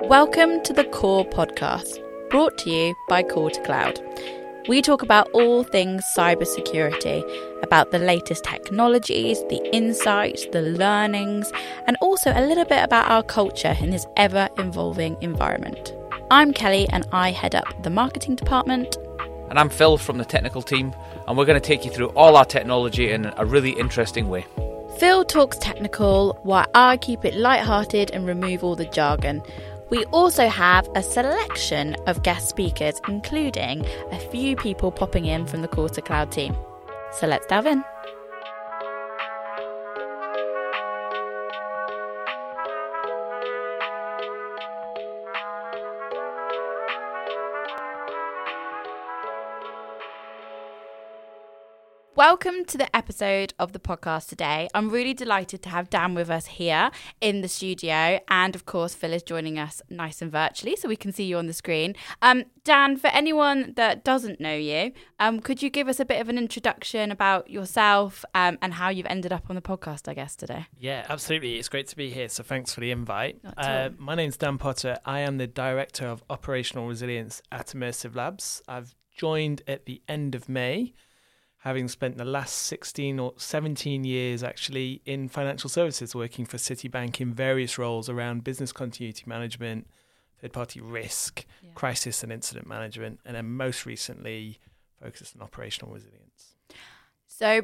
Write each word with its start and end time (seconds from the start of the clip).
Welcome 0.00 0.62
to 0.62 0.72
the 0.72 0.84
Core 0.84 1.24
Podcast, 1.24 1.98
brought 2.30 2.56
to 2.58 2.70
you 2.70 2.94
by 3.08 3.22
Core 3.22 3.50
to 3.50 3.62
Cloud. 3.62 4.00
We 4.66 4.80
talk 4.80 5.02
about 5.02 5.30
all 5.32 5.64
things 5.64 6.02
cybersecurity, 6.16 7.22
about 7.62 7.90
the 7.90 7.98
latest 7.98 8.42
technologies, 8.44 9.40
the 9.50 9.60
insights, 9.72 10.46
the 10.46 10.62
learnings, 10.62 11.52
and 11.86 11.98
also 12.00 12.32
a 12.34 12.46
little 12.46 12.64
bit 12.64 12.82
about 12.82 13.10
our 13.10 13.22
culture 13.22 13.76
in 13.80 13.90
this 13.90 14.06
ever 14.16 14.48
evolving 14.56 15.16
environment. 15.20 15.94
I'm 16.30 16.52
Kelly 16.54 16.88
and 16.88 17.06
I 17.12 17.30
head 17.30 17.54
up 17.54 17.82
the 17.82 17.90
marketing 17.90 18.36
department. 18.36 18.96
And 19.50 19.58
I'm 19.58 19.68
Phil 19.68 19.98
from 19.98 20.16
the 20.16 20.24
technical 20.24 20.62
team, 20.62 20.94
and 21.28 21.36
we're 21.36 21.44
going 21.44 21.60
to 21.60 21.66
take 21.66 21.84
you 21.84 21.90
through 21.90 22.08
all 22.10 22.36
our 22.36 22.46
technology 22.46 23.10
in 23.10 23.30
a 23.36 23.44
really 23.44 23.70
interesting 23.70 24.28
way. 24.28 24.46
Phil 24.98 25.24
talks 25.24 25.56
technical, 25.58 26.38
while 26.42 26.66
I 26.74 26.98
keep 26.98 27.24
it 27.24 27.34
light-hearted 27.34 28.10
and 28.12 28.26
remove 28.26 28.62
all 28.62 28.76
the 28.76 28.84
jargon. 28.84 29.42
We 29.92 30.06
also 30.06 30.48
have 30.48 30.88
a 30.94 31.02
selection 31.02 31.96
of 32.06 32.22
guest 32.22 32.48
speakers, 32.48 32.98
including 33.08 33.84
a 34.10 34.18
few 34.18 34.56
people 34.56 34.90
popping 34.90 35.26
in 35.26 35.44
from 35.44 35.60
the 35.60 35.68
to 35.68 36.00
Cloud 36.00 36.32
team. 36.32 36.56
So 37.20 37.26
let's 37.26 37.46
dive 37.46 37.66
in. 37.66 37.84
Welcome 52.22 52.64
to 52.66 52.78
the 52.78 52.94
episode 52.94 53.52
of 53.58 53.72
the 53.72 53.80
podcast 53.80 54.28
today. 54.28 54.68
I'm 54.74 54.90
really 54.90 55.12
delighted 55.12 55.60
to 55.64 55.70
have 55.70 55.90
Dan 55.90 56.14
with 56.14 56.30
us 56.30 56.46
here 56.46 56.92
in 57.20 57.40
the 57.40 57.48
studio. 57.48 58.20
And 58.28 58.54
of 58.54 58.64
course, 58.64 58.94
Phil 58.94 59.12
is 59.12 59.24
joining 59.24 59.58
us 59.58 59.82
nice 59.90 60.22
and 60.22 60.30
virtually 60.30 60.76
so 60.76 60.86
we 60.88 60.94
can 60.94 61.10
see 61.10 61.24
you 61.24 61.36
on 61.36 61.48
the 61.48 61.52
screen. 61.52 61.96
Um, 62.22 62.44
Dan, 62.62 62.96
for 62.96 63.08
anyone 63.08 63.72
that 63.74 64.04
doesn't 64.04 64.38
know 64.38 64.54
you, 64.54 64.92
um, 65.18 65.40
could 65.40 65.64
you 65.64 65.68
give 65.68 65.88
us 65.88 65.98
a 65.98 66.04
bit 66.04 66.20
of 66.20 66.28
an 66.28 66.38
introduction 66.38 67.10
about 67.10 67.50
yourself 67.50 68.24
um, 68.36 68.56
and 68.62 68.74
how 68.74 68.88
you've 68.88 69.06
ended 69.06 69.32
up 69.32 69.50
on 69.50 69.56
the 69.56 69.60
podcast, 69.60 70.06
I 70.06 70.14
guess, 70.14 70.36
today? 70.36 70.66
Yeah, 70.78 71.04
absolutely. 71.08 71.56
It's 71.56 71.68
great 71.68 71.88
to 71.88 71.96
be 71.96 72.10
here. 72.10 72.28
So 72.28 72.44
thanks 72.44 72.72
for 72.72 72.78
the 72.78 72.92
invite. 72.92 73.40
Uh, 73.56 73.88
my 73.98 74.14
name's 74.14 74.36
Dan 74.36 74.58
Potter. 74.58 74.96
I 75.04 75.18
am 75.18 75.38
the 75.38 75.48
Director 75.48 76.06
of 76.06 76.22
Operational 76.30 76.86
Resilience 76.86 77.42
at 77.50 77.66
Immersive 77.70 78.14
Labs. 78.14 78.62
I've 78.68 78.94
joined 79.10 79.62
at 79.66 79.86
the 79.86 80.02
end 80.08 80.36
of 80.36 80.48
May 80.48 80.94
having 81.62 81.86
spent 81.86 82.18
the 82.18 82.24
last 82.24 82.54
16 82.54 83.20
or 83.20 83.34
17 83.36 84.02
years 84.02 84.42
actually 84.42 85.00
in 85.06 85.28
financial 85.28 85.70
services, 85.70 86.12
working 86.12 86.44
for 86.44 86.56
Citibank 86.56 87.20
in 87.20 87.32
various 87.32 87.78
roles 87.78 88.08
around 88.08 88.42
business 88.42 88.72
continuity 88.72 89.22
management, 89.26 89.86
third 90.40 90.52
party 90.52 90.80
risk, 90.80 91.44
yeah. 91.62 91.70
crisis 91.76 92.24
and 92.24 92.32
incident 92.32 92.66
management, 92.66 93.20
and 93.24 93.36
then 93.36 93.48
most 93.48 93.86
recently 93.86 94.58
focused 95.00 95.36
on 95.36 95.42
operational 95.42 95.94
resilience. 95.94 96.56
So, 97.28 97.60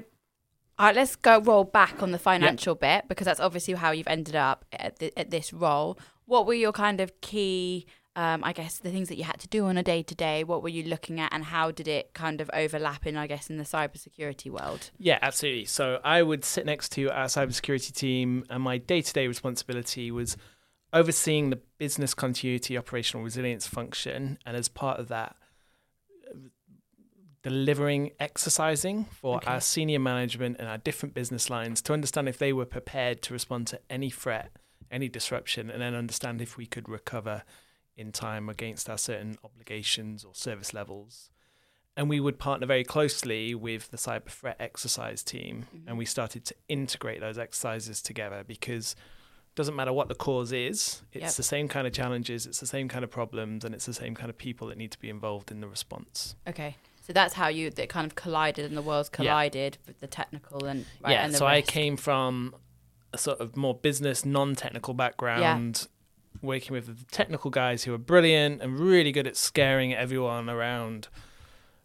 all 0.79 0.87
right, 0.87 0.95
let's 0.95 1.17
go 1.17 1.41
roll 1.41 1.65
back 1.65 2.01
on 2.01 2.12
the 2.12 2.21
financial 2.21 2.77
bit 2.77 3.07
because 3.09 3.25
that's 3.25 3.41
obviously 3.41 3.75
how 3.75 3.91
you've 3.91 4.07
ended 4.07 4.37
up 4.37 4.65
at, 4.73 5.01
the, 5.01 5.12
at 5.19 5.31
this 5.31 5.53
role. 5.53 5.99
What 6.25 6.47
were 6.47 6.55
your 6.55 6.73
kind 6.73 7.01
of 7.01 7.21
key 7.21 7.85
um, 8.19 8.43
I 8.43 8.53
guess 8.53 8.79
the 8.79 8.91
things 8.91 9.09
that 9.11 9.17
you 9.17 9.23
had 9.23 9.39
to 9.39 9.47
do 9.47 9.67
on 9.67 9.79
a 9.79 9.83
day 9.85 10.03
to 10.03 10.13
day, 10.13 10.43
what 10.43 10.61
were 10.61 10.69
you 10.69 10.83
looking 10.83 11.21
at 11.21 11.33
and 11.33 11.45
how 11.45 11.71
did 11.71 11.87
it 11.87 12.15
kind 12.15 12.41
of 12.41 12.51
overlap 12.53 13.07
in, 13.07 13.17
I 13.17 13.29
guess, 13.29 13.49
in 13.49 13.59
the 13.59 13.65
cybersecurity 13.65 14.51
world? 14.51 14.91
Yeah, 14.99 15.21
absolutely. 15.23 15.67
So 15.67 16.01
I 16.03 16.25
would 16.25 16.45
sit 16.45 16.67
next 16.67 16.91
to 16.93 17.11
our 17.11 17.27
cybersecurity 17.27 17.95
team, 17.95 18.45
and 18.51 18.61
my 18.61 18.79
day 18.79 19.03
to 19.03 19.13
day 19.13 19.29
responsibility 19.29 20.11
was 20.11 20.37
overseeing 20.93 21.51
the 21.51 21.61
business 21.79 22.13
continuity 22.13 22.77
operational 22.77 23.23
resilience 23.23 23.69
function. 23.69 24.39
And 24.45 24.57
as 24.57 24.69
part 24.69 24.99
of 24.99 25.07
that, 25.09 25.37
delivering 27.45 28.11
exercising 28.19 29.05
for 29.05 29.37
okay. 29.37 29.49
our 29.49 29.61
senior 29.61 30.01
management 30.01 30.57
and 30.59 30.67
our 30.67 30.78
different 30.78 31.15
business 31.15 31.51
lines 31.51 31.81
to 31.83 31.93
understand 31.93 32.28
if 32.28 32.39
they 32.39 32.53
were 32.53 32.67
prepared 32.67 33.23
to 33.23 33.33
respond 33.33 33.69
to 33.69 33.78
any 33.89 34.11
threat, 34.11 34.51
any 34.91 35.09
disruption, 35.09 35.71
and 35.71 35.81
then 35.81 35.95
understand 35.95 36.43
if 36.43 36.57
we 36.57 36.67
could 36.67 36.89
recover 36.89 37.45
in 37.98 38.12
time 38.12 38.48
against 38.48 38.88
our 38.88 38.97
certain 38.97 39.36
obligations 39.44 40.25
or 40.25 40.34
service 40.34 40.72
levels. 40.72 41.31
And 41.97 42.09
we 42.09 42.20
would 42.20 42.38
partner 42.38 42.66
very 42.66 42.84
closely 42.84 43.56
with 43.56 43.91
the 43.91 43.97
cyber 43.97 44.28
threat 44.28 44.56
exercise 44.60 45.25
team, 45.25 45.66
mm-hmm. 45.75 45.88
and 45.88 45.98
we 45.98 46.04
started 46.04 46.44
to 46.44 46.54
integrate 46.69 47.20
those 47.20 47.38
exercises 47.38 48.00
together 48.00 48.44
because 48.47 48.92
it 48.92 49.56
doesn't 49.56 49.75
matter 49.75 49.92
what 49.92 50.06
the 50.06 50.14
cause 50.14 50.53
is, 50.53 51.03
it's 51.12 51.22
yep. 51.22 51.32
the 51.32 51.42
same 51.42 51.66
kind 51.66 51.88
of 51.88 51.92
challenges, 51.92 52.47
it's 52.47 52.60
the 52.60 52.69
same 52.69 52.88
kind 52.88 53.03
of 53.03 53.10
problems, 53.10 53.64
and 53.64 53.75
it's 53.75 53.84
the 53.84 53.92
same 53.92 54.15
kind 54.15 54.30
of 54.30 54.38
people 54.38 54.69
that 54.69 54.78
need 54.78 54.92
to 54.92 54.98
be 55.00 55.10
involved 55.10 55.50
in 55.50 55.60
the 55.60 55.66
response. 55.66 56.36
Okay. 56.47 56.76
So 57.04 57.12
that's 57.12 57.34
how 57.34 57.48
you 57.48 57.70
that 57.70 57.88
kind 57.88 58.06
of 58.06 58.15
collided 58.15 58.66
and 58.66 58.76
the 58.76 58.82
worlds 58.82 59.09
collided 59.09 59.78
yeah. 59.80 59.86
with 59.88 59.98
the 59.98 60.06
technical 60.06 60.66
and 60.66 60.84
right, 61.03 61.12
yeah. 61.12 61.25
And 61.25 61.34
so 61.34 61.47
risk. 61.47 61.56
I 61.56 61.62
came 61.62 61.97
from 61.97 62.54
a 63.12 63.19
sort 63.19 63.41
of 63.41 63.56
more 63.56 63.75
business, 63.75 64.25
non-technical 64.25 64.94
background, 64.94 65.88
working 66.43 66.72
with 66.72 66.87
the 66.87 67.05
technical 67.11 67.50
guys 67.50 67.84
who 67.84 67.93
are 67.94 67.99
brilliant 67.99 68.62
and 68.62 68.78
really 68.78 69.12
good 69.12 69.27
at 69.27 69.37
scaring 69.37 69.94
everyone 69.94 70.49
around. 70.49 71.09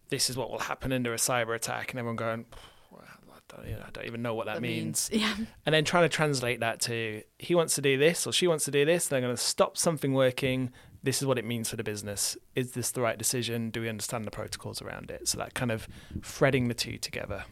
This 0.10 0.30
is 0.30 0.38
what 0.38 0.52
will 0.52 0.60
happen 0.60 0.94
under 0.94 1.14
a 1.14 1.18
cyber 1.18 1.56
attack, 1.56 1.92
and 1.92 2.00
everyone 2.00 2.18
going, 2.18 2.46
I 2.94 3.56
don't, 3.56 3.68
you 3.68 3.76
know, 3.76 3.84
I 3.88 3.90
don't 3.92 4.06
even 4.06 4.22
know 4.22 4.36
what 4.36 4.46
that, 4.46 4.56
that 4.56 4.62
means. 4.62 5.10
means. 5.12 5.22
Yeah. 5.22 5.46
And 5.66 5.74
then 5.74 5.86
trying 5.86 6.04
to 6.04 6.10
translate 6.10 6.60
that 6.60 6.80
to 6.82 7.24
he 7.40 7.56
wants 7.56 7.76
to 7.76 7.82
do 7.82 7.98
this 7.98 8.26
or 8.28 8.34
she 8.34 8.48
wants 8.48 8.66
to 8.66 8.72
do 8.72 8.86
this. 8.86 9.08
They're 9.08 9.22
going 9.22 9.36
to 9.36 9.42
stop 9.42 9.78
something 9.78 10.14
working. 10.14 10.72
This 11.02 11.22
is 11.22 11.28
what 11.28 11.38
it 11.38 11.46
means 11.46 11.70
for 11.70 11.76
the 11.76 11.84
business. 11.84 12.38
Is 12.56 12.72
this 12.72 12.92
the 12.92 13.02
right 13.02 13.18
decision? 13.18 13.70
Do 13.70 13.82
we 13.82 13.90
understand 13.90 14.26
the 14.26 14.32
protocols 14.32 14.82
around 14.82 15.12
it? 15.12 15.28
So 15.28 15.38
that 15.38 15.54
kind 15.54 15.72
of 15.72 15.88
threading 16.22 16.68
the 16.68 16.74
two 16.74 16.98
together. 16.98 17.44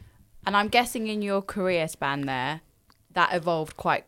And 0.46 0.56
I'm 0.56 0.68
guessing 0.68 1.06
in 1.06 1.22
your 1.22 1.42
career 1.42 1.86
span 1.86 2.22
there, 2.22 2.62
that 3.12 3.34
evolved 3.34 3.76
quite 3.76 4.06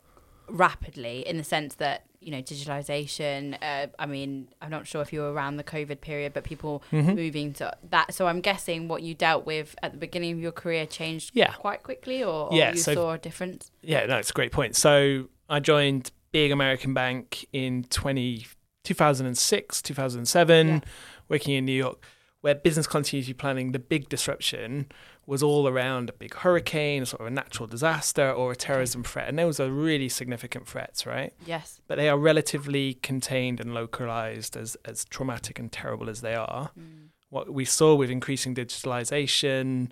rapidly 0.48 1.26
in 1.26 1.36
the 1.36 1.44
sense 1.44 1.74
that 1.76 2.06
you 2.24 2.30
know 2.30 2.42
digitalization 2.42 3.56
uh, 3.62 3.86
i 3.98 4.06
mean 4.06 4.48
i'm 4.62 4.70
not 4.70 4.86
sure 4.86 5.02
if 5.02 5.12
you 5.12 5.20
were 5.20 5.32
around 5.32 5.56
the 5.56 5.64
covid 5.64 6.00
period 6.00 6.32
but 6.32 6.42
people 6.42 6.82
mm-hmm. 6.90 7.14
moving 7.14 7.52
to 7.52 7.72
that 7.90 8.12
so 8.14 8.26
i'm 8.26 8.40
guessing 8.40 8.88
what 8.88 9.02
you 9.02 9.14
dealt 9.14 9.44
with 9.44 9.74
at 9.82 9.92
the 9.92 9.98
beginning 9.98 10.32
of 10.32 10.40
your 10.40 10.52
career 10.52 10.86
changed 10.86 11.30
yeah. 11.34 11.52
quite 11.52 11.82
quickly 11.82 12.22
or, 12.22 12.50
or 12.50 12.56
yeah, 12.56 12.72
you 12.72 12.78
so, 12.78 12.94
saw 12.94 13.12
a 13.12 13.18
difference 13.18 13.70
yeah 13.82 14.06
no 14.06 14.16
it's 14.16 14.30
a 14.30 14.34
great 14.34 14.52
point 14.52 14.74
so 14.74 15.28
i 15.48 15.60
joined 15.60 16.10
big 16.32 16.50
american 16.50 16.94
bank 16.94 17.46
in 17.52 17.84
20, 17.84 18.46
2006 18.84 19.82
2007 19.82 20.68
yeah. 20.68 20.80
working 21.28 21.54
in 21.54 21.64
new 21.64 21.72
york 21.72 22.04
where 22.40 22.54
business 22.54 22.86
continuity 22.86 23.32
planning 23.32 23.72
the 23.72 23.78
big 23.78 24.08
disruption 24.08 24.86
was 25.26 25.42
all 25.42 25.66
around 25.66 26.10
a 26.10 26.12
big 26.12 26.34
hurricane, 26.34 27.06
sort 27.06 27.20
of 27.20 27.26
a 27.26 27.30
natural 27.30 27.66
disaster, 27.66 28.30
or 28.30 28.52
a 28.52 28.56
terrorism 28.56 29.02
threat. 29.02 29.28
And 29.28 29.38
those 29.38 29.58
are 29.58 29.70
really 29.70 30.08
significant 30.08 30.68
threats, 30.68 31.06
right? 31.06 31.32
Yes. 31.46 31.80
But 31.86 31.96
they 31.96 32.08
are 32.08 32.18
relatively 32.18 32.94
contained 32.94 33.60
and 33.60 33.72
localized, 33.74 34.56
as, 34.56 34.76
as 34.84 35.04
traumatic 35.04 35.58
and 35.58 35.72
terrible 35.72 36.10
as 36.10 36.20
they 36.20 36.34
are. 36.34 36.70
Mm. 36.78 37.08
What 37.30 37.52
we 37.52 37.64
saw 37.64 37.94
with 37.94 38.10
increasing 38.10 38.54
digitalization, 38.54 39.90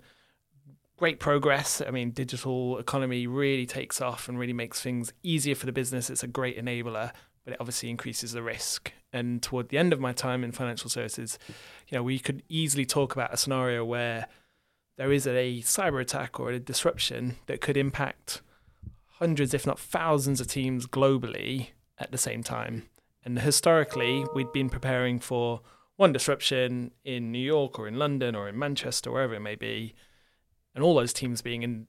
great 0.97 1.19
progress. 1.19 1.81
I 1.85 1.91
mean, 1.91 2.11
digital 2.11 2.77
economy 2.77 3.27
really 3.27 3.65
takes 3.65 3.99
off 3.99 4.29
and 4.29 4.39
really 4.39 4.53
makes 4.53 4.81
things 4.81 5.11
easier 5.23 5.55
for 5.55 5.65
the 5.65 5.73
business. 5.73 6.09
It's 6.09 6.23
a 6.23 6.27
great 6.27 6.57
enabler, 6.57 7.11
but 7.43 7.53
it 7.53 7.57
obviously 7.59 7.89
increases 7.89 8.31
the 8.31 8.43
risk. 8.43 8.91
And 9.11 9.41
toward 9.43 9.69
the 9.69 9.77
end 9.77 9.93
of 9.93 9.99
my 9.99 10.13
time 10.13 10.43
in 10.43 10.51
financial 10.51 10.89
services, 10.89 11.37
you 11.89 11.97
know, 11.97 12.03
we 12.03 12.19
could 12.19 12.43
easily 12.49 12.85
talk 12.85 13.13
about 13.13 13.33
a 13.33 13.37
scenario 13.37 13.83
where 13.83 14.27
there 14.97 15.11
is 15.11 15.25
a 15.25 15.61
cyber 15.61 16.01
attack 16.01 16.39
or 16.39 16.51
a 16.51 16.59
disruption 16.59 17.37
that 17.47 17.61
could 17.61 17.77
impact 17.77 18.41
hundreds, 19.19 19.53
if 19.53 19.65
not 19.65 19.79
thousands, 19.79 20.39
of 20.39 20.47
teams 20.47 20.85
globally 20.85 21.69
at 21.97 22.11
the 22.11 22.17
same 22.17 22.43
time. 22.43 22.83
And 23.25 23.39
historically, 23.39 24.25
we'd 24.35 24.51
been 24.51 24.69
preparing 24.69 25.19
for 25.19 25.61
one 25.95 26.11
disruption 26.11 26.91
in 27.03 27.31
New 27.31 27.39
York 27.39 27.79
or 27.79 27.87
in 27.87 27.97
London 27.97 28.35
or 28.35 28.47
in 28.49 28.59
Manchester, 28.59 29.11
wherever 29.11 29.33
it 29.33 29.39
may 29.39 29.55
be, 29.55 29.95
and 30.75 30.83
all 30.83 30.95
those 30.95 31.13
teams 31.13 31.41
being 31.41 31.63
in, 31.63 31.87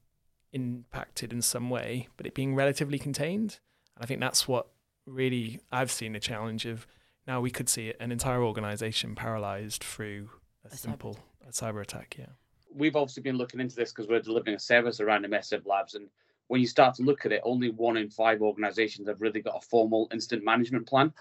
impacted 0.52 1.32
in 1.32 1.42
some 1.42 1.70
way, 1.70 2.08
but 2.16 2.26
it 2.26 2.34
being 2.34 2.54
relatively 2.54 2.98
contained. 2.98 3.58
And 3.96 4.04
I 4.04 4.06
think 4.06 4.20
that's 4.20 4.46
what 4.46 4.68
really 5.06 5.60
I've 5.72 5.90
seen 5.90 6.12
the 6.12 6.20
challenge 6.20 6.64
of 6.64 6.86
now 7.26 7.40
we 7.40 7.50
could 7.50 7.68
see 7.68 7.92
an 7.98 8.12
entire 8.12 8.42
organization 8.42 9.14
paralyzed 9.14 9.82
through 9.82 10.30
a, 10.64 10.68
a 10.72 10.76
simple 10.76 11.18
cyber. 11.42 11.48
A 11.48 11.52
cyber 11.52 11.82
attack. 11.82 12.16
Yeah 12.18 12.26
we've 12.74 12.96
obviously 12.96 13.22
been 13.22 13.38
looking 13.38 13.60
into 13.60 13.76
this 13.76 13.92
because 13.92 14.08
we're 14.08 14.20
delivering 14.20 14.56
a 14.56 14.60
service 14.60 15.00
around 15.00 15.24
Immersive 15.24 15.66
Labs. 15.66 15.94
And 15.94 16.08
when 16.48 16.60
you 16.60 16.66
start 16.66 16.94
to 16.96 17.02
look 17.02 17.24
at 17.24 17.32
it, 17.32 17.40
only 17.44 17.70
one 17.70 17.96
in 17.96 18.10
five 18.10 18.42
organizations 18.42 19.08
have 19.08 19.20
really 19.20 19.40
got 19.40 19.56
a 19.56 19.66
formal 19.66 20.08
incident 20.12 20.44
management 20.44 20.86
plan. 20.86 21.12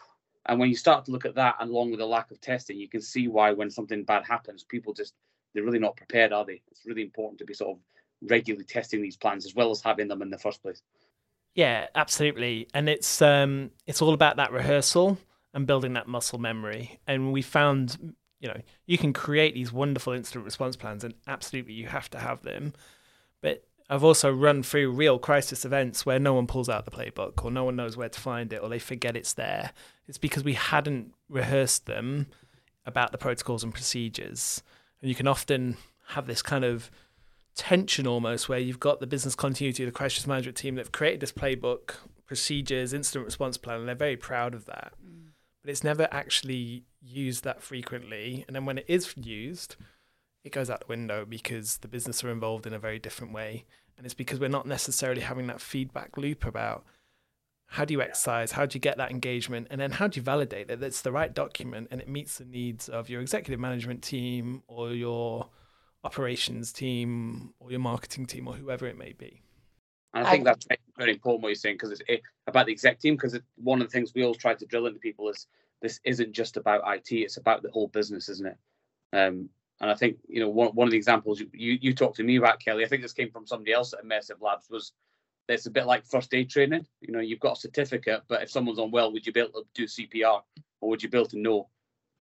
And 0.48 0.60
when 0.60 0.70
you 0.70 0.76
start 0.76 1.06
to 1.06 1.12
look 1.12 1.26
at 1.26 1.36
that, 1.36 1.56
along 1.60 1.92
with 1.92 2.00
the 2.00 2.06
lack 2.06 2.32
of 2.32 2.42
testing, 2.42 2.78
you 2.78 2.90
can 2.90 3.02
see 3.02 3.28
why 3.28 3.54
when 3.54 3.70
something 3.70 4.04
bad 4.04 4.26
happens, 4.26 4.64
people 4.64 4.94
just 4.94 5.14
they're 5.54 5.64
really 5.64 5.80
not 5.80 5.96
prepared, 5.96 6.34
are 6.34 6.44
they? 6.46 6.62
It's 6.72 6.86
really 6.86 7.04
important 7.04 7.38
to 7.40 7.46
be 7.46 7.54
sort 7.54 7.78
of 7.78 7.84
regularly 8.30 8.66
testing 8.66 9.02
these 9.02 9.16
plans 9.16 9.46
as 9.46 9.54
well 9.54 9.70
as 9.70 9.82
having 9.82 10.08
them 10.08 10.22
in 10.22 10.30
the 10.30 10.38
first 10.38 10.62
place. 10.62 10.82
Yeah, 11.56 11.88
absolutely. 11.94 12.68
And 12.74 12.90
it's 12.90 13.22
um 13.22 13.72
it's 13.86 14.02
all 14.02 14.14
about 14.14 14.38
that 14.38 14.52
rehearsal 14.52 15.18
and 15.54 15.68
building 15.68 15.94
that 15.94 16.08
muscle 16.08 16.40
memory. 16.40 17.00
And 17.08 17.32
we 17.32 17.42
found, 17.42 18.16
you 18.44 18.50
know, 18.50 18.60
you 18.86 18.98
can 18.98 19.14
create 19.14 19.54
these 19.54 19.72
wonderful 19.72 20.12
incident 20.12 20.44
response 20.44 20.76
plans, 20.76 21.06
and 21.06 21.14
absolutely 21.28 21.74
you 21.74 21.88
have 21.88 22.10
to 22.10 22.20
have 22.20 22.42
them. 22.42 22.74
But 23.40 23.64
I've 23.90 24.04
also 24.04 24.30
run 24.30 24.64
through 24.64 24.92
real 24.92 25.18
crisis 25.18 25.64
events 25.64 26.06
where 26.06 26.20
no 26.20 26.34
one 26.34 26.46
pulls 26.46 26.68
out 26.68 26.84
the 26.84 26.92
playbook 26.92 27.46
or 27.46 27.52
no 27.52 27.64
one 27.64 27.78
knows 27.78 27.96
where 27.96 28.10
to 28.10 28.20
find 28.20 28.52
it 28.52 28.62
or 28.62 28.68
they 28.68 28.80
forget 28.80 29.16
it's 29.16 29.32
there. 29.34 29.72
It's 30.10 30.18
because 30.18 30.44
we 30.44 30.56
hadn't 30.56 31.14
rehearsed 31.30 31.86
them 31.86 32.28
about 32.86 33.14
the 33.14 33.18
protocols 33.18 33.64
and 33.64 33.74
procedures. 33.74 34.62
And 35.02 35.08
you 35.08 35.16
can 35.16 35.28
often 35.28 35.78
have 36.08 36.28
this 36.28 36.42
kind 36.42 36.66
of 36.66 36.92
tension 37.56 38.06
almost 38.06 38.50
where 38.50 38.60
you've 38.60 38.80
got 38.80 39.00
the 39.00 39.08
business 39.08 39.36
continuity, 39.36 39.86
the 39.86 39.92
crisis 39.92 40.28
management 40.28 40.58
team 40.58 40.76
that 40.76 40.82
have 40.82 40.92
created 40.92 41.22
this 41.22 41.32
playbook, 41.32 41.96
procedures, 42.26 42.92
incident 42.92 43.24
response 43.24 43.56
plan, 43.56 43.80
and 43.80 43.88
they're 43.88 43.96
very 43.96 44.18
proud 44.18 44.54
of 44.54 44.66
that. 44.66 44.92
But 45.64 45.72
it's 45.72 45.84
never 45.84 46.08
actually 46.12 46.84
used 47.02 47.44
that 47.44 47.64
frequently. 47.64 48.44
And 48.48 48.56
then 48.56 48.66
when 48.66 48.78
it 48.78 48.86
is 48.88 49.14
used, 49.16 49.76
it 50.44 50.52
goes 50.52 50.70
out 50.70 50.82
the 50.82 50.88
window 50.88 51.26
because 51.26 51.78
the 51.78 51.88
business 51.88 52.24
are 52.24 52.32
involved 52.32 52.68
in 52.68 52.74
a 52.74 52.80
very 52.80 53.00
different 53.00 53.34
way. 53.34 53.66
And 53.98 54.06
it's 54.06 54.14
because 54.14 54.40
we're 54.40 54.50
not 54.50 54.68
necessarily 54.68 55.22
having 55.22 55.48
that 55.48 55.62
feedback 55.62 56.18
loop 56.18 56.46
about 56.46 56.84
how 57.68 57.86
do 57.86 57.94
you 57.94 58.02
exercise, 58.02 58.52
how 58.52 58.66
do 58.66 58.76
you 58.76 58.80
get 58.80 58.98
that 58.98 59.10
engagement, 59.10 59.68
and 59.72 59.80
then 59.80 59.92
how 59.92 60.08
do 60.08 60.20
you 60.20 60.24
validate 60.24 60.68
that 60.68 60.84
it's 60.84 61.02
the 61.02 61.12
right 61.12 61.34
document 61.34 61.88
and 61.92 62.02
it 62.02 62.08
meets 62.08 62.38
the 62.38 62.46
needs 62.46 62.90
of 62.90 63.10
your 63.10 63.22
executive 63.22 63.60
management 63.60 64.04
team 64.04 64.64
or 64.68 64.92
your 64.92 65.50
operations 66.04 66.74
team 66.74 67.54
or 67.60 67.72
your 67.72 67.80
marketing 67.80 68.26
team 68.26 68.48
or 68.48 68.56
whoever 68.56 68.86
it 68.86 68.98
may 68.98 69.14
be. 69.14 69.43
And 70.14 70.28
I 70.28 70.32
think 70.32 70.46
that's 70.46 70.68
very 70.98 71.12
important 71.12 71.42
what 71.42 71.50
you're 71.50 71.56
saying 71.56 71.76
because 71.76 71.92
it's 71.92 72.02
it, 72.08 72.22
about 72.46 72.68
the 72.68 72.72
exec 72.72 73.00
team 73.00 73.16
because 73.16 73.38
one 73.56 73.82
of 73.82 73.88
the 73.88 73.92
things 73.92 74.14
we 74.14 74.24
always 74.24 74.38
try 74.38 74.54
to 74.54 74.66
drill 74.66 74.86
into 74.86 75.00
people 75.00 75.28
is 75.30 75.48
this 75.82 76.00
isn't 76.06 76.34
just 76.34 76.56
about 76.56 76.84
IT; 76.86 77.12
it's 77.12 77.38
about 77.38 77.64
the 77.64 77.72
whole 77.72 77.88
business, 77.88 78.30
isn't 78.30 78.48
it? 78.48 78.58
Um, 79.12 79.50
and 79.82 79.90
I 79.90 79.96
think 79.96 80.18
you 80.28 80.40
know 80.40 80.50
one, 80.50 80.70
one 80.70 80.88
of 80.88 80.92
the 80.92 80.98
examples 80.98 81.40
you, 81.40 81.50
you, 81.52 81.80
you 81.82 81.94
talked 81.96 82.18
to 82.18 82.24
me 82.24 82.36
about, 82.36 82.60
Kelly. 82.60 82.86
I 82.86 82.88
think 82.88 83.02
this 83.02 83.14
came 83.14 83.32
from 83.32 83.48
somebody 83.48 83.74
else 83.74 83.94
at 83.94 84.06
Immersive 84.06 84.40
Labs. 84.40 84.70
Was 84.70 84.94
it's 85.50 85.66
a 85.66 85.72
bit 85.72 85.88
like 85.88 86.06
first 86.06 86.34
aid 86.34 86.50
training. 86.50 86.86
You 87.02 87.12
know, 87.12 87.20
you've 87.20 87.40
got 87.40 87.58
a 87.58 87.62
certificate, 87.62 88.22
but 88.28 88.44
if 88.44 88.52
someone's 88.52 88.80
unwell, 88.80 89.12
would 89.12 89.26
you 89.26 89.34
be 89.34 89.40
able 89.40 89.52
to 89.52 89.66
do 89.74 89.86
CPR, 89.86 90.42
or 90.80 90.90
would 90.90 91.02
you 91.02 91.10
be 91.10 91.18
able 91.18 91.28
to 91.30 91.40
know? 91.40 91.70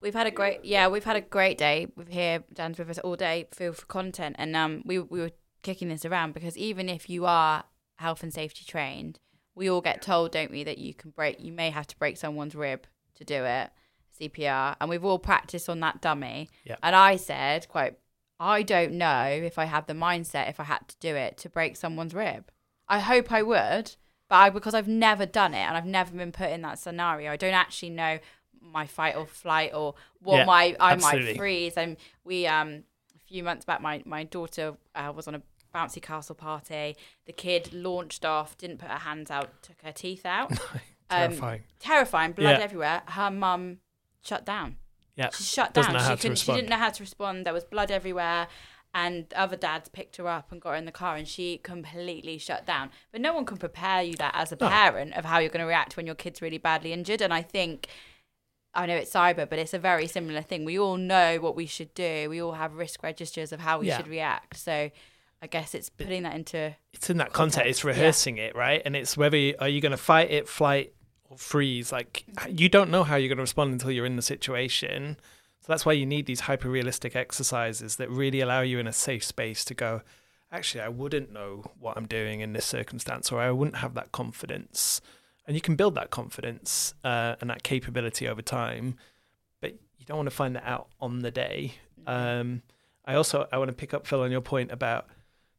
We've 0.02 0.14
had 0.14 0.28
a 0.28 0.32
great 0.32 0.64
yeah, 0.64 0.88
we've 0.88 1.04
had 1.04 1.18
a 1.18 1.22
great 1.22 1.58
day. 1.58 1.88
We're 1.96 2.06
here, 2.06 2.44
Dan's 2.54 2.80
with 2.80 2.90
us 2.90 3.00
all 3.00 3.18
day, 3.18 3.48
feel 3.54 3.74
for 3.74 3.86
content, 3.86 4.38
and 4.40 4.56
um, 4.56 4.82
we 4.86 4.98
we 5.00 5.20
were 5.20 5.32
kicking 5.62 5.90
this 5.90 6.06
around 6.06 6.34
because 6.34 6.58
even 6.58 6.90
if 6.90 7.10
you 7.10 7.26
are 7.26 7.66
health 8.01 8.24
and 8.24 8.33
safety 8.33 8.65
trained, 8.65 9.19
we 9.56 9.69
all 9.69 9.81
get 9.81 10.01
told, 10.01 10.31
don't 10.31 10.51
we, 10.51 10.63
that 10.63 10.77
you 10.77 10.94
can 10.94 11.12
break, 11.12 11.39
you 11.39 11.51
may 11.51 11.69
have 11.69 11.88
to 11.88 11.98
break 11.98 12.18
someone's 12.18 12.56
rib 12.56 12.86
to 13.15 13.24
do 13.24 13.45
it. 13.45 13.69
CPR, 14.19 14.75
and 14.80 14.89
we've 14.89 15.06
all 15.06 15.18
practiced 15.18 15.68
on 15.68 15.80
that 15.80 16.01
dummy. 16.01 16.50
Yeah. 16.63 16.75
And 16.83 16.95
I 16.95 17.15
said, 17.15 17.68
quote, 17.68 17.95
I 18.39 18.62
don't 18.62 18.94
know 18.94 19.25
if 19.25 19.57
I 19.57 19.65
have 19.65 19.88
the 19.88 19.94
mindset 19.94 20.50
if 20.50 20.59
I 20.59 20.63
had 20.63 20.88
to 20.88 20.95
do 21.00 21.15
it 21.15 21.38
to 21.38 21.50
break 21.50 21.75
someone's 21.75 22.13
rib. 22.13 22.51
I 22.88 23.00
hope 23.00 23.31
I 23.31 23.42
would, 23.42 23.95
but 24.30 24.36
I, 24.36 24.50
because 24.50 24.74
I've 24.74 24.88
never 24.88 25.25
done 25.25 25.53
it 25.53 25.59
and 25.59 25.77
I've 25.77 25.86
never 25.86 26.15
been 26.15 26.31
put 26.31 26.50
in 26.50 26.62
that 26.63 26.80
scenario, 26.80 27.31
I 27.31 27.38
don't 27.38 27.53
actually 27.53 27.92
know 27.92 28.19
my 28.62 28.86
fight 28.86 29.15
or 29.15 29.25
flight 29.25 29.74
or 29.74 29.95
what 30.21 30.38
yeah, 30.38 30.45
my 30.45 30.75
I 30.80 30.94
absolutely. 30.94 31.33
might 31.33 31.38
freeze. 31.38 31.74
And 31.77 31.98
we 32.24 32.48
um 32.48 32.83
a 33.15 33.19
few 33.27 33.44
months 33.44 33.65
back, 33.65 33.81
my 33.81 34.01
my 34.06 34.24
daughter 34.24 34.75
uh, 34.95 35.12
was 35.15 35.27
on 35.27 35.36
a 35.36 35.42
bouncy 35.74 36.02
castle 36.02 36.36
party. 36.36 36.96
The 37.26 37.34
kid 37.34 37.74
launched 37.74 38.26
off, 38.26 38.58
didn't 38.58 38.78
put 38.78 38.90
her 38.90 39.00
hands 39.00 39.32
out, 39.32 39.62
took 39.62 39.82
her 39.84 39.92
teeth 39.92 40.26
out. 40.26 40.52
terrifying. 41.12 41.60
Um, 41.60 41.66
terrifying, 41.80 42.32
blood 42.34 42.58
yeah. 42.58 42.64
everywhere. 42.64 43.02
Her 43.08 43.30
mum 43.32 43.78
shut 44.22 44.46
down. 44.46 44.78
Yeah, 45.16 45.30
she 45.30 45.44
shut 45.44 45.74
down. 45.74 46.00
She 46.00 46.16
couldn't. 46.18 46.38
She 46.38 46.52
didn't 46.54 46.70
know 46.70 46.78
how 46.78 46.90
to 46.90 47.04
respond. 47.04 47.46
There 47.46 47.54
was 47.54 47.64
blood 47.64 47.92
everywhere, 47.92 48.48
and 48.94 49.32
other 49.34 49.58
dads 49.58 49.90
picked 49.90 50.18
her 50.18 50.28
up 50.28 50.52
and 50.52 50.62
got 50.62 50.72
her 50.72 50.76
in 50.76 50.86
the 50.86 50.92
car, 50.92 51.16
and 51.16 51.28
she 51.28 51.58
completely 51.58 52.38
shut 52.38 52.66
down. 52.66 52.92
But 53.12 53.22
no 53.22 53.34
one 53.34 53.46
can 53.46 53.58
prepare 53.58 54.02
you 54.02 54.16
that 54.16 54.34
as 54.36 54.52
a 54.52 54.58
no. 54.60 54.70
parent 54.70 55.14
of 55.16 55.26
how 55.26 55.40
you're 55.40 55.50
going 55.50 55.62
to 55.62 55.68
react 55.68 55.98
when 55.98 56.06
your 56.06 56.16
kid's 56.16 56.42
really 56.42 56.58
badly 56.58 56.94
injured. 56.94 57.22
And 57.22 57.34
I 57.34 57.42
think. 57.42 57.88
I 58.74 58.86
know 58.86 58.96
it's 58.96 59.12
cyber, 59.12 59.50
but 59.50 59.60
it's 59.60 59.74
a 59.74 59.80
very 59.80 60.08
similar 60.08 60.42
thing. 60.42 60.64
We 60.64 60.80
all 60.80 60.96
know 60.96 61.40
what 61.42 61.58
we 61.58 61.66
should 61.66 61.94
do. 61.94 62.30
We 62.30 62.42
all 62.42 62.54
have 62.54 62.76
risk 62.76 63.04
registers 63.04 63.52
of 63.52 63.60
how 63.60 63.80
we 63.80 63.88
yeah. 63.88 63.98
should 63.98 64.08
react. 64.08 64.56
So 64.56 64.92
I 65.42 65.48
guess 65.48 65.74
it's 65.74 65.90
putting 65.90 66.24
that 66.24 66.36
into. 66.36 66.76
It's 66.94 67.10
in 67.10 67.18
that 67.18 67.34
context. 67.34 67.58
context. 67.58 67.70
It's 67.70 67.84
rehearsing 67.84 68.38
yeah. 68.38 68.44
it, 68.44 68.56
right? 68.56 68.82
And 68.86 68.96
it's 68.96 69.18
whether 69.18 69.38
you, 69.38 69.56
are 69.60 69.68
you 69.68 69.82
going 69.82 69.92
to 69.92 69.98
fight 69.98 70.30
it, 70.30 70.48
flight, 70.48 70.94
or 71.32 71.38
freeze. 71.38 71.92
Like 71.92 72.26
you 72.48 72.70
don't 72.70 72.92
know 72.92 73.04
how 73.04 73.16
you're 73.16 73.30
going 73.30 73.38
to 73.38 73.44
respond 73.44 73.72
until 73.72 73.90
you're 73.90 74.06
in 74.06 74.18
the 74.18 74.22
situation. 74.22 75.18
So 75.62 75.66
that's 75.72 75.86
why 75.86 75.94
you 75.94 76.06
need 76.06 76.26
these 76.26 76.42
hyper 76.42 76.70
realistic 76.70 77.16
exercises 77.16 77.96
that 77.96 78.10
really 78.10 78.42
allow 78.42 78.62
you 78.62 78.80
in 78.80 78.88
a 78.88 78.94
safe 78.94 79.24
space 79.24 79.64
to 79.66 79.74
go, 79.74 80.02
actually, 80.52 80.82
I 80.82 80.90
wouldn't 80.90 81.32
know 81.32 81.64
what 81.80 81.98
I'm 81.98 82.08
doing 82.08 82.42
in 82.42 82.54
this 82.54 82.66
circumstance, 82.66 83.32
or 83.32 83.40
I 83.40 83.52
wouldn't 83.52 83.78
have 83.78 83.94
that 83.94 84.12
confidence. 84.12 85.02
And 85.48 85.56
you 85.56 85.62
can 85.62 85.76
build 85.76 85.96
that 85.96 86.10
confidence 86.10 86.94
uh, 87.04 87.36
and 87.42 87.50
that 87.50 87.64
capability 87.64 88.28
over 88.28 88.42
time, 88.42 88.96
but 89.60 89.74
you 89.98 90.06
don't 90.06 90.18
want 90.18 90.30
to 90.30 90.36
find 90.36 90.56
that 90.56 90.66
out 90.66 90.88
on 91.00 91.20
the 91.20 91.32
day. 91.32 91.76
Um, 92.08 92.64
I 93.06 93.16
also 93.16 93.48
I 93.52 93.58
want 93.58 93.70
to 93.70 93.76
pick 93.76 93.94
up 93.94 94.06
Phil 94.06 94.22
on 94.22 94.32
your 94.32 94.42
point 94.42 94.72
about 94.72 95.08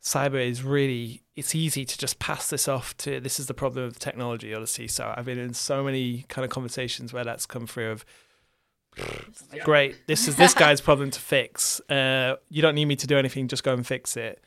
cyber 0.02 0.44
is 0.44 0.62
really 0.62 1.22
it's 1.36 1.54
easy 1.54 1.84
to 1.84 1.96
just 1.96 2.18
pass 2.18 2.50
this 2.50 2.66
off 2.66 2.96
to 2.98 3.20
this 3.20 3.38
is 3.38 3.46
the 3.46 3.54
problem 3.54 3.84
of 3.84 3.98
technology 3.98 4.52
Odyssey. 4.52 4.88
So 4.88 5.12
I've 5.16 5.24
been 5.24 5.38
in 5.38 5.54
so 5.54 5.84
many 5.84 6.26
kind 6.28 6.44
of 6.44 6.50
conversations 6.50 7.12
where 7.12 7.24
that's 7.24 7.46
come 7.46 7.66
through 7.66 7.92
of 7.92 8.04
great, 9.64 10.06
this 10.06 10.28
is 10.28 10.36
this 10.36 10.54
guy's 10.54 10.80
problem 10.80 11.10
to 11.10 11.20
fix. 11.20 11.80
Uh, 11.88 12.36
you 12.48 12.62
don't 12.62 12.74
need 12.74 12.84
me 12.86 12.96
to 12.96 13.06
do 13.06 13.16
anything, 13.16 13.48
just 13.48 13.64
go 13.64 13.72
and 13.72 13.86
fix 13.86 14.16
it. 14.16 14.42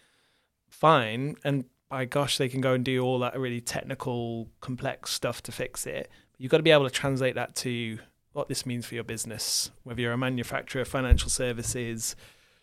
Fine. 0.69 1.37
And 1.43 1.65
by 1.89 2.05
gosh, 2.05 2.37
they 2.37 2.49
can 2.49 2.61
go 2.61 2.73
and 2.73 2.83
do 2.83 3.01
all 3.01 3.19
that 3.19 3.39
really 3.39 3.61
technical, 3.61 4.49
complex 4.61 5.11
stuff 5.11 5.41
to 5.43 5.51
fix 5.51 5.87
it. 5.87 6.09
But 6.31 6.41
you've 6.41 6.51
got 6.51 6.57
to 6.57 6.63
be 6.63 6.71
able 6.71 6.83
to 6.83 6.91
translate 6.91 7.35
that 7.35 7.55
to 7.57 7.99
what 8.33 8.49
this 8.49 8.65
means 8.65 8.85
for 8.85 8.95
your 8.95 9.03
business, 9.03 9.71
whether 9.83 10.01
you're 10.01 10.11
a 10.11 10.17
manufacturer, 10.17 10.85
financial 10.85 11.29
services, 11.29 12.15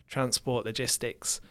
transport, 0.07 0.65
logistics 0.65 1.41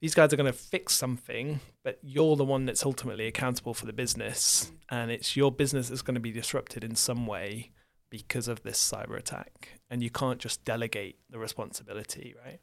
these 0.00 0.14
guys 0.14 0.32
are 0.32 0.36
going 0.36 0.50
to 0.50 0.58
fix 0.58 0.94
something, 0.94 1.60
but 1.82 1.98
you're 2.02 2.36
the 2.36 2.44
one 2.44 2.64
that's 2.64 2.84
ultimately 2.84 3.26
accountable 3.26 3.74
for 3.74 3.86
the 3.86 3.92
business, 3.92 4.72
and 4.88 5.10
it's 5.10 5.36
your 5.36 5.52
business 5.52 5.88
that's 5.88 6.02
going 6.02 6.14
to 6.14 6.20
be 6.20 6.32
disrupted 6.32 6.82
in 6.82 6.94
some 6.94 7.26
way 7.26 7.70
because 8.08 8.48
of 8.48 8.62
this 8.62 8.78
cyber 8.78 9.16
attack, 9.18 9.80
and 9.90 10.02
you 10.02 10.10
can't 10.10 10.38
just 10.38 10.64
delegate 10.64 11.18
the 11.28 11.38
responsibility, 11.38 12.34
right? 12.44 12.60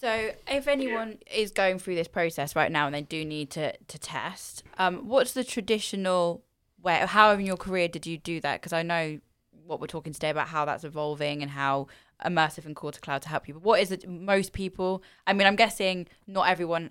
So, 0.00 0.32
if 0.48 0.66
anyone 0.66 1.18
is 1.32 1.52
going 1.52 1.78
through 1.78 1.94
this 1.94 2.08
process 2.08 2.56
right 2.56 2.72
now 2.72 2.86
and 2.86 2.94
they 2.94 3.02
do 3.02 3.24
need 3.24 3.50
to 3.50 3.76
to 3.76 3.98
test, 3.98 4.64
um, 4.78 5.06
what's 5.06 5.32
the 5.32 5.44
traditional 5.44 6.42
way? 6.82 7.04
How 7.06 7.32
in 7.32 7.46
your 7.46 7.56
career 7.56 7.86
did 7.86 8.06
you 8.06 8.18
do 8.18 8.40
that? 8.40 8.60
Because 8.60 8.72
I 8.72 8.82
know 8.82 9.20
what 9.64 9.80
we're 9.80 9.86
talking 9.86 10.12
today 10.12 10.30
about 10.30 10.48
how 10.48 10.64
that's 10.64 10.82
evolving 10.82 11.40
and 11.42 11.50
how 11.50 11.86
immersive 12.24 12.66
and 12.66 12.76
core 12.76 12.92
to 12.92 13.00
cloud 13.00 13.22
to 13.22 13.28
help 13.28 13.48
you. 13.48 13.54
But 13.54 13.62
what 13.62 13.80
is 13.80 13.90
it? 13.92 14.08
Most 14.08 14.52
people, 14.52 15.02
I 15.26 15.32
mean, 15.32 15.46
I'm 15.46 15.56
guessing 15.56 16.06
not 16.26 16.48
everyone 16.48 16.90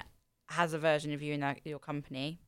has 0.50 0.74
a 0.74 0.80
version 0.80 1.14
of 1.14 1.22
you 1.22 1.34
in 1.34 1.40
their, 1.40 1.56
your 1.64 1.80
company. 1.80 2.40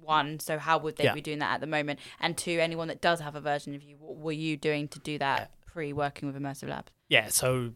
One, 0.00 0.40
so 0.40 0.58
how 0.58 0.78
would 0.78 0.96
they 0.96 1.04
yeah. 1.04 1.14
be 1.14 1.20
doing 1.20 1.38
that 1.38 1.54
at 1.54 1.60
the 1.60 1.66
moment? 1.66 2.00
And 2.20 2.36
two, 2.36 2.58
anyone 2.60 2.88
that 2.88 3.00
does 3.00 3.20
have 3.20 3.36
a 3.36 3.40
version 3.40 3.74
of 3.74 3.82
you, 3.82 3.96
what 3.98 4.16
were 4.16 4.32
you 4.32 4.56
doing 4.56 4.88
to 4.88 4.98
do 4.98 5.18
that 5.18 5.52
pre 5.64 5.92
working 5.92 6.26
with 6.26 6.40
Immersive 6.40 6.68
Labs? 6.68 6.90
Yeah, 7.08 7.28
so 7.28 7.72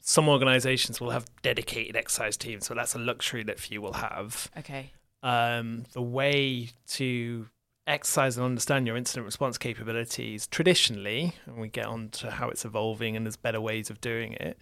some 0.00 0.28
organizations 0.28 1.00
will 1.00 1.10
have 1.10 1.26
dedicated 1.42 1.96
exercise 1.96 2.36
teams, 2.36 2.66
so 2.66 2.74
that's 2.74 2.94
a 2.94 2.98
luxury 2.98 3.42
that 3.44 3.58
few 3.58 3.82
will 3.82 3.94
have. 3.94 4.48
Okay. 4.56 4.92
Um, 5.24 5.84
the 5.92 6.02
way 6.02 6.70
to 6.90 7.48
exercise 7.86 8.36
and 8.36 8.44
understand 8.44 8.86
your 8.86 8.96
incident 8.96 9.26
response 9.26 9.58
capabilities 9.58 10.46
traditionally, 10.46 11.34
and 11.46 11.58
we 11.58 11.68
get 11.68 11.86
on 11.86 12.08
to 12.10 12.30
how 12.30 12.48
it's 12.48 12.64
evolving 12.64 13.16
and 13.16 13.24
there's 13.24 13.36
better 13.36 13.60
ways 13.60 13.90
of 13.90 14.00
doing 14.00 14.32
it, 14.34 14.58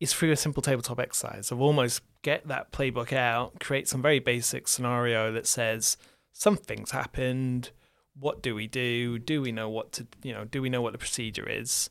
is 0.00 0.12
through 0.12 0.32
a 0.32 0.36
simple 0.36 0.62
tabletop 0.62 0.98
exercise 0.98 1.52
of 1.52 1.60
almost 1.60 2.00
get 2.22 2.48
that 2.48 2.72
playbook 2.72 3.12
out, 3.12 3.60
create 3.60 3.86
some 3.86 4.02
very 4.02 4.18
basic 4.18 4.66
scenario 4.66 5.30
that 5.32 5.46
says 5.46 5.96
something's 6.32 6.90
happened. 6.90 7.70
What 8.18 8.42
do 8.42 8.54
we 8.54 8.66
do? 8.66 9.18
Do 9.18 9.40
we 9.40 9.52
know 9.52 9.68
what 9.68 9.92
to, 9.92 10.06
you 10.22 10.32
know, 10.32 10.44
do 10.44 10.60
we 10.62 10.68
know 10.70 10.82
what 10.82 10.92
the 10.92 10.98
procedure 10.98 11.48
is? 11.48 11.90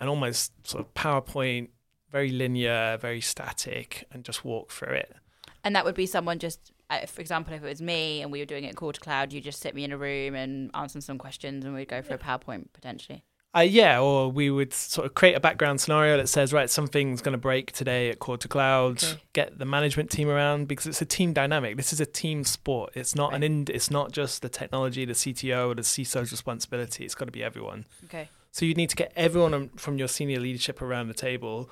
And 0.00 0.08
almost 0.08 0.52
sort 0.66 0.84
of 0.84 0.92
PowerPoint, 0.94 1.68
very 2.10 2.30
linear, 2.30 2.96
very 3.00 3.20
static, 3.20 4.06
and 4.10 4.24
just 4.24 4.44
walk 4.44 4.70
through 4.70 4.94
it. 4.94 5.14
And 5.62 5.76
that 5.76 5.84
would 5.84 5.94
be 5.94 6.06
someone 6.06 6.38
just 6.38 6.72
for 7.06 7.20
example, 7.20 7.54
if 7.54 7.62
it 7.62 7.68
was 7.68 7.82
me 7.82 8.22
and 8.22 8.30
we 8.30 8.40
were 8.40 8.46
doing 8.46 8.64
it 8.64 8.76
core 8.76 8.92
to 8.92 9.00
cloud, 9.00 9.32
you 9.32 9.40
just 9.40 9.60
sit 9.60 9.74
me 9.74 9.84
in 9.84 9.92
a 9.92 9.98
room 9.98 10.34
and 10.34 10.70
answer 10.74 11.00
some 11.00 11.18
questions, 11.18 11.64
and 11.64 11.74
we'd 11.74 11.88
go 11.88 12.02
for 12.02 12.14
a 12.14 12.18
PowerPoint 12.18 12.66
potentially. 12.72 13.24
Uh, 13.56 13.60
yeah, 13.60 14.00
or 14.00 14.32
we 14.32 14.50
would 14.50 14.72
sort 14.72 15.06
of 15.06 15.14
create 15.14 15.34
a 15.34 15.40
background 15.40 15.80
scenario 15.80 16.16
that 16.16 16.28
says, 16.28 16.52
right, 16.52 16.68
something's 16.68 17.22
going 17.22 17.34
to 17.34 17.38
break 17.38 17.70
today 17.70 18.10
at 18.10 18.18
Core 18.18 18.36
to 18.36 18.48
Cloud. 18.48 19.02
Okay. 19.04 19.20
Get 19.32 19.58
the 19.60 19.64
management 19.64 20.10
team 20.10 20.28
around 20.28 20.66
because 20.66 20.86
it's 20.86 21.00
a 21.00 21.04
team 21.04 21.32
dynamic. 21.32 21.76
This 21.76 21.92
is 21.92 22.00
a 22.00 22.06
team 22.06 22.42
sport. 22.42 22.90
It's 22.94 23.14
not 23.14 23.30
right. 23.30 23.36
an 23.36 23.42
ind- 23.44 23.70
It's 23.70 23.92
not 23.92 24.10
just 24.10 24.42
the 24.42 24.48
technology, 24.48 25.04
the 25.04 25.12
CTO, 25.12 25.68
or 25.68 25.74
the 25.76 25.82
CISO's 25.82 26.32
responsibility. 26.32 27.04
It's 27.04 27.14
got 27.14 27.26
to 27.26 27.30
be 27.30 27.44
everyone. 27.44 27.86
Okay. 28.06 28.28
So 28.50 28.66
you 28.66 28.74
need 28.74 28.90
to 28.90 28.96
get 28.96 29.12
everyone 29.14 29.68
from 29.76 29.98
your 29.98 30.08
senior 30.08 30.40
leadership 30.40 30.82
around 30.82 31.06
the 31.06 31.14
table 31.14 31.70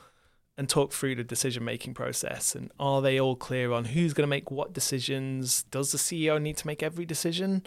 and 0.57 0.69
talk 0.69 0.93
through 0.93 1.15
the 1.15 1.25
decision 1.25 1.65
making 1.65 1.95
process. 1.95 2.55
And 2.55 2.71
are 2.79 3.01
they 3.01 3.19
all 3.19 3.37
clear 3.37 3.73
on 3.73 3.87
who's 3.87 4.13
going 4.13 4.25
to 4.25 4.31
make 4.31 4.51
what 4.51 4.73
decisions? 4.73 5.63
Does 5.65 5.93
the 5.93 5.99
CEO 5.99 6.41
need 6.41 6.57
to 6.59 6.67
make 6.67 6.83
every 6.83 7.07
decision? 7.07 7.63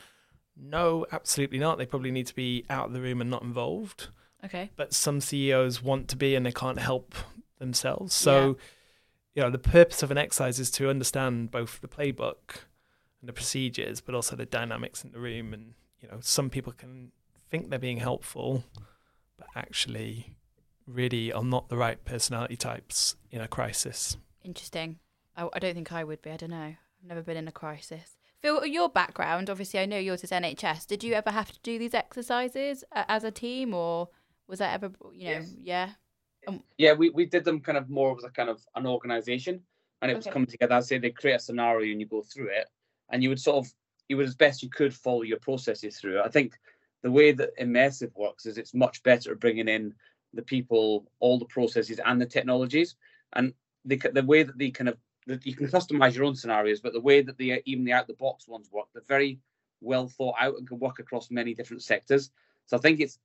No, 0.55 1.05
absolutely 1.11 1.57
not. 1.57 1.77
They 1.77 1.85
probably 1.85 2.11
need 2.11 2.27
to 2.27 2.35
be 2.35 2.63
out 2.69 2.87
of 2.87 2.93
the 2.93 3.01
room 3.01 3.21
and 3.21 3.29
not 3.29 3.41
involved. 3.41 4.09
Okay. 4.43 4.69
But 4.75 4.93
some 4.93 5.19
CEOs 5.19 5.81
want 5.81 6.07
to 6.09 6.15
be 6.15 6.35
and 6.35 6.45
they 6.45 6.51
can't 6.51 6.79
help 6.79 7.15
themselves. 7.57 8.13
So, 8.13 8.57
yeah. 9.33 9.33
you 9.33 9.43
know, 9.43 9.49
the 9.49 9.59
purpose 9.59 10.03
of 10.03 10.11
an 10.11 10.17
exercise 10.17 10.59
is 10.59 10.69
to 10.71 10.89
understand 10.89 11.49
both 11.51 11.81
the 11.81 11.87
playbook 11.87 12.61
and 13.19 13.27
the 13.27 13.33
procedures, 13.33 13.99
but 13.99 14.13
also 14.13 14.35
the 14.35 14.45
dynamics 14.45 15.03
in 15.03 15.11
the 15.11 15.19
room. 15.19 15.53
And, 15.53 15.73
you 15.99 16.07
know, 16.07 16.19
some 16.21 16.51
people 16.51 16.71
can 16.71 17.11
think 17.49 17.69
they're 17.69 17.79
being 17.79 17.97
helpful, 17.97 18.63
but 19.37 19.47
actually 19.55 20.35
really 20.87 21.31
are 21.31 21.43
not 21.43 21.69
the 21.69 21.77
right 21.77 22.03
personality 22.05 22.55
types 22.55 23.15
in 23.31 23.41
a 23.41 23.47
crisis. 23.47 24.17
Interesting. 24.43 24.99
I, 25.35 25.49
I 25.53 25.59
don't 25.59 25.73
think 25.73 25.91
I 25.91 26.03
would 26.03 26.21
be. 26.21 26.31
I 26.31 26.37
don't 26.37 26.51
know. 26.51 26.57
I've 26.57 27.07
never 27.07 27.21
been 27.21 27.37
in 27.37 27.47
a 27.47 27.51
crisis. 27.51 28.17
Phil, 28.41 28.65
your 28.65 28.89
background, 28.89 29.49
obviously, 29.49 29.79
I 29.79 29.85
know 29.85 29.97
yours 29.97 30.23
is 30.23 30.31
NHS. 30.31 30.85
Did 30.87 31.03
you 31.03 31.13
ever 31.13 31.31
have 31.31 31.51
to 31.51 31.59
do 31.63 31.79
these 31.79 31.93
exercises 31.93 32.83
as 32.93 33.23
a 33.23 33.31
team, 33.31 33.73
or 33.73 34.09
was 34.47 34.59
that 34.59 34.73
ever, 34.73 34.91
you 35.13 35.25
know, 35.25 35.31
yes. 35.31 35.53
yeah? 35.61 35.89
Um, 36.47 36.63
yeah, 36.77 36.93
we, 36.93 37.09
we 37.09 37.25
did 37.25 37.43
them 37.43 37.59
kind 37.59 37.77
of 37.77 37.89
more 37.89 38.15
as 38.15 38.23
a 38.23 38.29
kind 38.29 38.49
of 38.49 38.61
an 38.75 38.85
organization, 38.85 39.61
and 40.01 40.11
it 40.11 40.15
was 40.15 40.27
coming 40.27 40.45
together. 40.45 40.75
I'd 40.75 40.83
say 40.85 40.99
they 40.99 41.09
create 41.09 41.35
a 41.35 41.39
scenario 41.39 41.91
and 41.91 41.99
you 41.99 42.05
go 42.05 42.21
through 42.21 42.49
it, 42.49 42.67
and 43.09 43.23
you 43.23 43.29
would 43.29 43.39
sort 43.39 43.65
of, 43.65 43.73
you 44.09 44.17
would 44.17 44.27
as 44.27 44.35
best 44.35 44.61
you 44.61 44.69
could 44.69 44.93
follow 44.93 45.23
your 45.23 45.39
processes 45.39 45.97
through. 45.97 46.21
I 46.21 46.29
think 46.29 46.53
the 47.01 47.11
way 47.11 47.31
that 47.31 47.57
immersive 47.57 48.11
works 48.15 48.45
is 48.45 48.57
it's 48.57 48.75
much 48.75 49.01
better 49.01 49.33
bringing 49.33 49.67
in 49.67 49.93
the 50.35 50.41
people, 50.41 51.05
all 51.19 51.39
the 51.39 51.45
processes, 51.45 51.99
and 52.05 52.21
the 52.21 52.25
technologies. 52.25 52.95
And 53.33 53.53
the 53.85 53.97
the 54.13 54.23
way 54.23 54.43
that 54.43 54.57
they 54.57 54.71
kind 54.71 54.89
of 54.89 54.97
that 55.27 55.45
you 55.45 55.55
can 55.55 55.67
customize 55.67 56.15
your 56.15 56.25
own 56.25 56.35
scenarios, 56.35 56.81
but 56.81 56.93
the 56.93 57.01
way 57.01 57.21
that 57.21 57.37
the 57.37 57.61
even 57.65 57.83
the 57.83 57.93
out 57.93 58.07
the 58.07 58.13
box 58.13 58.47
ones 58.47 58.69
work, 58.71 58.85
they're 58.93 59.03
very 59.07 59.39
well 59.81 60.07
thought 60.07 60.35
out 60.39 60.57
and 60.57 60.67
can 60.67 60.79
work 60.79 60.99
across 60.99 61.31
many 61.31 61.53
different 61.53 61.83
sectors. 61.83 62.31
So 62.65 62.77
I 62.77 62.79
think 62.79 62.99
it's 62.99 63.19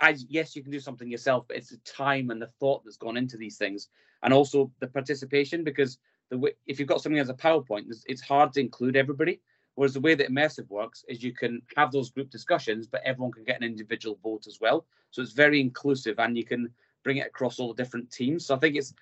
as 0.00 0.24
yes, 0.28 0.54
you 0.54 0.62
can 0.62 0.72
do 0.72 0.80
something 0.80 1.10
yourself, 1.10 1.46
but 1.48 1.56
it's 1.56 1.70
the 1.70 1.78
time 1.78 2.30
and 2.30 2.40
the 2.40 2.46
thought 2.46 2.84
that's 2.84 2.96
gone 2.96 3.16
into 3.16 3.36
these 3.36 3.56
things, 3.56 3.88
and 4.22 4.32
also 4.32 4.70
the 4.80 4.86
participation 4.86 5.64
because 5.64 5.98
the 6.30 6.54
if 6.66 6.78
you've 6.78 6.88
got 6.88 7.02
something 7.02 7.18
as 7.18 7.30
a 7.30 7.34
PowerPoint, 7.34 7.86
it's 8.06 8.22
hard 8.22 8.52
to 8.52 8.60
include 8.60 8.96
everybody. 8.96 9.40
Whereas 9.78 9.94
the 9.94 10.00
way 10.00 10.16
that 10.16 10.28
immersive 10.28 10.68
works 10.70 11.04
is 11.06 11.22
you 11.22 11.32
can 11.32 11.62
have 11.76 11.92
those 11.92 12.10
group 12.10 12.30
discussions, 12.30 12.88
but 12.88 13.00
everyone 13.04 13.30
can 13.30 13.44
get 13.44 13.58
an 13.58 13.62
individual 13.62 14.18
vote 14.24 14.48
as 14.48 14.58
well. 14.60 14.84
So 15.12 15.22
it's 15.22 15.30
very 15.30 15.60
inclusive, 15.60 16.18
and 16.18 16.36
you 16.36 16.44
can 16.44 16.68
bring 17.04 17.18
it 17.18 17.28
across 17.28 17.60
all 17.60 17.72
the 17.72 17.80
different 17.80 18.10
teams. 18.10 18.44
So 18.44 18.56
I 18.56 18.58
think 18.58 18.74
it's 18.74 18.92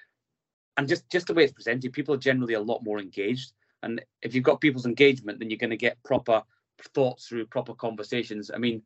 and 0.77 0.87
just 0.87 1.09
just 1.09 1.29
the 1.29 1.33
way 1.33 1.45
it's 1.45 1.55
presented, 1.55 1.95
people 1.95 2.15
are 2.15 2.19
generally 2.19 2.53
a 2.53 2.61
lot 2.61 2.85
more 2.85 2.99
engaged. 2.99 3.53
And 3.83 4.05
if 4.21 4.35
you've 4.35 4.45
got 4.45 4.61
people's 4.61 4.85
engagement, 4.85 5.39
then 5.39 5.49
you're 5.49 5.57
going 5.57 5.71
to 5.71 5.79
get 5.79 6.03
proper 6.03 6.43
thoughts 6.95 7.27
through 7.27 7.47
proper 7.47 7.73
conversations. 7.73 8.51
I 8.55 8.59
mean, 8.59 8.83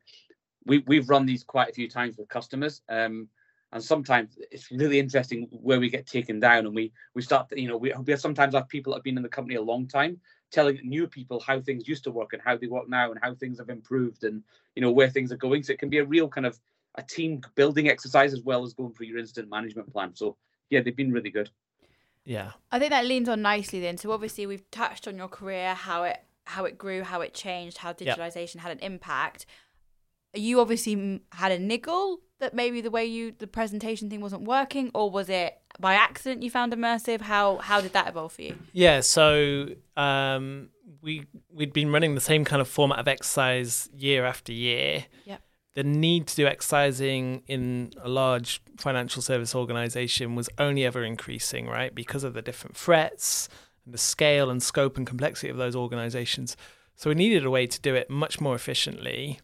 we 0.66 0.84
we've 0.86 1.10
run 1.10 1.26
these 1.26 1.42
quite 1.42 1.70
a 1.70 1.74
few 1.74 1.88
times 1.90 2.16
with 2.16 2.28
customers. 2.28 2.82
Um, 2.88 3.26
and 3.72 3.82
sometimes 3.82 4.38
it's 4.50 4.70
really 4.70 4.98
interesting 4.98 5.46
where 5.50 5.78
we 5.78 5.88
get 5.88 6.06
taken 6.06 6.40
down 6.40 6.66
and 6.66 6.74
we 6.74 6.92
we 7.14 7.22
start 7.22 7.46
you 7.56 7.68
know 7.68 7.76
we, 7.76 7.92
we 8.04 8.16
sometimes 8.16 8.54
have 8.54 8.68
people 8.68 8.92
that 8.92 8.98
have 8.98 9.04
been 9.04 9.16
in 9.16 9.22
the 9.22 9.28
company 9.28 9.56
a 9.56 9.62
long 9.62 9.86
time 9.86 10.20
telling 10.50 10.78
new 10.82 11.06
people 11.06 11.40
how 11.40 11.60
things 11.60 11.88
used 11.88 12.04
to 12.04 12.10
work 12.10 12.32
and 12.32 12.42
how 12.44 12.56
they 12.56 12.66
work 12.66 12.88
now 12.88 13.10
and 13.10 13.20
how 13.22 13.34
things 13.34 13.58
have 13.58 13.68
improved 13.68 14.24
and 14.24 14.42
you 14.74 14.82
know 14.82 14.90
where 14.90 15.08
things 15.08 15.32
are 15.32 15.36
going. 15.36 15.62
So 15.62 15.72
it 15.72 15.78
can 15.78 15.88
be 15.88 15.98
a 15.98 16.04
real 16.04 16.28
kind 16.28 16.46
of 16.46 16.58
a 16.96 17.02
team 17.02 17.40
building 17.54 17.88
exercise 17.88 18.32
as 18.32 18.42
well 18.42 18.64
as 18.64 18.74
going 18.74 18.92
through 18.92 19.06
your 19.06 19.18
incident 19.18 19.48
management 19.48 19.92
plan. 19.92 20.14
So 20.14 20.36
yeah, 20.70 20.80
they've 20.80 20.96
been 20.96 21.12
really 21.12 21.30
good. 21.30 21.50
Yeah. 22.24 22.52
I 22.70 22.78
think 22.78 22.90
that 22.90 23.06
leans 23.06 23.28
on 23.28 23.42
nicely 23.42 23.80
then. 23.80 23.96
So 23.96 24.12
obviously 24.12 24.46
we've 24.46 24.68
touched 24.70 25.08
on 25.08 25.16
your 25.16 25.28
career, 25.28 25.74
how 25.74 26.04
it 26.04 26.18
how 26.44 26.64
it 26.64 26.76
grew, 26.76 27.04
how 27.04 27.20
it 27.20 27.32
changed, 27.32 27.78
how 27.78 27.92
digitalization 27.92 28.56
yep. 28.56 28.62
had 28.62 28.72
an 28.72 28.78
impact. 28.80 29.46
You 30.34 30.60
obviously 30.60 31.20
had 31.32 31.52
a 31.52 31.58
niggle 31.58 32.20
that 32.40 32.54
maybe 32.54 32.80
the 32.80 32.90
way 32.90 33.04
you 33.04 33.32
the 33.38 33.46
presentation 33.46 34.10
thing 34.10 34.20
wasn't 34.20 34.42
working, 34.42 34.90
or 34.94 35.10
was 35.10 35.28
it 35.28 35.58
by 35.78 35.94
accident 35.94 36.42
you 36.42 36.50
found 36.50 36.72
immersive? 36.72 37.20
How 37.20 37.58
how 37.58 37.80
did 37.80 37.92
that 37.92 38.08
evolve 38.08 38.32
for 38.32 38.42
you? 38.42 38.56
Yeah, 38.72 39.00
so 39.00 39.68
um, 39.96 40.70
we 41.02 41.26
we'd 41.52 41.72
been 41.72 41.92
running 41.92 42.14
the 42.14 42.20
same 42.20 42.44
kind 42.44 42.60
of 42.60 42.68
format 42.68 42.98
of 42.98 43.08
exercise 43.08 43.88
year 43.94 44.24
after 44.24 44.52
year. 44.52 45.06
Yep. 45.24 45.42
The 45.74 45.84
need 45.84 46.26
to 46.26 46.36
do 46.36 46.46
exercising 46.46 47.42
in 47.46 47.92
a 48.02 48.08
large 48.08 48.60
financial 48.76 49.22
service 49.22 49.54
organization 49.54 50.34
was 50.34 50.48
only 50.58 50.84
ever 50.84 51.04
increasing, 51.04 51.66
right? 51.68 51.94
Because 51.94 52.24
of 52.24 52.34
the 52.34 52.42
different 52.42 52.76
threats 52.76 53.48
and 53.84 53.94
the 53.94 53.98
scale 53.98 54.50
and 54.50 54.60
scope 54.60 54.96
and 54.96 55.06
complexity 55.06 55.48
of 55.48 55.58
those 55.58 55.76
organizations. 55.76 56.56
So 56.96 57.08
we 57.08 57.14
needed 57.14 57.44
a 57.46 57.50
way 57.50 57.66
to 57.66 57.80
do 57.80 57.94
it 57.94 58.10
much 58.10 58.40
more 58.40 58.54
efficiently 58.54 59.40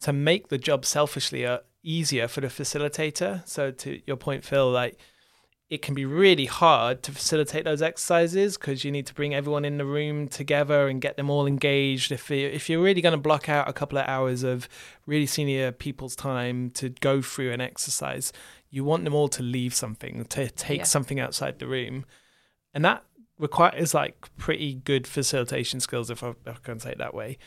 to 0.00 0.12
make 0.12 0.48
the 0.48 0.58
job 0.58 0.84
selfishly 0.84 1.44
uh, 1.44 1.58
easier 1.82 2.28
for 2.28 2.40
the 2.40 2.48
facilitator. 2.48 3.46
So 3.48 3.70
to 3.70 4.00
your 4.06 4.16
point, 4.16 4.44
Phil, 4.44 4.70
like 4.70 4.98
it 5.70 5.82
can 5.82 5.94
be 5.94 6.06
really 6.06 6.46
hard 6.46 7.02
to 7.02 7.12
facilitate 7.12 7.64
those 7.64 7.82
exercises 7.82 8.56
because 8.56 8.84
you 8.84 8.90
need 8.90 9.06
to 9.06 9.12
bring 9.12 9.34
everyone 9.34 9.66
in 9.66 9.76
the 9.76 9.84
room 9.84 10.26
together 10.26 10.88
and 10.88 11.00
get 11.00 11.16
them 11.18 11.28
all 11.28 11.46
engaged. 11.46 12.10
If 12.10 12.30
you, 12.30 12.48
if 12.48 12.70
you're 12.70 12.82
really 12.82 13.02
going 13.02 13.12
to 13.12 13.18
block 13.18 13.50
out 13.50 13.68
a 13.68 13.72
couple 13.74 13.98
of 13.98 14.06
hours 14.06 14.42
of 14.42 14.66
really 15.04 15.26
senior 15.26 15.70
people's 15.72 16.16
time 16.16 16.70
to 16.70 16.88
go 16.88 17.20
through 17.20 17.52
an 17.52 17.60
exercise, 17.60 18.32
you 18.70 18.82
want 18.82 19.04
them 19.04 19.14
all 19.14 19.28
to 19.28 19.42
leave 19.42 19.74
something, 19.74 20.24
to 20.26 20.48
take 20.50 20.78
yeah. 20.78 20.84
something 20.84 21.20
outside 21.20 21.58
the 21.58 21.66
room, 21.66 22.06
and 22.72 22.84
that 22.84 23.04
requires 23.38 23.94
like 23.94 24.28
pretty 24.36 24.74
good 24.74 25.06
facilitation 25.06 25.80
skills, 25.80 26.10
if 26.10 26.22
I, 26.22 26.30
if 26.30 26.36
I 26.46 26.60
can 26.62 26.80
say 26.80 26.92
it 26.92 26.98
that 26.98 27.14
way. 27.14 27.38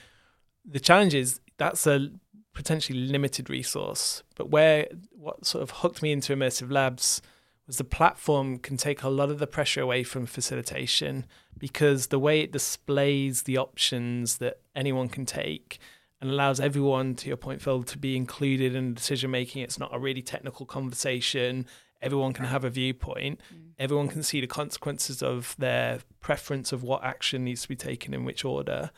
The 0.64 0.80
challenge 0.80 1.16
is 1.16 1.40
that's 1.58 1.88
a 1.88 2.10
potentially 2.54 3.00
limited 3.00 3.50
resource, 3.50 4.24
but 4.36 4.50
where 4.50 4.88
what 5.12 5.46
sort 5.46 5.64
of 5.64 5.72
hooked 5.72 6.02
me 6.02 6.12
into 6.12 6.36
immersive 6.36 6.72
labs 6.72 7.22
was 7.68 7.78
the 7.78 7.84
platform 7.84 8.58
can 8.58 8.78
take 8.78 9.04
a 9.04 9.10
lot 9.10 9.30
of 9.30 9.40
the 9.40 9.48
pressure 9.48 9.82
away 9.82 10.04
from 10.04 10.26
facilitation 10.26 11.26
because 11.58 12.08
the 12.08 12.20
way 12.20 12.42
it 12.42 12.52
displays 12.52 13.44
the 13.44 13.58
options 13.58 14.38
that 14.40 14.60
anyone 14.76 15.08
can 15.08 15.26
take 15.26 15.80
and 16.22 16.30
allows 16.30 16.60
everyone, 16.60 17.16
to 17.16 17.28
your 17.28 17.38
point, 17.38 17.62
Phil, 17.62 17.84
to 17.84 17.98
be 17.98 18.16
included 18.16 18.76
in 18.76 18.94
decision 18.94 19.32
making. 19.32 19.64
It's 19.64 19.80
not 19.80 19.94
a 19.94 19.98
really 19.98 20.22
technical 20.22 20.68
conversation. 20.68 21.66
Everyone 22.00 22.32
can 22.32 22.46
have 22.46 22.64
a 22.64 22.70
viewpoint. 22.70 23.42
Mm. 23.54 23.72
Everyone 23.80 24.08
can 24.08 24.22
see 24.22 24.40
the 24.40 24.48
consequences 24.48 25.24
of 25.24 25.56
their 25.58 26.00
preference 26.20 26.72
of 26.72 26.84
what 26.84 27.04
action 27.04 27.44
needs 27.44 27.64
to 27.64 27.68
be 27.68 27.76
taken 27.76 28.14
in 28.14 28.24
which 28.24 28.46
order. 28.46 28.92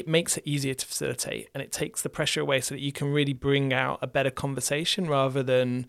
It 0.00 0.08
makes 0.08 0.38
it 0.38 0.44
easier 0.46 0.72
to 0.72 0.86
facilitate 0.86 1.50
and 1.52 1.62
it 1.62 1.72
takes 1.72 2.00
the 2.00 2.08
pressure 2.08 2.40
away 2.40 2.62
so 2.62 2.74
that 2.74 2.80
you 2.80 2.90
can 2.90 3.12
really 3.12 3.34
bring 3.34 3.72
out 3.72 3.98
a 4.00 4.06
better 4.06 4.30
conversation 4.30 5.06
rather 5.06 5.42
than 5.42 5.86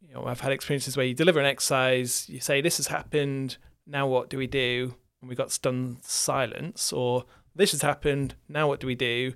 you 0.00 0.14
know, 0.14 0.24
I've 0.24 0.40
had 0.40 0.52
experiences 0.52 0.96
where 0.96 1.04
you 1.04 1.14
deliver 1.14 1.40
an 1.40 1.46
exercise, 1.46 2.28
you 2.28 2.40
say, 2.40 2.60
This 2.60 2.78
has 2.78 2.86
happened, 2.86 3.58
now 3.86 4.06
what 4.06 4.30
do 4.30 4.38
we 4.38 4.46
do? 4.46 4.94
And 5.20 5.28
we 5.28 5.34
got 5.34 5.50
stunned 5.50 5.98
silence, 6.02 6.92
or 6.92 7.24
this 7.54 7.72
has 7.72 7.82
happened, 7.82 8.34
now 8.48 8.68
what 8.68 8.80
do 8.80 8.86
we 8.86 8.94
do? 8.94 9.34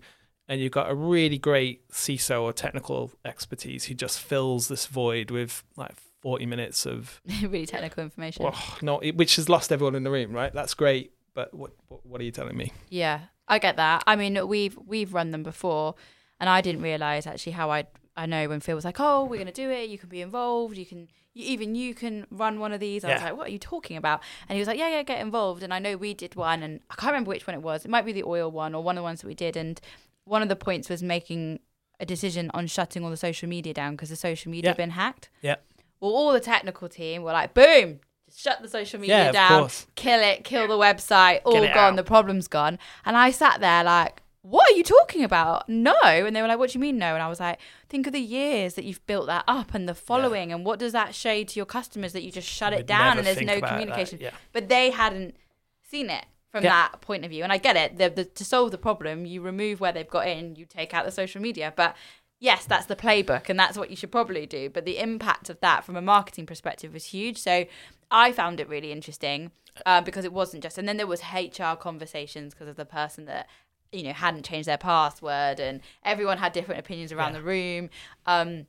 And 0.49 0.61
you've 0.61 0.73
got 0.73 0.91
a 0.91 0.95
really 0.95 1.37
great 1.37 1.87
CISO 1.91 2.43
or 2.43 2.55
technical 2.55 3.13
expertise 3.25 3.85
who 3.85 3.95
just 3.95 4.19
fills 4.19 4.69
this 4.69 4.87
void 4.87 5.31
with 5.31 5.63
like 5.77 5.95
40 6.23 6.47
minutes 6.47 6.87
of 6.87 7.21
really 7.43 7.67
technical 7.67 8.03
information. 8.03 8.47
Oh, 8.47 8.79
no, 8.81 8.99
which 9.15 9.37
has 9.37 9.51
lost 9.51 9.73
everyone 9.73 9.95
in 9.95 10.05
the 10.05 10.11
room, 10.11 10.33
right? 10.33 10.53
That's 10.53 10.73
great, 10.75 11.13
but 11.35 11.53
what, 11.53 11.73
what 11.89 12.07
what 12.07 12.21
are 12.21 12.25
you 12.25 12.31
telling 12.31 12.57
me? 12.57 12.73
Yeah, 12.89 13.21
I 13.49 13.59
get 13.59 13.77
that. 13.77 14.05
I 14.07 14.17
mean, 14.17 14.47
we've 14.47 14.79
we've 14.87 15.15
run 15.15 15.31
them 15.31 15.43
before, 15.43 15.95
and 16.39 16.49
I 16.49 16.61
didn't 16.61 16.83
realize 16.83 17.27
actually 17.27 17.53
how 17.53 17.71
I 17.71 17.87
I 18.17 18.27
know 18.27 18.49
when 18.49 18.61
Phil 18.61 18.75
was 18.75 18.85
like, 18.85 19.01
"Oh, 19.01 19.25
we're 19.25 19.37
going 19.37 19.47
to 19.47 19.53
do 19.53 19.71
it. 19.71 19.89
You 19.89 19.97
can 19.97 20.09
be 20.09 20.21
involved. 20.21 20.77
You 20.77 20.85
can 20.85 21.09
you, 21.35 21.45
even 21.47 21.75
you 21.77 21.95
can 21.95 22.27
run 22.31 22.59
one 22.59 22.73
of 22.73 22.81
these." 22.81 23.05
I 23.05 23.09
yeah. 23.09 23.15
was 23.15 23.23
like, 23.23 23.37
"What 23.37 23.47
are 23.49 23.53
you 23.53 23.59
talking 23.59 23.97
about?" 23.97 24.23
And 24.49 24.57
he 24.57 24.61
was 24.61 24.67
like, 24.67 24.79
"Yeah, 24.79 24.89
yeah, 24.89 25.03
get 25.03 25.21
involved." 25.21 25.63
And 25.63 25.73
I 25.73 25.79
know 25.79 25.97
we 25.97 26.15
did 26.15 26.35
one, 26.35 26.63
and 26.63 26.81
I 26.91 26.97
can't 26.97 27.13
remember 27.13 27.29
which 27.29 27.47
one 27.47 27.55
it 27.55 27.63
was. 27.63 27.85
It 27.85 27.91
might 27.91 28.05
be 28.05 28.13
the 28.13 28.25
oil 28.25 28.51
one 28.51 28.75
or 28.75 28.83
one 28.83 28.97
of 28.97 29.01
the 29.01 29.05
ones 29.05 29.21
that 29.21 29.29
we 29.29 29.35
did. 29.35 29.57
And 29.57 29.81
one 30.25 30.43
of 30.43 30.49
the 30.49 30.57
points 30.57 30.89
was 30.89 31.03
making 31.03 31.61
a 32.01 32.07
decision 32.07 32.51
on 32.55 32.67
shutting 32.67 33.05
all 33.05 33.11
the 33.11 33.17
social 33.17 33.49
media 33.49 33.73
down 33.73 33.93
because 33.93 34.11
the 34.11 34.17
social 34.17 34.51
media 34.51 34.69
yeah. 34.69 34.71
had 34.71 34.77
been 34.77 34.91
hacked. 34.91 35.31
Yeah. 35.41 35.57
Well, 36.01 36.13
all 36.13 36.33
the 36.33 36.41
technical 36.41 36.89
team 36.89 37.23
were 37.23 37.33
like, 37.33 37.55
"Boom." 37.55 38.01
Shut 38.39 38.63
the 38.63 38.69
social 38.69 39.01
media 39.01 39.17
yeah, 39.17 39.33
down, 39.33 39.63
course. 39.63 39.89
kill 39.97 40.21
it, 40.21 40.45
kill 40.45 40.69
the 40.69 40.75
website, 40.75 41.41
all 41.45 41.55
gone, 41.55 41.67
out. 41.77 41.97
the 41.97 42.05
problem's 42.05 42.47
gone. 42.47 42.79
And 43.05 43.17
I 43.17 43.33
sat 43.33 43.61
there 43.61 43.83
like, 43.83 44.23
what 44.43 44.71
are 44.71 44.77
you 44.77 44.85
talking 44.85 45.25
about? 45.25 45.69
No. 45.69 45.97
And 46.05 46.37
they 46.37 46.41
were 46.41 46.47
like, 46.47 46.61
what 46.61 46.71
do 46.71 46.79
you 46.79 46.81
mean 46.81 46.99
no? 46.99 47.15
And 47.15 47.23
I 47.23 47.29
was 47.29 47.41
like, 47.41 47.59
think 47.89 48.07
of 48.07 48.13
the 48.13 48.21
years 48.21 48.75
that 48.75 48.85
you've 48.85 49.05
built 49.09 49.27
that 49.27 49.43
up 49.49 49.75
and 49.75 49.89
the 49.89 49.95
following. 49.95 50.51
Yeah. 50.51 50.55
And 50.55 50.65
what 50.65 50.79
does 50.79 50.93
that 50.93 51.17
show 51.17 51.43
to 51.43 51.59
your 51.59 51.67
customers 51.67 52.13
that 52.13 52.23
you 52.23 52.31
just 52.31 52.49
shut 52.49 52.73
it 52.73 52.87
down 52.87 53.19
and 53.19 53.27
there's 53.27 53.41
no 53.41 53.61
communication? 53.61 54.21
Yeah. 54.21 54.31
But 54.53 54.69
they 54.69 54.91
hadn't 54.91 55.35
seen 55.83 56.09
it 56.09 56.25
from 56.53 56.63
yeah. 56.63 56.71
that 56.71 57.01
point 57.01 57.25
of 57.25 57.31
view. 57.33 57.43
And 57.43 57.53
I 57.53 57.59
get 57.59 57.77
it. 57.77 57.99
The, 57.99 58.09
the, 58.09 58.25
to 58.25 58.45
solve 58.45 58.71
the 58.71 58.79
problem, 58.79 59.27
you 59.27 59.43
remove 59.43 59.81
where 59.81 59.91
they've 59.91 60.09
got 60.09 60.29
in, 60.29 60.55
you 60.55 60.65
take 60.65 60.95
out 60.95 61.05
the 61.05 61.11
social 61.11 61.43
media. 61.43 61.73
But 61.75 61.97
yes, 62.39 62.65
that's 62.65 62.87
the 62.87 62.97
playbook 62.97 63.49
and 63.49 63.59
that's 63.59 63.77
what 63.77 63.91
you 63.91 63.97
should 63.97 64.13
probably 64.13 64.47
do. 64.47 64.71
But 64.71 64.85
the 64.85 64.99
impact 64.99 65.51
of 65.51 65.61
that 65.61 65.85
from 65.85 65.97
a 65.97 66.03
marketing 66.03 66.47
perspective 66.47 66.93
was 66.93 67.07
huge. 67.07 67.39
So 67.39 67.67
I 68.11 68.33
found 68.33 68.61
it 68.61 68.69
really 68.69 68.93
interesting 68.93 69.51
uh, 69.87 70.01
because 70.01 70.25
it 70.25 70.33
wasn't 70.33 70.63
just, 70.63 70.79
and 70.79 70.89
then 70.89 70.97
there 70.97 71.07
was 71.07 71.23
HR 71.35 71.75
conversations 71.79 72.55
because 72.55 72.69
of 72.69 72.77
the 72.77 72.85
person 72.85 73.25
that 73.27 73.49
you 73.93 74.03
know 74.03 74.13
hadn't 74.13 74.45
changed 74.45 74.69
their 74.69 74.77
password, 74.79 75.61
and 75.61 75.81
everyone 76.05 76.39
had 76.39 76.53
different 76.53 76.79
opinions 76.81 77.11
around 77.13 77.33
Yeah. 77.33 77.39
the 77.39 77.45
room. 77.45 77.91
Um, 78.27 78.67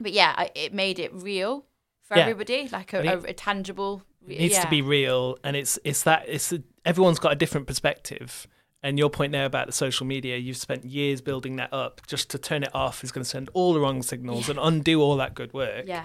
but 0.00 0.12
yeah, 0.12 0.34
I, 0.36 0.50
it 0.54 0.74
made 0.74 0.98
it 0.98 1.10
real 1.14 1.64
for 2.02 2.16
Yeah. 2.16 2.22
everybody, 2.24 2.68
like 2.70 2.92
a, 2.92 3.00
a, 3.00 3.18
a 3.18 3.32
tangible. 3.32 4.02
It 4.26 4.38
needs 4.40 4.54
yeah. 4.54 4.64
to 4.64 4.68
be 4.70 4.82
real, 4.82 5.38
and 5.42 5.56
it's 5.56 5.78
it's 5.84 6.02
that 6.02 6.24
it's 6.28 6.52
a, 6.52 6.62
everyone's 6.84 7.18
got 7.18 7.32
a 7.32 7.36
different 7.36 7.66
perspective. 7.66 8.46
And 8.82 8.96
your 8.98 9.10
point 9.10 9.32
there 9.32 9.44
about 9.44 9.66
the 9.66 9.72
social 9.72 10.06
media, 10.06 10.36
you've 10.36 10.56
spent 10.56 10.84
years 10.84 11.20
building 11.20 11.56
that 11.56 11.72
up. 11.72 12.00
Just 12.06 12.30
to 12.30 12.38
turn 12.38 12.62
it 12.62 12.72
off 12.74 13.02
is 13.02 13.10
going 13.10 13.24
to 13.24 13.28
send 13.28 13.50
all 13.52 13.72
the 13.72 13.80
wrong 13.80 14.02
signals 14.02 14.48
and 14.48 14.58
undo 14.60 15.00
all 15.02 15.16
that 15.16 15.34
good 15.34 15.52
work. 15.52 15.84
Yeah. 15.86 16.04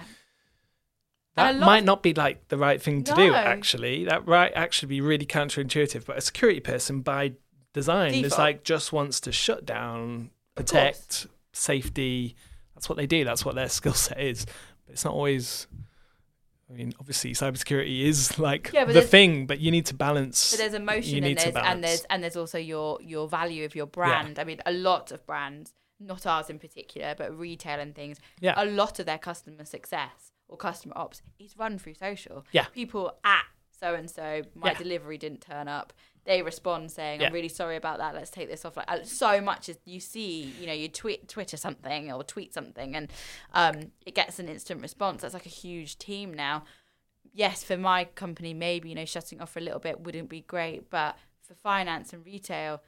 That 1.36 1.48
And 1.50 1.56
a 1.56 1.60
lot 1.60 1.66
might 1.66 1.78
of- 1.78 1.84
not 1.84 2.02
be 2.02 2.14
like 2.14 2.48
the 2.48 2.56
right 2.58 2.82
thing 2.82 3.04
to 3.04 3.14
do. 3.14 3.32
Actually, 3.34 4.04
that 4.06 4.26
might 4.26 4.52
actually 4.54 4.88
be 4.88 5.00
really 5.00 5.26
counterintuitive. 5.26 6.04
But 6.04 6.16
a 6.18 6.20
security 6.20 6.60
person, 6.60 7.00
by 7.00 7.34
design, 7.72 8.12
is 8.14 8.36
like 8.38 8.64
just 8.64 8.92
wants 8.92 9.20
to 9.20 9.32
shut 9.32 9.64
down, 9.64 10.30
protect, 10.56 11.26
safety. 11.52 12.34
That's 12.74 12.88
what 12.88 12.96
they 12.96 13.06
do. 13.06 13.24
That's 13.24 13.44
what 13.44 13.54
their 13.54 13.68
skill 13.78 13.94
set 13.94 14.20
is. 14.20 14.46
But 14.86 14.92
it's 14.94 15.04
not 15.04 15.14
always. 15.14 15.66
I 16.70 16.72
mean, 16.72 16.92
obviously, 16.98 17.32
cybersecurity 17.32 18.04
is 18.04 18.38
like 18.48 18.70
Yeah, 18.72 18.84
the 18.84 19.02
thing, 19.02 19.46
but 19.46 19.60
you 19.60 19.70
need 19.70 19.86
to 19.86 19.94
balance. 19.94 20.52
But 20.52 20.58
there's 20.60 20.74
emotion 20.74 21.24
and 21.24 21.36
there's 21.36 21.56
and 21.56 21.84
there's 21.84 22.02
and 22.10 22.22
there's 22.22 22.36
also 22.36 22.58
your 22.58 22.98
your 23.02 23.28
value 23.28 23.64
of 23.64 23.74
your 23.74 23.86
brand. 23.86 24.38
I 24.38 24.44
mean, 24.44 24.60
a 24.66 24.72
lot 24.72 25.12
of 25.12 25.24
brands, 25.26 25.72
not 26.00 26.26
ours 26.26 26.48
in 26.50 26.58
particular, 26.58 27.14
but 27.16 27.36
retail 27.38 27.78
and 27.80 27.94
things, 27.94 28.18
Yeah. 28.40 28.54
a 28.56 28.64
lot 28.64 28.98
of 28.98 29.06
their 29.06 29.18
customer 29.18 29.64
success 29.64 30.32
or 30.48 30.56
customer 30.56 30.94
ops 30.96 31.22
is 31.38 31.56
run 31.56 31.78
through 31.78 31.94
social. 31.94 32.44
Yeah. 32.52 32.64
People 32.74 33.12
at 33.24 33.44
so 33.70 33.94
and 33.94 34.10
so, 34.10 34.42
my 34.54 34.68
Yeah. 34.68 34.78
delivery 34.78 35.18
didn't 35.18 35.40
turn 35.42 35.68
up. 35.68 35.92
They 36.24 36.42
respond 36.42 36.90
saying, 36.90 37.22
"I'm 37.22 37.32
really 37.32 37.48
sorry 37.48 37.76
about 37.76 37.98
that. 37.98 38.14
Let's 38.14 38.30
take 38.30 38.48
this 38.48 38.64
off." 38.64 38.76
Like 38.76 38.90
uh, 38.90 39.04
so 39.04 39.40
much 39.40 39.68
as 39.68 39.78
you 39.84 40.00
see, 40.00 40.52
you 40.58 40.66
know, 40.66 40.72
you 40.72 40.88
tweet 40.88 41.28
Twitter 41.28 41.56
something 41.56 42.10
or 42.10 42.24
tweet 42.24 42.54
something, 42.54 42.96
and 42.96 43.10
um, 43.52 43.92
it 44.06 44.14
gets 44.14 44.38
an 44.38 44.48
instant 44.48 44.80
response. 44.80 45.22
That's 45.22 45.34
like 45.34 45.46
a 45.46 45.50
huge 45.50 45.98
team 45.98 46.32
now 46.32 46.64
yes, 47.34 47.64
for 47.64 47.76
my 47.76 48.04
company, 48.04 48.54
maybe 48.54 48.88
you 48.88 48.94
know 48.94 49.04
shutting 49.04 49.40
off 49.40 49.50
for 49.50 49.58
a 49.58 49.62
little 49.62 49.80
bit 49.80 50.00
wouldn't 50.00 50.30
be 50.30 50.40
great, 50.42 50.88
but 50.88 51.16
for 51.42 51.54
finance 51.54 52.12
and 52.12 52.24
retail, 52.24 52.80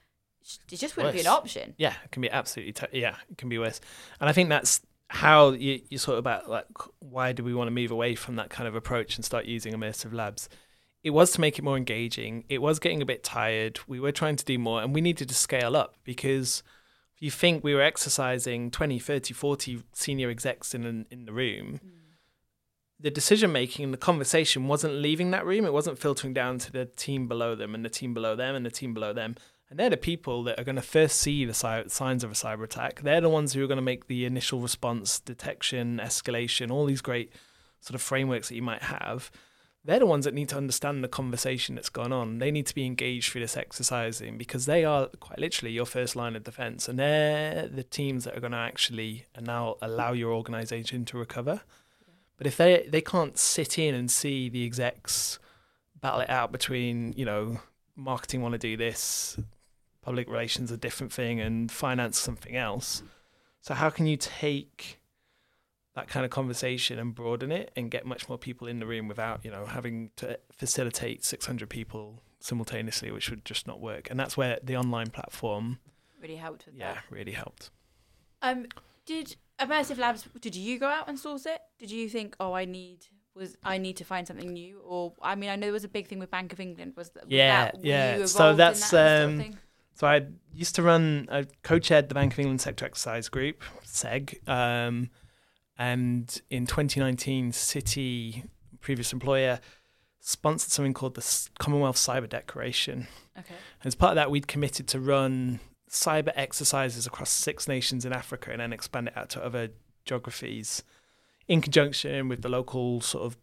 it 0.70 0.76
just 0.76 0.96
wouldn't 0.96 1.14
be 1.14 1.20
an 1.20 1.26
option. 1.26 1.74
yeah, 1.76 1.94
it 2.04 2.12
can 2.12 2.22
be 2.22 2.30
absolutely. 2.30 2.72
T- 2.72 3.00
yeah, 3.00 3.16
it 3.30 3.36
can 3.36 3.48
be 3.48 3.58
worse. 3.58 3.80
And 4.20 4.30
I 4.30 4.32
think 4.32 4.48
that's 4.48 4.80
how 5.08 5.50
you, 5.50 5.80
you 5.88 5.98
sort 5.98 6.14
of 6.14 6.18
about 6.20 6.48
like 6.48 6.66
why 7.00 7.32
do 7.32 7.44
we 7.44 7.54
want 7.54 7.68
to 7.68 7.72
move 7.72 7.90
away 7.90 8.14
from 8.14 8.36
that 8.36 8.50
kind 8.50 8.66
of 8.66 8.74
approach 8.74 9.16
and 9.16 9.24
start 9.24 9.44
using 9.44 9.72
immersive 9.72 10.12
labs 10.12 10.48
it 11.06 11.10
was 11.10 11.30
to 11.30 11.40
make 11.40 11.56
it 11.56 11.62
more 11.62 11.76
engaging. 11.76 12.42
It 12.48 12.60
was 12.60 12.80
getting 12.80 13.00
a 13.00 13.06
bit 13.06 13.22
tired. 13.22 13.78
We 13.86 14.00
were 14.00 14.10
trying 14.10 14.34
to 14.34 14.44
do 14.44 14.58
more 14.58 14.82
and 14.82 14.92
we 14.92 15.00
needed 15.00 15.28
to 15.28 15.36
scale 15.36 15.76
up 15.76 15.94
because 16.02 16.64
if 17.14 17.22
you 17.22 17.30
think 17.30 17.62
we 17.62 17.76
were 17.76 17.80
exercising 17.80 18.72
20 18.72 18.98
30 18.98 19.32
40 19.32 19.84
senior 19.92 20.30
execs 20.30 20.74
in 20.74 20.84
an, 20.84 21.06
in 21.08 21.24
the 21.24 21.32
room 21.32 21.74
mm. 21.74 21.90
the 22.98 23.12
decision 23.12 23.52
making 23.52 23.84
and 23.84 23.94
the 23.94 23.98
conversation 23.98 24.66
wasn't 24.66 24.94
leaving 24.94 25.30
that 25.30 25.46
room. 25.46 25.64
It 25.64 25.72
wasn't 25.72 26.00
filtering 26.00 26.34
down 26.34 26.58
to 26.58 26.72
the 26.72 26.86
team 26.86 27.28
below 27.28 27.54
them 27.54 27.72
and 27.76 27.84
the 27.84 27.88
team 27.88 28.12
below 28.12 28.34
them 28.34 28.56
and 28.56 28.66
the 28.66 28.70
team 28.72 28.92
below 28.92 29.12
them. 29.12 29.36
And 29.70 29.78
they're 29.78 29.90
the 29.90 29.96
people 29.96 30.42
that 30.42 30.58
are 30.58 30.64
going 30.64 30.74
to 30.74 30.82
first 30.82 31.18
see 31.18 31.44
the 31.44 31.54
si- 31.54 31.88
signs 31.88 32.24
of 32.24 32.32
a 32.32 32.34
cyber 32.34 32.64
attack. 32.64 33.02
They're 33.02 33.20
the 33.20 33.28
ones 33.28 33.52
who 33.52 33.62
are 33.62 33.68
going 33.68 33.76
to 33.76 33.82
make 33.82 34.08
the 34.08 34.24
initial 34.24 34.58
response, 34.60 35.20
detection, 35.20 36.00
escalation, 36.02 36.72
all 36.72 36.84
these 36.84 37.00
great 37.00 37.32
sort 37.80 37.94
of 37.94 38.02
frameworks 38.02 38.48
that 38.48 38.56
you 38.56 38.62
might 38.62 38.82
have. 38.82 39.30
They're 39.86 40.00
the 40.00 40.06
ones 40.06 40.24
that 40.24 40.34
need 40.34 40.48
to 40.48 40.56
understand 40.56 41.04
the 41.04 41.08
conversation 41.08 41.76
that's 41.76 41.90
gone 41.90 42.12
on. 42.12 42.38
They 42.38 42.50
need 42.50 42.66
to 42.66 42.74
be 42.74 42.84
engaged 42.84 43.30
through 43.30 43.42
this 43.42 43.56
exercising 43.56 44.36
because 44.36 44.66
they 44.66 44.84
are 44.84 45.06
quite 45.20 45.38
literally 45.38 45.72
your 45.72 45.86
first 45.86 46.16
line 46.16 46.34
of 46.34 46.42
defense. 46.42 46.88
And 46.88 46.98
they're 46.98 47.68
the 47.68 47.84
teams 47.84 48.24
that 48.24 48.36
are 48.36 48.40
going 48.40 48.52
to 48.52 48.58
actually 48.58 49.26
uh, 49.38 49.42
now 49.42 49.76
allow 49.80 50.12
your 50.12 50.32
organization 50.32 51.04
to 51.04 51.18
recover. 51.18 51.60
But 52.36 52.48
if 52.48 52.56
they, 52.56 52.84
they 52.88 53.00
can't 53.00 53.38
sit 53.38 53.78
in 53.78 53.94
and 53.94 54.10
see 54.10 54.48
the 54.48 54.64
execs 54.64 55.38
battle 56.00 56.20
it 56.20 56.30
out 56.30 56.50
between, 56.50 57.14
you 57.16 57.24
know, 57.24 57.60
marketing 57.94 58.42
want 58.42 58.54
to 58.54 58.58
do 58.58 58.76
this, 58.76 59.38
public 60.02 60.28
relations 60.28 60.72
a 60.72 60.76
different 60.76 61.12
thing 61.12 61.40
and 61.40 61.70
finance 61.70 62.18
something 62.18 62.56
else. 62.56 63.04
So 63.60 63.72
how 63.72 63.90
can 63.90 64.06
you 64.06 64.16
take 64.16 64.98
that 65.96 66.06
kind 66.08 66.24
of 66.24 66.30
conversation 66.30 66.98
and 66.98 67.14
broaden 67.14 67.50
it 67.50 67.72
and 67.74 67.90
get 67.90 68.06
much 68.06 68.28
more 68.28 68.38
people 68.38 68.68
in 68.68 68.78
the 68.78 68.86
room 68.86 69.08
without, 69.08 69.44
you 69.44 69.50
know, 69.50 69.64
having 69.64 70.10
to 70.16 70.38
facilitate 70.54 71.24
600 71.24 71.68
people 71.68 72.22
simultaneously, 72.38 73.10
which 73.10 73.30
would 73.30 73.44
just 73.44 73.66
not 73.66 73.80
work. 73.80 74.08
And 74.10 74.20
that's 74.20 74.36
where 74.36 74.58
the 74.62 74.76
online 74.76 75.08
platform, 75.10 75.78
Really 76.22 76.36
helped 76.36 76.66
with 76.66 76.74
yeah, 76.76 76.94
that. 76.94 77.02
really 77.10 77.32
helped. 77.32 77.70
Um, 78.42 78.66
did 79.06 79.36
Immersive 79.58 79.98
Labs? 79.98 80.28
Did 80.40 80.54
you 80.54 80.78
go 80.78 80.86
out 80.88 81.08
and 81.08 81.18
source 81.18 81.46
it? 81.46 81.60
Did 81.78 81.90
you 81.90 82.08
think, 82.08 82.36
oh, 82.40 82.52
I 82.52 82.64
need 82.66 83.06
was 83.34 83.56
I 83.62 83.76
need 83.78 83.96
to 83.98 84.04
find 84.04 84.26
something 84.26 84.50
new? 84.52 84.80
Or 84.80 85.12
I 85.22 85.34
mean, 85.34 85.50
I 85.50 85.56
know 85.56 85.66
there 85.66 85.72
was 85.72 85.84
a 85.84 85.88
big 85.88 86.08
thing 86.08 86.18
with 86.18 86.30
Bank 86.30 86.52
of 86.52 86.60
England. 86.60 86.94
Was 86.96 87.10
that? 87.10 87.24
was 87.24 87.32
Yeah, 87.32 87.70
that- 87.70 87.84
yeah. 87.84 88.24
So 88.26 88.54
that's, 88.54 88.80
that 88.80 88.86
sort 88.88 89.42
of 89.42 89.46
um. 89.50 89.58
So 89.94 90.06
I 90.06 90.26
used 90.52 90.74
to 90.74 90.82
run, 90.82 91.26
I 91.30 91.46
co-chaired 91.62 92.08
the 92.10 92.14
Bank 92.14 92.34
of 92.34 92.38
England 92.38 92.60
Sector 92.60 92.84
Exercise 92.84 93.30
Group, 93.30 93.62
SEG, 93.84 94.46
um, 94.46 95.08
and 95.78 96.40
in 96.50 96.66
2019, 96.66 97.52
Citi, 97.52 98.48
previous 98.80 99.12
employer, 99.12 99.60
sponsored 100.20 100.72
something 100.72 100.94
called 100.94 101.14
the 101.14 101.48
Commonwealth 101.58 101.96
Cyber 101.96 102.28
Declaration. 102.28 103.06
Okay. 103.38 103.54
As 103.84 103.94
part 103.94 104.12
of 104.12 104.16
that, 104.16 104.30
we'd 104.30 104.48
committed 104.48 104.88
to 104.88 105.00
run 105.00 105.60
cyber 105.90 106.32
exercises 106.34 107.06
across 107.06 107.30
six 107.30 107.68
nations 107.68 108.04
in 108.04 108.12
Africa 108.12 108.50
and 108.50 108.60
then 108.60 108.72
expand 108.72 109.08
it 109.08 109.16
out 109.16 109.28
to 109.30 109.44
other 109.44 109.68
geographies 110.04 110.82
in 111.46 111.60
conjunction 111.60 112.28
with 112.28 112.42
the 112.42 112.48
local 112.48 113.00
sort 113.00 113.24
of 113.24 113.36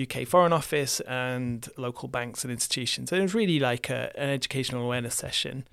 UK 0.00 0.26
Foreign 0.26 0.52
Office 0.52 1.00
and 1.00 1.68
local 1.76 2.08
banks 2.08 2.42
and 2.42 2.52
institutions. 2.52 3.12
And 3.12 3.20
it 3.20 3.22
was 3.22 3.34
really 3.34 3.60
like 3.60 3.88
a, 3.90 4.12
an 4.18 4.30
educational 4.30 4.82
awareness 4.82 5.14
session. 5.14 5.66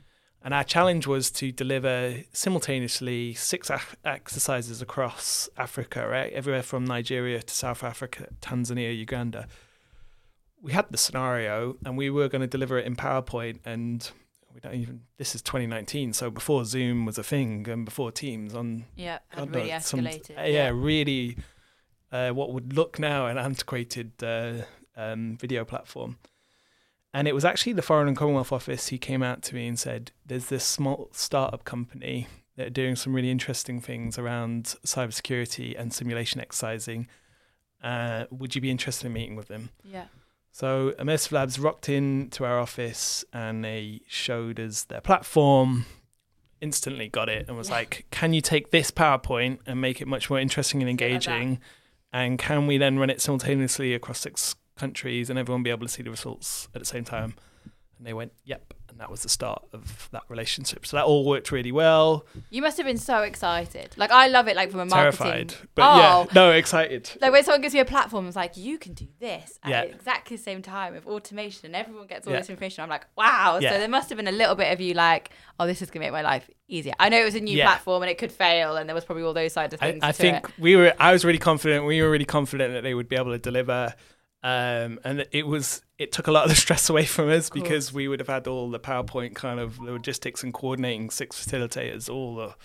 And 0.44 0.54
our 0.56 0.64
challenge 0.64 1.06
was 1.06 1.30
to 1.32 1.52
deliver 1.52 2.16
simultaneously 2.34 3.34
six 3.36 3.70
exercises 4.04 4.82
across 4.82 5.48
Africa, 5.58 6.08
right? 6.08 6.34
Everywhere 6.34 6.64
from 6.64 6.84
Nigeria 6.86 7.42
to 7.44 7.54
South 7.54 7.84
Africa, 7.84 8.28
Tanzania, 8.42 8.98
Uganda. 8.98 9.48
We 10.62 10.72
had 10.74 10.88
the 10.90 10.98
scenario 10.98 11.78
and 11.86 11.96
we 11.98 12.10
were 12.10 12.28
going 12.28 12.42
to 12.42 12.48
deliver 12.48 12.78
it 12.80 12.86
in 12.86 12.96
PowerPoint 12.96 13.60
and 13.66 14.10
we 14.54 14.60
don't 14.60 14.74
even 14.76 15.02
this 15.18 15.34
is 15.34 15.42
2019 15.42 16.12
so 16.14 16.30
before 16.30 16.66
zoom 16.66 17.06
was 17.06 17.18
a 17.18 17.24
thing 17.24 17.68
and 17.70 17.86
before 17.86 18.12
teams 18.12 18.54
on 18.54 18.84
Yeah, 18.98 19.20
had 19.30 19.56
really 19.56 19.80
some- 19.80 20.02
escalated. 20.02 20.38
uh, 20.38 20.44
yeah, 20.44 20.70
really 20.74 21.38
uh, 22.12 22.32
what 22.32 22.52
would 22.52 22.74
look 22.74 23.00
now 23.00 23.28
an 23.28 23.38
antiquated 23.38 24.12
uh, 24.22 24.64
um, 24.98 25.38
video 25.38 25.64
platform. 25.66 26.18
And 27.14 27.28
it 27.28 27.34
was 27.36 27.44
actually 27.44 27.74
the 27.74 27.82
Foreign 27.82 28.08
and 28.08 28.16
Commonwealth 28.16 28.52
Office 28.54 28.88
who 28.88 28.98
came 28.98 29.22
out 29.22 29.42
to 29.44 29.56
me 29.56 29.68
and 29.68 29.78
said, 29.78 30.12
"There's 30.26 30.46
this 30.48 30.64
small 30.64 31.10
startup 31.12 31.66
company 31.66 32.28
that 32.56 32.68
are 32.68 32.72
doing 32.72 32.96
some 32.96 33.14
really 33.14 33.32
interesting 33.32 33.82
things 33.82 34.18
around 34.18 34.76
cybersecurity 34.86 35.78
and 35.78 35.94
simulation 35.94 36.40
exercising. 36.40 37.08
Uh, 37.84 38.26
would 38.32 38.56
you 38.56 38.62
be 38.62 38.70
interested 38.72 39.08
in 39.08 39.14
meeting 39.14 39.36
with 39.36 39.48
them?" 39.50 39.70
yeah. 39.84 40.06
So 40.54 40.92
Immersive 41.00 41.32
Labs 41.32 41.58
rocked 41.60 41.88
into 41.88 42.44
our 42.44 42.60
office 42.60 43.24
and 43.32 43.64
they 43.64 44.02
showed 44.08 44.60
us 44.60 44.84
their 44.84 45.00
platform. 45.02 45.86
Instantly 46.60 47.08
got 47.08 47.28
it 47.30 47.48
and 47.48 47.58
was 47.58 47.70
Yeah. 47.70 47.76
like, 47.76 48.06
"Can 48.12 48.34
you 48.34 48.42
take 48.42 48.70
this 48.72 48.92
PowerPoint 48.92 49.60
and 49.66 49.80
make 49.82 50.02
it 50.02 50.08
much 50.08 50.30
more 50.30 50.40
interesting 50.40 50.82
and 50.82 50.88
like 50.88 51.02
engaging? 51.02 51.60
and 52.14 52.38
can 52.38 52.68
we 52.68 52.78
then 52.78 53.00
run 53.00 53.10
it 53.10 53.22
simultaneously 53.22 53.94
across 53.94 54.20
six 54.20 54.56
countries 54.78 55.30
and 55.30 55.38
everyone 55.38 55.64
be 55.64 55.70
able 55.70 55.86
to 55.86 55.92
see 55.92 56.04
the 56.04 56.12
results 56.12 56.68
at 56.74 56.80
the 56.80 56.86
same 56.86 57.04
time?" 57.04 57.36
And 57.98 58.08
they 58.08 58.14
went, 58.14 58.34
"Yep." 58.46 58.74
And 58.90 59.00
that 59.00 59.10
was 59.10 59.24
the 59.24 59.30
start 59.30 59.64
of 59.72 60.10
that 60.12 60.24
relationship. 60.28 60.86
So 60.86 60.98
that 60.98 61.06
all 61.06 61.24
worked 61.24 61.50
really 61.50 61.72
well. 61.72 62.26
You 62.50 62.62
must 62.62 62.76
have 62.76 62.86
been 62.86 62.98
so 62.98 63.22
excited. 63.22 63.94
Like 63.96 64.12
I 64.12 64.28
love 64.28 64.50
it. 64.50 64.56
Like 64.58 64.70
from 64.70 64.82
a 64.82 64.86
marketing. 64.86 65.26
Terrified, 65.28 65.56
but 65.76 65.84
oh, 65.84 65.98
yeah, 65.98 66.26
no, 66.36 66.52
excited. 66.52 67.10
Like 67.22 67.32
when 67.32 67.42
someone 67.46 67.62
gives 67.62 67.74
me 67.74 67.80
a 67.80 67.86
platform, 67.86 68.28
it's 68.28 68.36
like 68.36 68.58
you 68.58 68.78
can 68.78 68.94
do 68.94 69.08
this 69.20 69.58
at 69.64 69.70
Yeah. 69.70 69.82
exactly 69.84 70.36
the 70.36 70.44
same 70.44 70.62
time 70.62 70.94
with 70.94 71.08
automation, 71.08 71.68
and 71.68 71.76
everyone 71.76 72.06
gets 72.08 72.28
all 72.28 72.34
Yeah. 72.34 72.40
this 72.40 72.50
information. 72.50 72.84
I'm 72.84 72.90
like, 72.90 73.06
wow. 73.16 73.60
Yeah. 73.62 73.72
So 73.72 73.80
there 73.80 73.88
must 73.88 74.10
have 74.10 74.18
been 74.18 74.28
a 74.28 74.32
little 74.34 74.56
bit 74.56 74.74
of 74.74 74.82
you 74.82 74.94
like, 74.94 75.30
oh, 75.58 75.66
this 75.66 75.82
is 75.82 75.90
gonna 75.90 76.04
make 76.06 76.12
my 76.12 76.22
life 76.22 76.50
easier. 76.68 76.94
I 77.00 77.08
know 77.08 77.22
it 77.22 77.26
was 77.26 77.36
a 77.36 77.40
new 77.40 77.62
platform 77.62 78.04
and 78.04 78.10
it 78.10 78.18
could 78.18 78.32
fail, 78.32 78.76
and 78.76 78.90
there 78.90 78.96
was 78.96 79.06
probably 79.06 79.24
all 79.24 79.34
those 79.34 79.54
side 79.54 79.74
of 79.74 79.82
I, 79.82 79.92
things. 79.92 80.04
I 80.04 80.12
to 80.12 80.18
think 80.18 80.50
it. 80.50 80.52
we 80.60 80.76
were. 80.76 80.94
I 81.00 81.14
was 81.14 81.24
really 81.24 81.40
confident. 81.40 81.86
We 81.86 82.02
were 82.02 82.10
really 82.12 82.26
confident 82.26 82.74
that 82.74 82.82
they 82.82 82.94
would 82.94 83.08
be 83.08 83.16
able 83.16 83.32
to 83.32 83.38
deliver. 83.40 83.96
Um, 84.44 85.00
and 85.04 85.28
it 85.32 85.46
was. 85.48 85.82
It 86.00 86.12
took 86.12 86.26
a 86.28 86.32
lot 86.32 86.44
of 86.46 86.50
the 86.50 86.56
stress 86.66 86.90
away 86.90 87.06
from 87.06 87.30
us 87.30 87.50
because 87.52 87.94
we 87.94 88.08
would 88.08 88.20
have 88.20 88.28
had 88.28 88.48
all 88.48 88.72
the 88.72 88.80
PowerPoint 88.80 89.36
kind 89.36 89.60
of 89.60 89.80
logistics 89.80 90.42
and 90.44 90.52
coordinating 90.54 91.10
six 91.12 91.36
facilitators, 91.46 92.10
all 92.10 92.36
the 92.36 92.56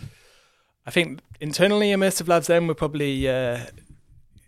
I 0.87 0.91
think 0.91 1.21
internally, 1.41 1.91
immersive 1.91 2.29
labs 2.29 2.47
then 2.47 2.67
were 2.67 2.75
probably 2.75 3.29
uh, 3.29 3.67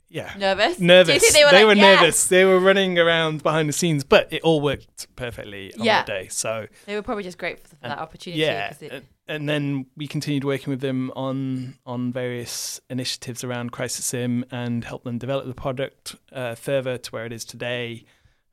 yeah 0.08 0.32
Nervous? 0.38 0.78
nervous. 0.80 1.08
Do 1.08 1.12
you 1.26 1.32
think 1.32 1.34
they 1.52 1.64
were, 1.64 1.74
like, 1.74 1.76
"Yes"? 1.76 2.00
nervous. 2.00 2.26
They 2.28 2.44
were 2.46 2.60
running 2.60 2.98
around 2.98 3.42
behind 3.42 3.68
the 3.68 3.72
scenes, 3.74 4.04
but 4.04 4.32
it 4.32 4.40
all 4.42 4.60
worked 4.62 5.14
perfectly 5.16 5.74
on 5.74 5.84
Yeah. 5.84 6.02
the 6.04 6.06
day. 6.06 6.28
So 6.28 6.66
They 6.86 6.94
were 6.94 7.02
probably 7.02 7.24
just 7.24 7.36
grateful 7.36 7.68
for 7.68 7.88
that 7.88 7.98
opportunity. 7.98 8.40
yeah, 8.40 8.72
it- 8.80 9.04
and- 9.28 9.48
then 9.48 9.86
we 9.96 10.06
continued 10.06 10.44
working 10.44 10.70
with 10.70 10.80
them 10.80 11.10
on 11.14 11.74
on 11.86 12.12
various 12.12 12.80
initiatives 12.90 13.44
around 13.44 13.72
crisis 13.72 14.04
sim 14.04 14.44
and 14.50 14.84
help 14.84 15.04
them 15.04 15.18
develop 15.18 15.46
the 15.46 15.54
product 15.54 16.16
uh, 16.32 16.54
further 16.54 16.98
to 16.98 17.10
where 17.10 17.26
it 17.26 17.32
is 17.32 17.44
today. 17.44 18.04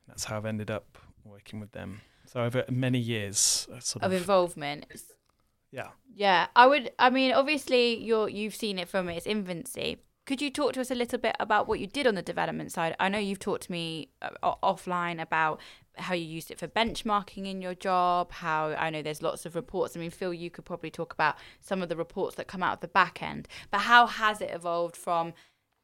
That's 0.06 0.24
how 0.24 0.36
I've 0.36 0.46
ended 0.46 0.70
up 0.70 0.98
working 1.24 1.60
with 1.60 1.72
them. 1.72 2.00
So 2.26 2.42
over 2.42 2.64
many 2.70 2.98
years, 2.98 3.66
uh, 3.72 3.80
sort 3.80 4.04
of 4.04 4.12
of, 4.12 4.18
involvement. 4.18 4.86
yeah. 5.70 5.88
Yeah, 6.14 6.46
I 6.56 6.66
would. 6.66 6.90
I 6.98 7.10
mean, 7.10 7.32
obviously, 7.32 7.96
you're 8.02 8.28
you've 8.28 8.54
seen 8.54 8.78
it 8.78 8.88
from 8.88 9.08
its 9.08 9.26
infancy. 9.26 9.98
Could 10.26 10.42
you 10.42 10.50
talk 10.50 10.72
to 10.72 10.80
us 10.80 10.90
a 10.90 10.94
little 10.94 11.18
bit 11.20 11.36
about 11.38 11.68
what 11.68 11.78
you 11.78 11.86
did 11.86 12.06
on 12.06 12.16
the 12.16 12.22
development 12.22 12.72
side? 12.72 12.96
I 12.98 13.08
know 13.08 13.18
you've 13.18 13.38
talked 13.38 13.62
to 13.64 13.72
me 13.72 14.08
uh, 14.20 14.54
offline 14.62 15.20
about 15.22 15.60
how 15.94 16.14
you 16.14 16.24
used 16.26 16.50
it 16.50 16.58
for 16.58 16.66
benchmarking 16.66 17.46
in 17.46 17.62
your 17.62 17.74
job. 17.74 18.32
How 18.32 18.70
I 18.70 18.90
know 18.90 19.02
there's 19.02 19.22
lots 19.22 19.46
of 19.46 19.54
reports. 19.54 19.96
I 19.96 20.00
mean, 20.00 20.10
Phil, 20.10 20.34
you 20.34 20.50
could 20.50 20.64
probably 20.64 20.90
talk 20.90 21.12
about 21.14 21.36
some 21.60 21.80
of 21.80 21.88
the 21.88 21.96
reports 21.96 22.34
that 22.36 22.48
come 22.48 22.62
out 22.62 22.74
of 22.74 22.80
the 22.80 22.88
back 22.88 23.22
end. 23.22 23.46
But 23.70 23.82
how 23.82 24.06
has 24.06 24.40
it 24.40 24.50
evolved 24.52 24.96
from 24.96 25.32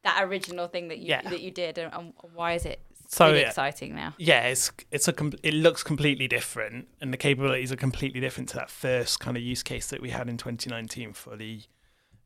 that 0.03 0.21
original 0.21 0.67
thing 0.67 0.89
that 0.89 0.99
you 0.99 1.07
Yeah. 1.07 1.21
that 1.29 1.39
you 1.41 1.49
did, 1.49 1.77
and, 1.77 1.93
and 1.93 2.13
why 2.33 2.51
is 2.53 2.65
it 2.65 2.81
So, 3.07 3.27
really 3.27 3.41
yeah. 3.41 3.47
exciting 3.47 3.95
now? 3.95 4.13
yeah, 4.17 4.41
it's 4.47 4.71
it's 4.91 5.07
a 5.07 5.13
it 5.41 5.53
looks 5.53 5.83
completely 5.83 6.27
different, 6.27 6.89
and 6.99 7.13
the 7.13 7.17
capabilities 7.17 7.71
are 7.71 7.77
completely 7.77 8.19
different 8.19 8.49
to 8.49 8.55
that 8.57 8.69
first 8.69 9.21
kind 9.21 9.37
of 9.37 9.43
use 9.43 9.63
case 9.63 9.87
that 9.87 10.01
we 10.01 10.09
had 10.09 10.27
in 10.27 10.35
2019 10.35 11.13
for 11.13 11.37
the 11.37 11.61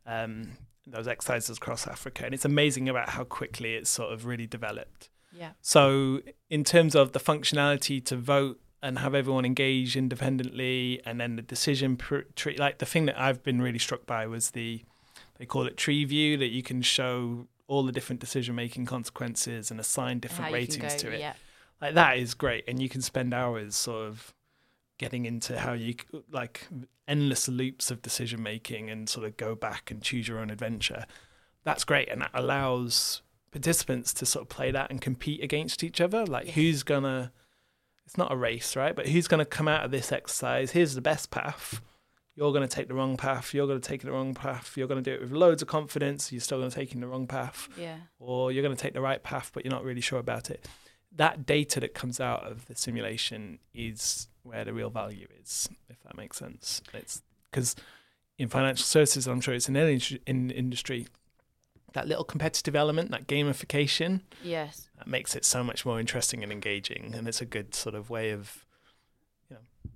um, 0.08 0.54
those 0.90 1.08
exercises 1.08 1.58
across 1.58 1.86
Africa, 1.88 2.26
and 2.26 2.34
it's 2.34 2.46
amazing 2.46 2.88
about 2.90 3.10
how 3.10 3.24
quickly 3.24 3.76
it's 3.76 3.90
sort 3.90 4.14
of 4.14 4.26
really 4.26 4.48
developed. 4.48 5.10
Yeah. 5.34 5.52
So, 5.62 6.22
in 6.50 6.64
terms 6.64 6.96
of 6.96 7.12
the 7.12 7.20
functionality 7.20 8.04
to 8.06 8.16
vote 8.16 8.60
and 8.82 9.00
have 9.00 9.14
everyone 9.14 9.44
engage 9.46 9.98
independently, 9.98 11.02
and 11.06 11.20
then 11.20 11.36
the 11.36 11.42
decision 11.42 11.98
pr- 11.98 12.22
tree, 12.36 12.56
like 12.58 12.78
the 12.78 12.86
thing 12.86 13.06
that 13.08 13.20
I've 13.20 13.44
been 13.44 13.62
really 13.62 13.80
struck 13.80 14.06
by 14.06 14.28
was 14.28 14.52
the 14.52 14.84
they 15.38 15.46
call 15.46 15.68
it 15.68 15.78
tree 15.78 16.04
view 16.06 16.38
that 16.38 16.48
you 16.48 16.64
can 16.64 16.82
show 16.82 17.48
all 17.68 17.84
the 17.84 17.92
different 17.92 18.20
decision 18.20 18.56
making 18.56 18.86
consequences 18.86 19.70
and 19.70 19.80
assign 19.80 20.20
different 20.20 20.52
ratings 20.54 20.94
go- 20.94 21.00
to 21.00 21.12
it 21.12 21.20
Yeah. 21.20 21.34
like 21.82 21.94
that 21.96 22.18
is 22.18 22.34
great 22.34 22.64
and 22.68 22.82
you 22.82 22.88
can 22.90 23.02
spend 23.02 23.34
hours 23.34 23.76
sort 23.76 24.08
of 24.08 24.34
getting 24.98 25.26
into 25.26 25.60
how 25.60 25.74
you 25.74 25.96
like 26.32 26.68
endless 27.08 27.48
loops 27.48 27.92
of 27.92 28.02
decision 28.02 28.42
making 28.42 28.90
and 28.90 29.08
sort 29.08 29.26
of 29.26 29.38
go 29.38 29.56
back 29.56 29.92
and 29.92 30.02
choose 30.02 30.28
your 30.28 30.40
own 30.40 30.50
adventure. 30.50 31.06
That's 31.64 31.84
great 31.84 32.10
and 32.10 32.22
that 32.22 32.32
allows 32.34 33.22
participants 33.52 34.14
to 34.16 34.26
sort 34.26 34.44
of 34.44 34.50
play 34.50 34.72
that 34.72 34.90
and 34.90 35.02
compete 35.02 35.44
against 35.44 35.84
each 35.84 36.02
other. 36.02 36.26
Like 36.26 36.50
who's 36.50 36.84
gonna 36.84 37.32
it's 38.06 38.18
not 38.18 38.32
a 38.32 38.36
race 38.36 38.76
right? 38.76 38.96
But 38.96 39.08
who's 39.08 39.28
gonna 39.28 39.46
come 39.46 39.68
out 39.68 39.84
of 39.86 39.92
this 39.92 40.12
exercise? 40.12 40.72
Here's 40.72 40.96
the 40.96 41.02
best 41.02 41.32
path. 41.32 41.82
You're 42.38 42.52
going 42.52 42.68
to 42.68 42.74
take 42.74 42.88
the 42.88 42.94
wrong 42.94 43.18
path. 43.18 43.52
You're 43.52 43.66
going 43.66 43.82
to 43.82 43.90
take 43.90 44.04
the 44.04 44.12
wrong 44.12 44.36
path. 44.36 44.78
You're 44.78 44.88
going 44.88 45.04
to 45.04 45.10
do 45.10 45.16
it 45.16 45.22
with 45.22 45.32
loads 45.32 45.64
of 45.64 45.68
confidence. 45.68 46.32
You're 46.32 46.40
still 46.40 46.60
going 46.60 46.70
to 46.70 46.76
take 46.76 46.94
in 46.94 47.02
the 47.02 47.08
wrong 47.08 47.26
path. 47.26 47.68
Yeah. 47.76 47.96
or 48.20 48.52
you're 48.52 48.62
going 48.62 48.76
to 48.76 48.80
take 48.82 48.94
the 48.94 49.02
right 49.02 49.22
path, 49.24 49.50
but 49.56 49.66
you're 49.66 49.74
not 49.74 49.84
really 49.84 50.02
sure 50.02 50.20
about 50.20 50.52
it. 50.52 50.68
That 51.18 51.46
data 51.46 51.80
that 51.80 51.94
comes 51.94 52.20
out 52.20 52.44
of 52.50 52.66
the 52.68 52.76
simulation 52.76 53.60
is 53.74 54.28
where 54.44 54.64
the 54.64 54.74
real 54.74 54.90
value 54.90 55.28
is, 55.42 55.68
if 55.90 56.02
that 56.04 56.16
makes 56.16 56.38
sense. 56.38 56.82
It's 56.94 57.22
because 57.52 57.76
in 58.38 58.48
financial 58.50 58.86
services, 58.86 59.28
I'm 59.28 59.42
sure 59.42 59.54
it's 59.54 59.68
in 59.68 59.76
any 59.76 59.94
industry- 59.94 60.22
in 60.28 60.52
industry, 60.52 61.08
that 61.94 62.08
little 62.08 62.24
competitive 62.24 62.76
element, 62.76 63.10
that 63.12 63.28
gamification, 63.28 64.22
Yes. 64.44 64.90
that 64.98 65.08
makes 65.08 65.36
it 65.36 65.44
so 65.44 65.64
much 65.64 65.86
more 65.86 66.00
interesting 66.00 66.44
and 66.44 66.52
engaging, 66.52 67.14
and 67.16 67.28
it's 67.28 67.42
a 67.42 67.46
good 67.46 67.74
sort 67.74 67.96
of 67.96 68.10
way 68.12 68.30
of, 68.30 68.66
you 69.50 69.56
know, 69.56 69.92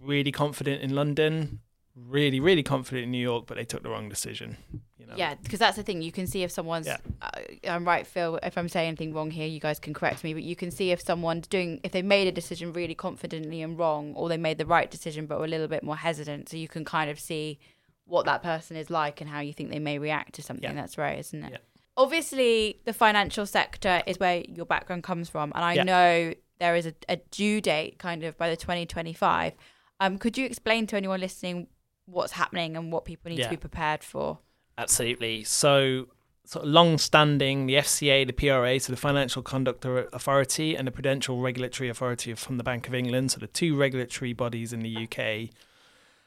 really 0.00 0.30
confident 0.30 0.82
in 0.82 0.94
London, 0.94 1.60
really, 2.06 2.40
really 2.40 2.62
confident 2.62 3.04
in 3.04 3.10
New 3.10 3.18
York, 3.22 3.46
but 3.46 3.56
they 3.56 3.64
took 3.64 3.82
the 3.82 3.88
wrong 3.90 4.08
decision. 4.08 4.56
You 4.98 5.06
know? 5.06 5.14
Yeah, 5.16 5.34
because 5.42 5.58
that's 5.58 5.76
the 5.76 5.82
thing. 5.82 6.02
You 6.02 6.12
can 6.12 6.26
see 6.26 6.42
if 6.42 6.50
someone's. 6.50 6.86
Yeah. 6.86 6.98
Uh, 7.22 7.30
I'm 7.68 7.84
right, 7.84 8.06
Phil. 8.06 8.38
If 8.42 8.56
I'm 8.58 8.68
saying 8.68 8.88
anything 8.88 9.14
wrong 9.14 9.30
here, 9.30 9.46
you 9.46 9.60
guys 9.60 9.78
can 9.78 9.94
correct 9.94 10.24
me. 10.24 10.34
But 10.34 10.42
you 10.42 10.56
can 10.56 10.70
see 10.70 10.90
if 10.90 11.00
someone's 11.00 11.46
doing, 11.46 11.80
if 11.82 11.92
they 11.92 12.02
made 12.02 12.28
a 12.28 12.32
decision 12.32 12.72
really 12.72 12.94
confidently 12.94 13.62
and 13.62 13.78
wrong, 13.78 14.14
or 14.14 14.28
they 14.28 14.36
made 14.36 14.58
the 14.58 14.66
right 14.66 14.90
decision 14.90 15.26
but 15.26 15.38
were 15.38 15.44
a 15.44 15.48
little 15.48 15.68
bit 15.68 15.82
more 15.82 15.96
hesitant. 15.96 16.48
So 16.48 16.56
you 16.56 16.68
can 16.68 16.84
kind 16.84 17.10
of 17.10 17.18
see 17.18 17.58
what 18.04 18.24
that 18.26 18.42
person 18.42 18.76
is 18.76 18.88
like 18.90 19.20
and 19.20 19.28
how 19.28 19.40
you 19.40 19.52
think 19.52 19.70
they 19.70 19.78
may 19.78 19.98
react 19.98 20.34
to 20.34 20.42
something. 20.42 20.68
Yeah. 20.70 20.74
That's 20.74 20.96
right, 20.98 21.18
isn't 21.18 21.42
it? 21.44 21.52
Yeah. 21.52 21.58
Obviously, 21.96 22.80
the 22.84 22.92
financial 22.92 23.44
sector 23.44 24.02
is 24.06 24.20
where 24.20 24.42
your 24.48 24.64
background 24.66 25.02
comes 25.02 25.28
from, 25.28 25.52
and 25.54 25.64
I 25.64 25.74
Yeah. 25.74 25.82
know 25.82 26.34
there 26.60 26.76
is 26.76 26.86
a, 26.86 26.94
a 27.08 27.16
due 27.30 27.60
date 27.60 27.98
kind 27.98 28.24
of 28.24 28.36
by 28.38 28.50
the 28.50 28.56
2025. 28.56 29.52
Um, 30.00 30.16
could 30.18 30.38
you 30.38 30.46
explain 30.46 30.86
to 30.88 30.96
anyone 30.96 31.20
listening 31.20 31.66
what's 32.10 32.32
happening 32.32 32.76
and 32.76 32.90
what 32.92 33.04
people 33.04 33.30
need 33.30 33.38
Yeah. 33.38 33.44
to 33.44 33.50
be 33.50 33.56
prepared 33.56 34.02
for? 34.02 34.38
Absolutely. 34.76 35.44
So, 35.44 36.08
sort 36.44 36.64
of 36.64 36.70
long-standing, 36.70 37.66
the 37.66 37.76
FCA, 37.76 38.24
the 38.24 38.32
PRA, 38.32 38.78
so 38.78 38.92
the 38.92 38.96
Financial 38.96 39.42
Conduct 39.42 39.84
Authority, 39.84 40.74
and 40.76 40.86
the 40.86 40.92
Prudential 40.92 41.40
Regulatory 41.40 41.90
Authority 41.90 42.32
from 42.34 42.56
the 42.56 42.64
Bank 42.64 42.88
of 42.88 42.94
England, 42.94 43.32
so 43.32 43.38
the 43.38 43.46
two 43.46 43.76
regulatory 43.76 44.32
bodies 44.32 44.72
in 44.72 44.80
the 44.80 44.88
UK, 44.88 45.50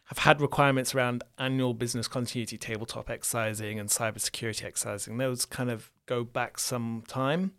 have 0.06 0.20
had 0.20 0.42
requirements 0.42 0.94
around 0.94 1.24
annual 1.40 1.74
business 1.74 2.08
continuity 2.08 2.58
tabletop 2.58 3.10
exercising 3.10 3.80
and 3.80 3.90
cybersecurity 3.90 4.64
exercising. 4.66 5.18
Those 5.18 5.46
kind 5.46 5.72
of 5.72 5.90
go 6.06 6.24
back 6.24 6.60
some 6.60 7.04
time. 7.08 7.54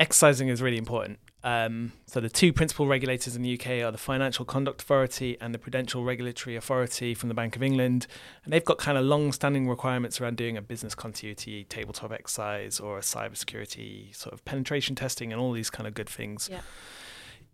Exercising 0.00 0.48
is 0.48 0.62
really 0.62 0.78
important. 0.78 1.18
Um, 1.44 1.92
so 2.06 2.20
the 2.20 2.28
two 2.28 2.52
principal 2.52 2.88
regulators 2.88 3.36
in 3.36 3.42
the 3.42 3.54
UK 3.58 3.84
are 3.84 3.92
the 3.92 3.98
Financial 3.98 4.44
Conduct 4.44 4.82
Authority 4.82 5.36
and 5.40 5.54
the 5.54 5.58
Prudential 5.58 6.02
Regulatory 6.04 6.56
Authority 6.56 7.14
from 7.14 7.28
the 7.28 7.34
Bank 7.34 7.54
of 7.54 7.62
England, 7.62 8.08
and 8.44 8.52
they've 8.52 8.64
got 8.64 8.78
kind 8.78 8.98
of 8.98 9.04
long-standing 9.04 9.68
requirements 9.68 10.20
around 10.20 10.36
doing 10.36 10.56
a 10.56 10.62
business 10.62 10.94
continuity 10.96 11.64
tabletop 11.64 12.12
exercise 12.12 12.80
or 12.80 12.98
a 12.98 13.02
cybersecurity 13.02 14.14
sort 14.14 14.32
of 14.32 14.44
penetration 14.44 14.96
testing 14.96 15.32
and 15.32 15.40
all 15.40 15.52
these 15.52 15.70
kind 15.70 15.86
of 15.86 15.94
good 15.94 16.08
things. 16.08 16.48
Yeah. 16.50 16.60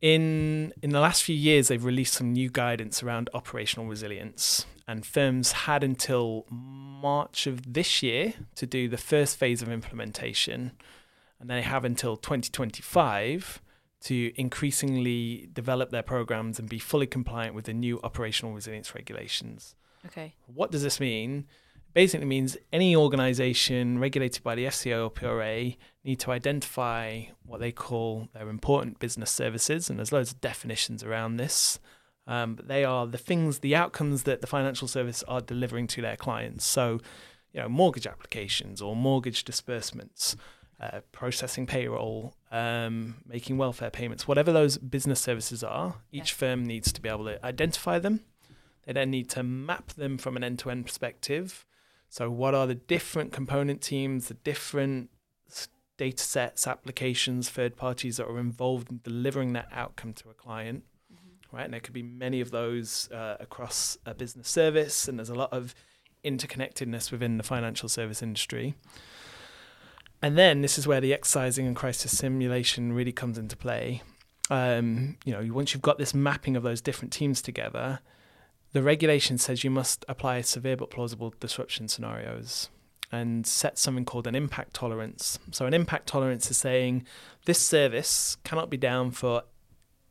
In 0.01 0.73
in 0.83 0.91
the 0.91 1.01
last 1.01 1.23
few 1.23 1.37
years, 1.37 1.69
they've 1.69 1.85
released 1.85 2.15
some 2.15 2.33
new 2.33 2.51
guidance 2.51 3.03
around 3.03 3.31
operational 3.35 3.87
resilience, 3.87 4.67
and 4.89 5.05
firms 5.05 5.53
had 5.53 5.85
until 5.85 6.47
March 6.51 7.47
of 7.47 7.75
this 7.75 8.03
year 8.03 8.35
to 8.57 8.67
do 8.67 8.89
the 8.89 8.99
first 8.99 9.37
phase 9.37 9.63
of 9.63 9.69
implementation, 9.69 10.73
and 11.39 11.49
they 11.49 11.63
have 11.63 11.85
until 11.85 12.17
2025 12.17 13.61
to 14.05 14.33
increasingly 14.37 15.49
develop 15.53 15.91
their 15.91 16.03
programs 16.03 16.59
and 16.59 16.69
be 16.69 16.79
fully 16.79 17.07
compliant 17.07 17.55
with 17.55 17.65
the 17.65 17.73
new 17.73 17.99
operational 18.05 18.55
resilience 18.55 18.95
regulations. 18.95 19.75
Okay. 20.07 20.35
What 20.47 20.71
does 20.71 20.83
this 20.83 21.01
mean? 21.01 21.47
Basically 21.95 22.27
means 22.27 22.57
any 22.73 22.95
organization 22.95 23.99
regulated 23.99 24.43
by 24.43 24.55
the 24.55 24.67
FCA 24.67 25.05
or 25.05 25.11
PRA 25.11 25.77
need 26.05 26.21
to 26.21 26.33
identify 26.33 27.23
what 27.47 27.61
they 27.61 27.73
call 27.73 28.29
their 28.35 28.49
important 28.49 28.99
business 28.99 29.31
services, 29.31 29.89
and 29.89 29.99
there's 29.99 30.13
loads 30.13 30.33
of 30.33 30.41
definitions 30.41 31.03
around 31.03 31.37
this. 31.37 31.79
Um, 32.27 32.57
but 32.57 32.69
they 32.69 32.85
are 32.85 33.07
the 33.07 33.19
things, 33.19 33.61
the 33.61 33.77
outcomes 33.77 34.25
that 34.25 34.41
the 34.41 34.47
financial 34.47 34.89
service 34.89 35.23
are 35.29 35.41
delivering 35.41 35.87
to 35.89 36.03
their 36.03 36.17
clients. 36.17 36.65
So, 36.65 37.01
you 37.53 37.61
know, 37.61 37.69
mortgage 37.69 38.07
applications 38.07 38.83
or 38.83 38.97
mortgage 38.97 39.45
disbursements, 39.45 40.37
uh, 40.81 41.01
processing 41.13 41.67
payroll, 41.67 42.35
um, 42.51 43.17
making 43.27 43.57
welfare 43.57 43.91
payments, 43.91 44.27
whatever 44.27 44.53
those 44.53 44.77
business 44.79 45.21
services 45.21 45.63
are, 45.63 45.97
each 46.13 46.33
firm 46.33 46.65
needs 46.65 46.93
to 46.93 47.01
be 47.01 47.09
able 47.09 47.25
to 47.25 47.45
identify 47.45 47.99
them. 47.99 48.21
They 48.85 48.93
then 48.93 49.11
need 49.11 49.31
to 49.31 49.43
map 49.43 49.93
them 49.93 50.19
from 50.19 50.37
an 50.37 50.45
end 50.45 50.59
to 50.61 50.71
end 50.71 50.87
perspective. 50.87 51.65
So, 52.09 52.31
what 52.31 52.55
are 52.55 52.67
the 52.67 52.75
different 52.75 53.33
component 53.33 53.81
teams, 53.81 54.29
the 54.29 54.35
different 54.35 55.11
data 55.97 56.23
sets, 56.23 56.67
applications, 56.67 57.49
third 57.49 57.77
parties 57.77 58.17
that 58.17 58.27
are 58.27 58.39
involved 58.39 58.91
in 58.91 59.01
delivering 59.03 59.53
that 59.55 59.69
outcome 59.73 60.13
to 60.15 60.31
a 60.31 60.35
client? 60.35 60.85
Right, 61.53 61.65
and 61.65 61.73
there 61.73 61.81
could 61.81 61.95
be 61.95 62.03
many 62.03 62.41
of 62.41 62.51
those 62.51 63.09
uh, 63.13 63.37
across 63.39 63.97
a 64.05 64.13
business 64.13 64.49
service, 64.49 65.07
and 65.07 65.19
there's 65.19 65.31
a 65.31 65.37
lot 65.37 65.53
of 65.53 65.75
interconnectedness 66.25 67.13
within 67.13 67.37
the 67.37 67.45
financial 67.45 67.89
service 67.89 68.23
industry. 68.23 68.75
And 70.25 70.39
then 70.39 70.63
this 70.63 70.79
is 70.79 70.87
where 70.87 71.03
the 71.03 71.13
exercising 71.13 71.67
and 71.67 71.77
crisis 71.77 72.17
simulation 72.17 72.95
really 72.95 73.13
comes 73.13 73.37
into 73.37 73.59
play. 73.59 74.01
Um, 74.49 75.19
you 75.27 75.33
know, 75.35 75.53
once 75.53 75.75
you've 75.75 75.83
got 75.83 75.99
this 75.99 76.15
mapping 76.15 76.57
of 76.57 76.63
those 76.63 76.81
different 76.81 77.13
teams 77.13 77.43
together, 77.43 78.01
the 78.73 78.83
regulation 78.83 79.37
says 79.37 79.65
you 79.65 79.71
must 79.71 80.03
apply 80.09 80.41
severe 80.41 80.79
but 80.79 80.89
plausible 80.89 81.35
disruption 81.41 81.89
scenarios 81.89 82.71
and 83.13 83.47
set 83.47 83.77
something 83.77 84.07
called 84.07 84.27
an 84.27 84.35
impact 84.35 84.73
tolerance. 84.73 85.39
So, 85.51 85.67
an 85.67 85.75
impact 85.75 86.07
tolerance 86.07 86.51
is 86.51 86.57
saying 86.57 87.05
this 87.45 87.61
service 87.61 88.39
cannot 88.45 88.71
be 88.71 88.79
down 88.79 89.11
for 89.11 89.43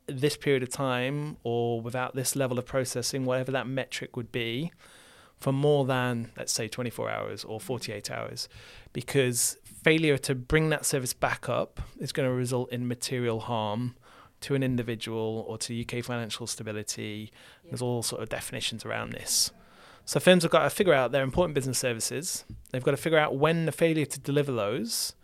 this 0.06 0.36
period 0.36 0.62
of 0.62 0.68
time 0.68 1.38
or 1.42 1.80
without 1.80 2.14
this 2.14 2.36
level 2.36 2.60
of 2.60 2.66
processing, 2.66 3.24
whatever 3.24 3.50
that 3.50 3.66
metric 3.66 4.16
would 4.16 4.30
be, 4.30 4.70
for 5.38 5.52
more 5.52 5.84
than, 5.84 6.30
let's 6.36 6.52
say, 6.52 6.68
24 6.68 7.10
hours 7.10 7.44
or 7.44 7.58
mm. 7.58 7.62
48 7.62 8.10
hours, 8.10 8.48
because 8.92 9.58
failure 9.82 10.16
to 10.18 10.34
bring 10.34 10.70
that 10.70 10.86
service 10.86 11.12
back 11.12 11.48
up 11.48 11.80
is 11.98 12.12
going 12.12 12.28
to 12.28 12.34
result 12.34 12.72
in 12.72 12.88
material 12.88 13.40
harm 13.40 13.94
to 14.40 14.54
an 14.54 14.62
individual 14.62 15.44
or 15.48 15.58
to 15.58 15.80
UK 15.80 16.04
financial 16.04 16.46
stability. 16.46 17.30
Yeah. 17.62 17.70
There's 17.70 17.82
all 17.82 18.02
sort 18.02 18.22
of 18.22 18.28
definitions 18.28 18.84
around 18.84 19.12
this. 19.12 19.50
So 20.06 20.20
firms 20.20 20.42
have 20.42 20.52
got 20.52 20.64
to 20.64 20.70
figure 20.70 20.92
out 20.92 21.12
their 21.12 21.22
important 21.22 21.54
business 21.54 21.78
services. 21.78 22.44
They've 22.70 22.82
got 22.82 22.90
to 22.90 22.96
figure 22.98 23.18
out 23.18 23.36
when 23.36 23.64
the 23.64 23.72
failure 23.72 24.04
to 24.04 24.20
deliver 24.20 24.52
those 24.52 25.14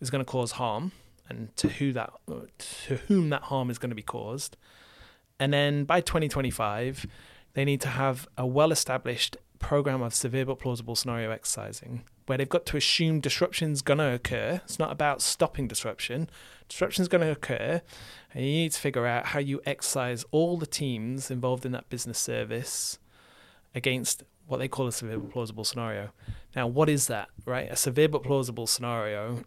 is 0.00 0.10
going 0.10 0.24
to 0.24 0.30
cause 0.30 0.52
harm 0.52 0.92
and 1.28 1.54
to 1.56 1.68
who 1.68 1.92
that 1.92 2.12
to 2.86 2.96
whom 3.08 3.30
that 3.30 3.42
harm 3.42 3.70
is 3.70 3.78
going 3.78 3.90
to 3.90 3.96
be 3.96 4.02
caused. 4.02 4.56
And 5.38 5.52
then 5.52 5.84
by 5.84 6.00
2025, 6.00 7.06
they 7.54 7.64
need 7.64 7.80
to 7.82 7.88
have 7.88 8.28
a 8.38 8.46
well-established 8.46 9.36
program 9.58 10.02
of 10.02 10.14
severe 10.14 10.46
but 10.46 10.58
plausible 10.58 10.96
scenario 10.96 11.30
exercising 11.30 12.04
where 12.26 12.38
they've 12.38 12.48
got 12.48 12.64
to 12.66 12.76
assume 12.76 13.20
disruption's 13.20 13.82
going 13.82 13.98
to 13.98 14.14
occur. 14.14 14.60
It's 14.64 14.78
not 14.78 14.90
about 14.90 15.20
stopping 15.20 15.68
disruption. 15.68 16.30
Disruption's 16.68 17.08
going 17.08 17.20
to 17.20 17.30
occur, 17.30 17.82
and 18.32 18.44
you 18.44 18.50
need 18.50 18.72
to 18.72 18.80
figure 18.80 19.06
out 19.06 19.26
how 19.26 19.40
you 19.40 19.60
exercise 19.66 20.24
all 20.30 20.56
the 20.56 20.66
teams 20.66 21.30
involved 21.30 21.66
in 21.66 21.72
that 21.72 21.88
business 21.90 22.18
service 22.18 22.98
against 23.74 24.22
what 24.46 24.58
they 24.58 24.68
call 24.68 24.86
a 24.86 24.92
severe 24.92 25.18
but 25.18 25.32
plausible 25.32 25.64
scenario. 25.64 26.10
Now, 26.56 26.66
what 26.66 26.88
is 26.88 27.06
that, 27.08 27.28
right? 27.44 27.70
A 27.70 27.76
severe 27.76 28.08
but 28.08 28.22
plausible 28.22 28.66
scenario, 28.66 29.44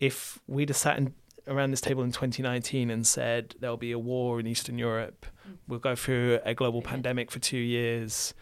if 0.00 0.40
we'd 0.46 0.70
have 0.70 0.76
sat 0.76 0.98
in, 0.98 1.14
around 1.46 1.70
this 1.70 1.80
table 1.80 2.02
in 2.02 2.12
2019 2.12 2.90
and 2.90 3.06
said 3.06 3.54
there'll 3.60 3.76
be 3.76 3.92
a 3.92 3.98
war 3.98 4.40
in 4.40 4.46
Eastern 4.46 4.78
Europe, 4.78 5.26
mm. 5.48 5.56
we'll 5.68 5.78
go 5.78 5.94
through 5.94 6.40
a 6.44 6.54
global 6.54 6.82
pandemic 6.82 7.30
for 7.30 7.38
two 7.38 7.58
years, 7.58 8.34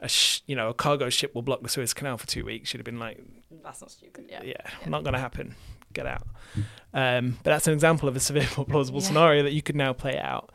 a 0.00 0.08
sh- 0.08 0.42
you 0.46 0.56
know 0.56 0.68
a 0.68 0.74
cargo 0.74 1.08
ship 1.08 1.34
will 1.34 1.42
block 1.42 1.62
the 1.62 1.68
Suez 1.68 1.94
Canal 1.94 2.18
for 2.18 2.26
two 2.26 2.44
weeks, 2.44 2.72
you'd 2.72 2.80
have 2.80 2.84
been 2.84 2.98
like, 2.98 3.22
that's 3.62 3.80
not 3.80 3.90
stupid. 3.90 4.26
Yeah, 4.28 4.42
yeah, 4.42 4.54
yeah. 4.82 4.88
not 4.88 5.02
going 5.04 5.14
to 5.14 5.20
happen. 5.20 5.54
Get 5.92 6.06
out. 6.06 6.26
Um, 6.92 7.38
but 7.42 7.50
that's 7.50 7.66
an 7.66 7.72
example 7.72 8.08
of 8.08 8.16
a 8.16 8.20
severe 8.20 8.48
but 8.56 8.68
plausible 8.68 9.00
yeah. 9.00 9.06
scenario 9.06 9.42
that 9.42 9.52
you 9.52 9.62
could 9.62 9.76
now 9.76 9.92
play 9.92 10.18
out. 10.18 10.52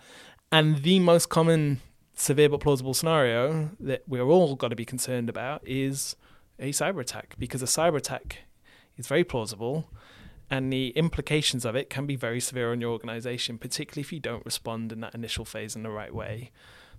And 0.52 0.84
the 0.84 1.00
most 1.00 1.30
common 1.30 1.82
severe 2.14 2.50
but 2.50 2.60
plausible 2.60 2.94
scenario 2.94 3.72
that 3.80 4.04
we're 4.08 4.22
all 4.22 4.56
got 4.56 4.68
to 4.68 4.76
be 4.76 4.86
concerned 4.86 5.30
about 5.30 5.66
is 5.66 6.16
a 6.60 6.72
cyber 6.72 7.02
attack 7.02 7.36
because 7.40 7.64
a 7.64 7.66
cyber 7.66 7.98
attack 7.98 8.40
is 8.98 9.08
very 9.08 9.24
plausible 9.24 9.90
and 10.50 10.72
the 10.72 10.90
implications 10.90 11.66
of 11.66 11.76
it 11.76 11.90
can 11.90 12.06
be 12.06 12.16
very 12.16 12.40
severe 12.40 12.72
on 12.72 12.80
your 12.80 12.92
organization 12.92 13.58
particularly 13.58 14.02
if 14.02 14.14
you 14.14 14.20
don't 14.20 14.46
respond 14.46 14.92
in 14.92 15.00
that 15.00 15.16
initial 15.16 15.46
phase 15.46 15.76
in 15.76 15.82
the 15.82 15.90
right 15.90 16.14
way 16.14 16.52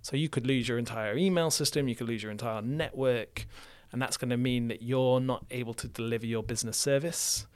so 0.03 0.15
you 0.15 0.29
could 0.29 0.45
lose 0.45 0.67
your 0.67 0.77
entire 0.77 1.17
email 1.17 1.49
system 1.49 1.87
you 1.87 1.95
could 1.95 2.07
lose 2.07 2.21
your 2.21 2.31
entire 2.31 2.61
network 2.61 3.47
and 3.91 3.99
that's 3.99 4.17
going 4.17 4.29
to 4.29 4.37
mean 4.37 4.67
that 4.67 4.83
you're 4.83 5.19
not 5.19 5.43
able 5.49 5.73
to 5.73 5.87
deliver 5.87 6.27
your 6.27 6.43
business 6.43 6.77
service 6.77 7.47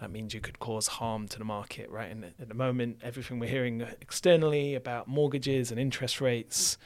that 0.00 0.10
means 0.10 0.32
you 0.32 0.40
could 0.40 0.58
cause 0.58 0.86
harm 0.86 1.28
to 1.28 1.38
the 1.38 1.44
market, 1.44 1.90
right? 1.90 2.10
And 2.10 2.24
at 2.24 2.48
the 2.48 2.54
moment, 2.54 3.00
everything 3.02 3.38
we're 3.38 3.50
hearing 3.50 3.82
externally 4.00 4.74
about 4.74 5.08
mortgages 5.08 5.70
and 5.70 5.78
interest 5.78 6.22
rates. 6.22 6.78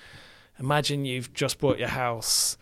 Imagine 0.59 1.05
you've 1.05 1.33
just 1.33 1.61
bought 1.61 1.79
your 1.79 1.89
house, 1.89 2.59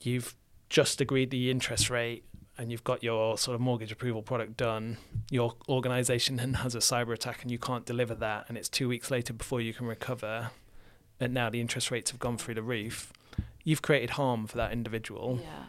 you've 0.00 0.36
just 0.68 1.00
agreed 1.00 1.30
the 1.30 1.50
interest 1.50 1.90
rate, 1.90 2.24
and 2.56 2.70
you've 2.70 2.84
got 2.84 3.02
your 3.02 3.36
sort 3.36 3.56
of 3.56 3.60
mortgage 3.60 3.90
approval 3.90 4.22
product 4.22 4.56
done. 4.56 4.98
Your 5.30 5.54
organization 5.68 6.36
then 6.36 6.54
has 6.54 6.76
a 6.76 6.78
cyber 6.78 7.12
attack, 7.12 7.42
and 7.42 7.50
you 7.50 7.58
can't 7.58 7.84
deliver 7.84 8.14
that, 8.16 8.46
and 8.48 8.56
it's 8.56 8.68
two 8.68 8.88
weeks 8.88 9.10
later 9.10 9.32
before 9.32 9.60
you 9.60 9.74
can 9.74 9.86
recover. 9.86 10.50
And 11.22 11.32
now 11.32 11.48
the 11.50 11.60
interest 11.60 11.92
rates 11.92 12.10
have 12.10 12.18
gone 12.18 12.36
through 12.36 12.54
the 12.54 12.64
roof. 12.64 13.12
You've 13.62 13.80
created 13.80 14.10
harm 14.10 14.48
for 14.48 14.56
that 14.56 14.72
individual, 14.72 15.38
yeah. 15.40 15.66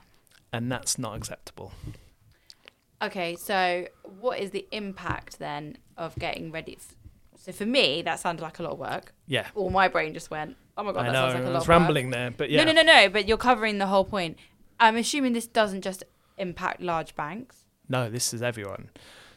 and 0.52 0.72
that's 0.72 0.98
not 0.98 1.16
acceptable. 1.16 1.74
Okay, 3.04 3.36
so 3.36 3.88
what 4.20 4.39
is 4.39 4.50
the 4.50 4.66
impact 4.72 5.38
then 5.38 5.78
of 5.96 6.16
getting 6.16 6.52
ready? 6.52 6.80
So 7.38 7.52
for 7.52 7.68
me, 7.68 8.02
that 8.02 8.20
sounded 8.20 8.42
like 8.42 8.58
a 8.58 8.63
lot 8.63 8.72
of 8.72 8.80
work. 8.80 9.13
Yeah. 9.28 9.46
Or 9.54 9.70
my 9.70 9.88
brain 9.89 10.16
just 10.16 10.32
went, 10.32 10.58
"Oh 10.76 10.84
my 10.84 10.92
god, 10.92 11.02
I 11.02 11.04
that 11.04 11.12
know, 11.12 11.20
sounds 11.20 11.34
like 11.36 11.44
a 11.44 11.48
lot." 11.48 11.56
I 11.56 11.60
was 11.60 11.68
rambling 11.68 12.10
there, 12.10 12.32
but 12.32 12.50
yeah. 12.50 12.63
No, 12.63 12.72
no, 12.72 12.82
no, 12.82 12.92
no. 12.92 13.10
But 13.10 13.28
you're 13.28 13.38
covering 13.38 13.78
the 13.78 13.86
whole 13.86 14.06
point. 14.06 14.39
I'm 14.80 14.96
assuming 14.96 15.34
this 15.34 15.46
doesn't 15.46 15.84
just 15.84 16.04
impact 16.39 16.82
large 16.82 17.16
banks. 17.16 17.66
No, 17.88 18.10
this 18.10 18.34
is 18.34 18.42
everyone. 18.42 18.89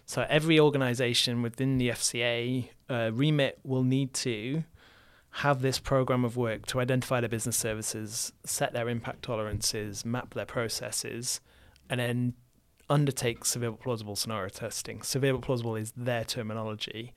So 0.06 0.24
every 0.30 0.58
organisation 0.58 1.42
within 1.42 1.76
the 1.76 1.90
FCA 1.90 2.70
uh, 2.88 3.10
remit 3.12 3.58
will 3.64 3.82
need 3.82 4.14
to 4.14 4.64
have 5.40 5.60
this 5.60 5.78
program 5.78 6.24
of 6.24 6.34
work 6.34 6.64
to 6.64 6.80
identify 6.80 7.20
their 7.20 7.28
business 7.28 7.58
services, 7.58 8.32
set 8.46 8.72
their 8.72 8.88
impact 8.88 9.22
tolerances, 9.22 10.02
map 10.02 10.32
their 10.32 10.46
processes, 10.46 11.42
and 11.90 12.00
then 12.00 12.32
undertake 12.88 13.44
severe 13.44 13.70
but 13.72 13.80
plausible 13.80 14.16
scenario 14.16 14.48
testing. 14.48 15.02
Severe 15.02 15.34
but 15.34 15.42
plausible 15.42 15.76
is 15.76 15.92
their 15.94 16.24
terminology. 16.24 17.12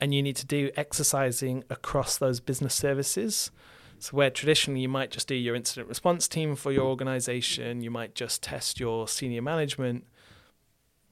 And 0.00 0.12
you 0.12 0.20
need 0.20 0.34
to 0.34 0.46
do 0.46 0.72
exercising 0.76 1.62
across 1.70 2.18
those 2.18 2.40
business 2.40 2.74
services. 2.74 3.52
So, 4.00 4.16
where 4.16 4.30
traditionally 4.30 4.80
you 4.80 4.88
might 4.88 5.12
just 5.12 5.28
do 5.28 5.36
your 5.36 5.54
incident 5.54 5.88
response 5.88 6.26
team 6.26 6.56
for 6.56 6.72
your 6.72 6.86
organization, 6.86 7.82
you 7.82 7.90
might 7.92 8.16
just 8.16 8.42
test 8.42 8.80
your 8.80 9.06
senior 9.06 9.42
management, 9.42 10.06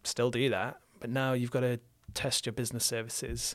still 0.03 0.33
do 0.33 0.51
that. 0.51 0.79
But 0.99 1.11
now 1.11 1.35
you've 1.35 1.53
got 1.53 1.61
to 1.61 1.79
test 2.15 2.47
your 2.47 2.53
business 2.53 2.85
services. 2.85 3.55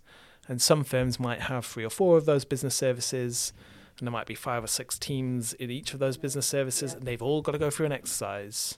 And 0.51 0.61
some 0.61 0.83
firms 0.83 1.17
might 1.17 1.43
have 1.43 1.65
three 1.65 1.85
or 1.85 1.89
four 1.89 2.17
of 2.17 2.25
those 2.25 2.43
business 2.43 2.75
services, 2.75 3.53
and 3.97 4.05
there 4.05 4.11
might 4.11 4.27
be 4.27 4.35
five 4.35 4.65
or 4.65 4.67
six 4.67 4.99
teams 4.99 5.53
in 5.53 5.71
each 5.71 5.93
of 5.93 5.99
those 5.99 6.17
business 6.17 6.45
services, 6.45 6.93
and 6.93 7.03
they've 7.03 7.21
all 7.21 7.41
got 7.41 7.53
to 7.53 7.57
go 7.57 7.69
through 7.69 7.85
an 7.85 7.93
exercise. 7.93 8.77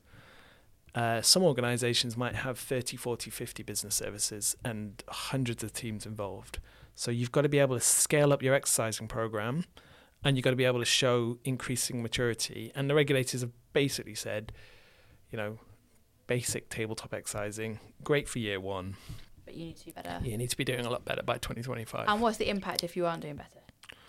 Uh, 0.94 1.20
some 1.24 1.42
organizations 1.42 2.16
might 2.16 2.36
have 2.36 2.60
30, 2.60 2.96
40, 2.96 3.32
50 3.32 3.64
business 3.64 3.96
services 3.96 4.56
and 4.64 5.04
hundreds 5.08 5.64
of 5.64 5.74
teams 5.74 6.06
involved. 6.06 6.60
So 6.94 7.10
you've 7.10 7.32
got 7.32 7.42
to 7.42 7.50
be 7.50 7.58
able 7.58 7.76
to 7.76 7.82
scale 7.82 8.32
up 8.32 8.44
your 8.44 8.54
exercising 8.54 9.08
program 9.08 9.66
and 10.24 10.38
you've 10.38 10.44
got 10.44 10.52
to 10.52 10.56
be 10.56 10.66
able 10.66 10.78
to 10.78 10.86
show 10.86 11.40
increasing 11.44 12.04
maturity. 12.04 12.72
And 12.76 12.88
the 12.88 12.94
regulators 12.94 13.42
have 13.42 13.50
basically 13.74 14.14
said, 14.14 14.52
you 15.32 15.38
know, 15.38 15.58
basic 16.28 16.70
tabletop 16.70 17.16
exercising, 17.16 17.80
great 18.04 18.30
for 18.30 18.38
year 18.38 18.60
one. 18.60 18.96
But 19.54 19.60
you 19.60 19.68
need 19.68 19.78
to 19.78 19.86
do 19.86 19.92
better. 19.92 20.20
You 20.24 20.38
need 20.38 20.50
to 20.50 20.58
be 20.58 20.66
doing 20.66 20.84
a 20.84 20.89
lot 20.89 21.06
better 21.06 21.22
by 21.22 21.38
2025. 21.38 22.06
And 22.08 22.22
what's 22.22 22.38
the 22.38 22.50
impact 22.50 22.84
if 22.84 22.98
you 22.98 23.06
aren't 23.06 23.22
doing 23.22 23.36
better? 23.36 23.60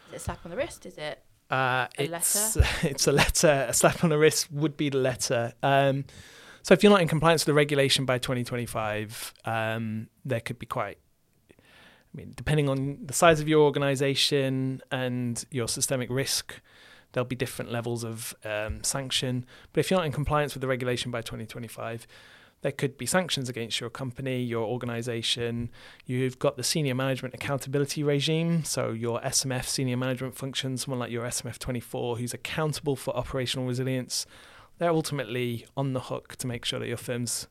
Is 0.06 0.14
it 0.14 0.16
a 0.16 0.18
slap 0.18 0.38
on 0.44 0.50
the 0.50 0.56
wrist? 0.56 0.86
Is 0.86 0.96
it 0.96 1.22
uh, 1.50 1.86
a 1.98 2.04
it's, 2.04 2.10
letter? 2.10 2.68
It's 2.88 3.06
a 3.06 3.12
letter. 3.12 3.66
A 3.68 3.74
slap 3.74 4.02
on 4.02 4.08
the 4.08 4.16
wrist 4.16 4.50
would 4.50 4.78
be 4.78 4.88
the 4.88 4.98
letter. 4.98 5.52
Um, 5.62 6.06
so 6.62 6.72
if 6.72 6.82
you're 6.82 6.90
not 6.90 7.02
in 7.02 7.08
compliance 7.08 7.42
with 7.42 7.52
the 7.52 7.54
regulation 7.54 8.06
by 8.06 8.16
2025, 8.16 9.34
um, 9.44 10.08
there 10.24 10.40
could 10.40 10.58
be 10.58 10.64
quite 10.64 10.96
I 11.50 12.16
mean, 12.16 12.32
depending 12.34 12.68
on 12.70 13.00
the 13.04 13.12
size 13.12 13.40
of 13.40 13.48
your 13.48 13.64
organization 13.64 14.80
and 14.90 15.44
your 15.50 15.68
systemic 15.68 16.08
risk, 16.10 16.60
there'll 17.12 17.26
be 17.26 17.36
different 17.36 17.70
levels 17.70 18.02
of 18.02 18.34
um, 18.44 18.82
sanction. 18.82 19.44
But 19.72 19.80
if 19.80 19.90
you're 19.90 19.98
not 19.98 20.06
in 20.06 20.12
compliance 20.12 20.54
with 20.54 20.60
the 20.60 20.68
regulation 20.68 21.10
by 21.10 21.22
2025, 21.22 22.06
there 22.64 22.72
could 22.72 22.96
be 22.96 23.04
sanctions 23.04 23.50
against 23.50 23.78
your 23.78 23.90
company, 23.90 24.42
your 24.42 24.64
organization. 24.64 25.70
You've 26.06 26.38
got 26.38 26.56
the 26.56 26.64
senior 26.64 26.94
management 26.94 27.34
accountability 27.34 28.02
regime. 28.02 28.64
So, 28.64 28.90
your 28.90 29.20
SMF 29.20 29.66
senior 29.66 29.98
management 29.98 30.34
function, 30.34 30.78
someone 30.78 30.98
like 30.98 31.10
your 31.12 31.24
SMF 31.24 31.58
24, 31.58 32.16
who's 32.16 32.32
accountable 32.32 32.96
for 32.96 33.14
operational 33.14 33.66
resilience 33.66 34.26
they're 34.78 34.90
ultimately 34.90 35.66
on 35.76 35.92
the 35.92 36.00
hook 36.00 36.36
to 36.36 36.46
make 36.46 36.64
sure 36.64 36.78
that 36.80 36.88
your 36.88 36.96
firm's 36.96 37.46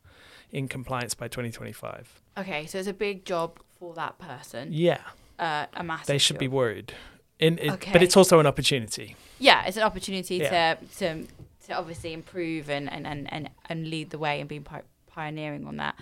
in 0.52 0.68
compliance 0.68 1.14
by 1.14 1.28
2025. 1.28 2.22
Okay, 2.38 2.66
so 2.66 2.78
it's 2.78 2.88
a 2.88 2.94
big 2.94 3.26
job 3.26 3.60
for 3.80 3.94
that 3.94 4.18
person. 4.20 4.70
Yeah. 4.72 5.02
Uh, 5.40 5.66
a 5.74 5.84
massive. 5.84 6.08
They 6.08 6.18
should 6.18 6.36
job. 6.36 6.40
be 6.42 6.48
worried. 6.48 6.94
In, 7.40 7.58
it, 7.60 7.72
Okay. 7.72 7.92
But 7.92 8.04
it's 8.04 8.16
also 8.16 8.40
an 8.40 8.46
opportunity. 8.46 9.16
Yeah, 9.40 9.66
it's 9.66 9.78
an 9.78 9.84
opportunity 9.84 10.38
Yeah. 10.38 10.76
to 10.76 10.86
to 11.00 11.28
to 11.68 11.74
obviously 11.74 12.14
improve 12.14 12.70
and 12.70 12.92
and 12.92 13.08
and 13.08 13.32
and, 13.34 13.50
and 13.68 13.88
lead 13.88 14.12
the 14.12 14.20
way 14.20 14.40
and 14.40 14.48
be 14.48 14.60
pi- 14.60 14.84
pioneering 15.14 15.66
on 15.66 15.78
that. 15.78 15.96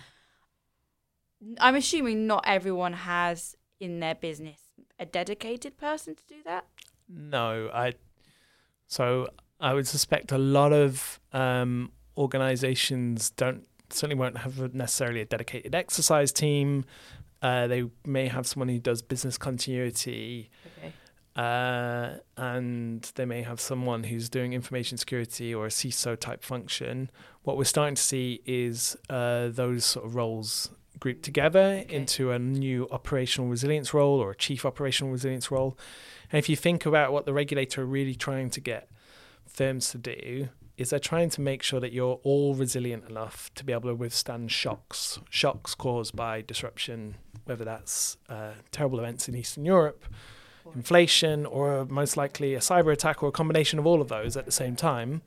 I'm 1.60 1.76
assuming 1.76 2.28
not 2.28 2.44
everyone 2.48 2.94
has 2.94 3.56
in 3.80 4.00
their 4.00 4.16
business 4.16 4.60
a 5.00 5.06
dedicated 5.06 5.78
person 5.78 6.16
to 6.16 6.24
do 6.28 6.36
that. 6.46 6.66
No, 7.10 7.70
I. 7.74 7.94
So 8.88 9.28
I 9.60 9.74
would 9.74 9.88
suspect 9.88 10.32
a 10.32 10.38
lot 10.38 10.72
of 10.72 11.20
um, 11.34 11.92
organizations 12.18 13.32
don't 13.32 13.68
certainly 13.90 14.16
won't 14.16 14.38
have 14.38 14.74
necessarily 14.74 15.22
a 15.22 15.26
dedicated 15.26 15.76
exercise 15.76 16.32
team. 16.32 16.86
Uh, 17.42 17.68
they 17.68 17.84
may 18.06 18.28
have 18.28 18.46
someone 18.46 18.70
who 18.70 18.80
does 18.80 19.02
business 19.02 19.38
continuity. 19.38 20.50
Okay. 20.78 20.94
Uh, 21.42 22.18
and 22.38 23.12
they 23.16 23.26
may 23.26 23.42
have 23.42 23.60
someone 23.60 24.04
who's 24.04 24.30
doing 24.30 24.54
information 24.54 24.96
security 24.96 25.56
or 25.56 25.66
a 25.66 25.70
CISO 25.70 26.16
type 26.20 26.44
function. 26.44 27.10
What 27.42 27.58
we're 27.58 27.64
starting 27.64 27.96
to 27.96 28.02
see 28.02 28.42
is 28.46 28.96
uh, 29.10 29.48
those 29.48 29.84
sort 29.84 30.06
of 30.06 30.14
roles 30.16 30.70
grouped 31.00 31.24
together 31.24 31.82
Okay. 31.84 31.96
into 31.96 32.30
a 32.30 32.38
new 32.38 32.88
operational 32.92 33.50
resilience 33.50 33.92
role 33.92 34.20
or 34.20 34.30
a 34.32 34.36
chief 34.36 34.66
operational 34.66 35.12
resilience 35.12 35.50
role. 35.50 35.76
And 36.32 36.38
if 36.38 36.48
you 36.48 36.56
think 36.56 36.86
about 36.86 37.12
what 37.12 37.26
the 37.26 37.34
regulator 37.34 37.82
are 37.82 37.86
really 37.86 38.14
trying 38.14 38.52
to 38.52 38.62
get 38.62 38.88
firms 39.48 39.90
to 39.92 39.98
do 39.98 40.50
is 40.78 40.92
they're 40.92 41.00
trying 41.00 41.32
to 41.32 41.42
make 41.42 41.64
sure 41.64 41.80
that 41.80 41.92
you're 41.92 42.20
all 42.24 42.54
resilient 42.54 43.10
enough 43.10 43.50
to 43.56 43.64
be 43.66 43.74
able 43.74 43.90
to 43.90 43.96
withstand 43.96 44.52
shocks, 44.52 45.20
shocks 45.30 45.74
caused 45.74 46.16
by 46.16 46.42
disruption, 46.42 47.16
whether 47.46 47.66
that's 47.66 48.18
uh, 48.30 48.52
terrible 48.72 49.00
events 49.00 49.28
in 49.28 49.36
Eastern 49.36 49.66
Europe, 49.66 50.06
inflation, 50.76 51.46
or 51.46 51.86
most 51.86 52.18
likely 52.18 52.54
a 52.56 52.60
cyber 52.60 52.92
attack, 52.92 53.22
or 53.24 53.30
a 53.30 53.32
combination 53.32 53.80
of 53.80 53.86
all 53.86 54.02
of 54.02 54.08
those 54.08 54.38
at 54.38 54.46
the 54.46 54.52
same 54.52 54.76
time. 54.76 55.22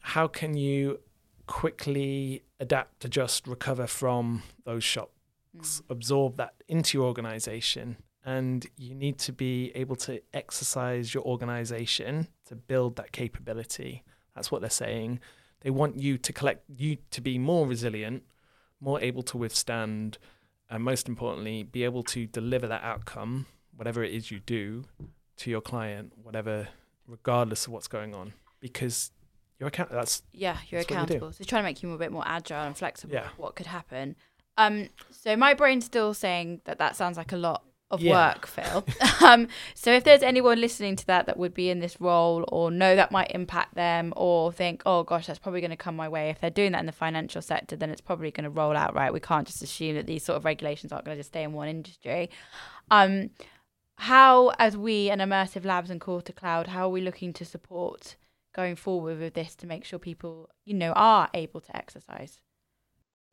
How 0.00 0.26
can 0.26 0.56
you 0.56 1.00
quickly 1.46 2.42
adapt, 2.60 3.04
adjust, 3.04 3.46
recover 3.46 3.86
from 3.86 4.42
those 4.64 4.84
shocks, 4.84 5.10
mm. 5.56 5.82
absorb 5.90 6.36
that 6.36 6.54
into 6.68 6.98
your 6.98 7.06
organization? 7.06 7.96
And 8.24 8.66
you 8.76 8.94
need 8.94 9.18
to 9.18 9.32
be 9.32 9.70
able 9.76 9.96
to 9.96 10.20
exercise 10.34 11.14
your 11.14 11.22
organization 11.24 12.26
to 12.46 12.56
build 12.56 12.96
that 12.96 13.12
capability. 13.12 14.02
That's 14.34 14.50
what 14.50 14.60
they're 14.60 14.70
saying. 14.70 15.20
They 15.60 15.70
want 15.70 16.00
you 16.00 16.18
to 16.18 16.32
collect 16.32 16.64
you 16.76 16.98
to 17.12 17.20
be 17.20 17.38
more 17.38 17.66
resilient, 17.66 18.24
more 18.80 19.00
able 19.00 19.22
to 19.24 19.38
withstand, 19.38 20.18
and 20.68 20.82
most 20.82 21.08
importantly, 21.08 21.62
be 21.62 21.84
able 21.84 22.02
to 22.04 22.26
deliver 22.26 22.66
that 22.66 22.82
outcome, 22.82 23.46
whatever 23.76 24.02
it 24.02 24.12
is 24.12 24.30
you 24.30 24.40
do, 24.40 24.84
to 25.38 25.50
your 25.50 25.60
client, 25.60 26.12
whatever, 26.22 26.68
regardless 27.06 27.66
of 27.66 27.72
what's 27.72 27.88
going 27.88 28.14
on, 28.14 28.32
because 28.60 29.10
you're 29.58 29.68
account. 29.68 29.90
That's 29.90 30.22
yeah, 30.32 30.58
you're 30.68 30.80
that's 30.80 30.90
accountable. 30.90 31.28
You 31.28 31.32
so 31.32 31.44
trying 31.44 31.62
to 31.62 31.68
make 31.68 31.82
you 31.82 31.92
a 31.92 31.98
bit 31.98 32.12
more 32.12 32.24
agile 32.26 32.66
and 32.66 32.76
flexible. 32.76 33.14
Yeah. 33.14 33.28
What 33.36 33.54
could 33.54 33.66
happen? 33.66 34.16
Um, 34.58 34.88
so 35.10 35.36
my 35.36 35.54
brain's 35.54 35.84
still 35.84 36.14
saying 36.14 36.62
that 36.64 36.78
that 36.78 36.96
sounds 36.96 37.16
like 37.16 37.32
a 37.32 37.36
lot 37.36 37.62
of 37.90 38.00
yeah. 38.00 38.32
work, 38.32 38.46
Phil. 38.46 38.84
um, 39.24 39.48
so 39.74 39.92
if 39.92 40.04
there's 40.04 40.22
anyone 40.22 40.60
listening 40.60 40.96
to 40.96 41.06
that 41.06 41.26
that 41.26 41.36
would 41.36 41.54
be 41.54 41.70
in 41.70 41.78
this 41.78 42.00
role 42.00 42.44
or 42.48 42.70
know 42.70 42.96
that 42.96 43.12
might 43.12 43.30
impact 43.32 43.74
them 43.74 44.12
or 44.16 44.52
think, 44.52 44.82
oh 44.86 45.04
gosh, 45.04 45.26
that's 45.26 45.38
probably 45.38 45.60
going 45.60 45.70
to 45.70 45.76
come 45.76 45.94
my 45.94 46.08
way. 46.08 46.30
If 46.30 46.40
they're 46.40 46.50
doing 46.50 46.72
that 46.72 46.80
in 46.80 46.86
the 46.86 46.92
financial 46.92 47.42
sector, 47.42 47.76
then 47.76 47.90
it's 47.90 48.00
probably 48.00 48.30
going 48.30 48.44
to 48.44 48.50
roll 48.50 48.76
out 48.76 48.94
right. 48.94 49.12
We 49.12 49.20
can't 49.20 49.46
just 49.46 49.62
assume 49.62 49.94
that 49.96 50.06
these 50.06 50.24
sort 50.24 50.36
of 50.36 50.44
regulations 50.44 50.92
aren't 50.92 51.04
going 51.04 51.16
to 51.16 51.20
just 51.20 51.30
stay 51.30 51.42
in 51.42 51.52
one 51.52 51.68
industry. 51.68 52.30
Um, 52.90 53.30
how, 53.96 54.52
as 54.58 54.76
we 54.76 55.10
and 55.10 55.20
Immersive 55.20 55.64
Labs 55.64 55.90
and 55.90 56.00
to 56.00 56.32
Cloud, 56.32 56.68
how 56.68 56.86
are 56.86 56.90
we 56.90 57.00
looking 57.00 57.32
to 57.34 57.44
support 57.44 58.16
going 58.54 58.76
forward 58.76 59.18
with 59.18 59.34
this 59.34 59.54
to 59.56 59.66
make 59.66 59.84
sure 59.84 59.98
people, 59.98 60.48
you 60.64 60.74
know, 60.74 60.92
are 60.92 61.28
able 61.34 61.60
to 61.60 61.76
exercise? 61.76 62.40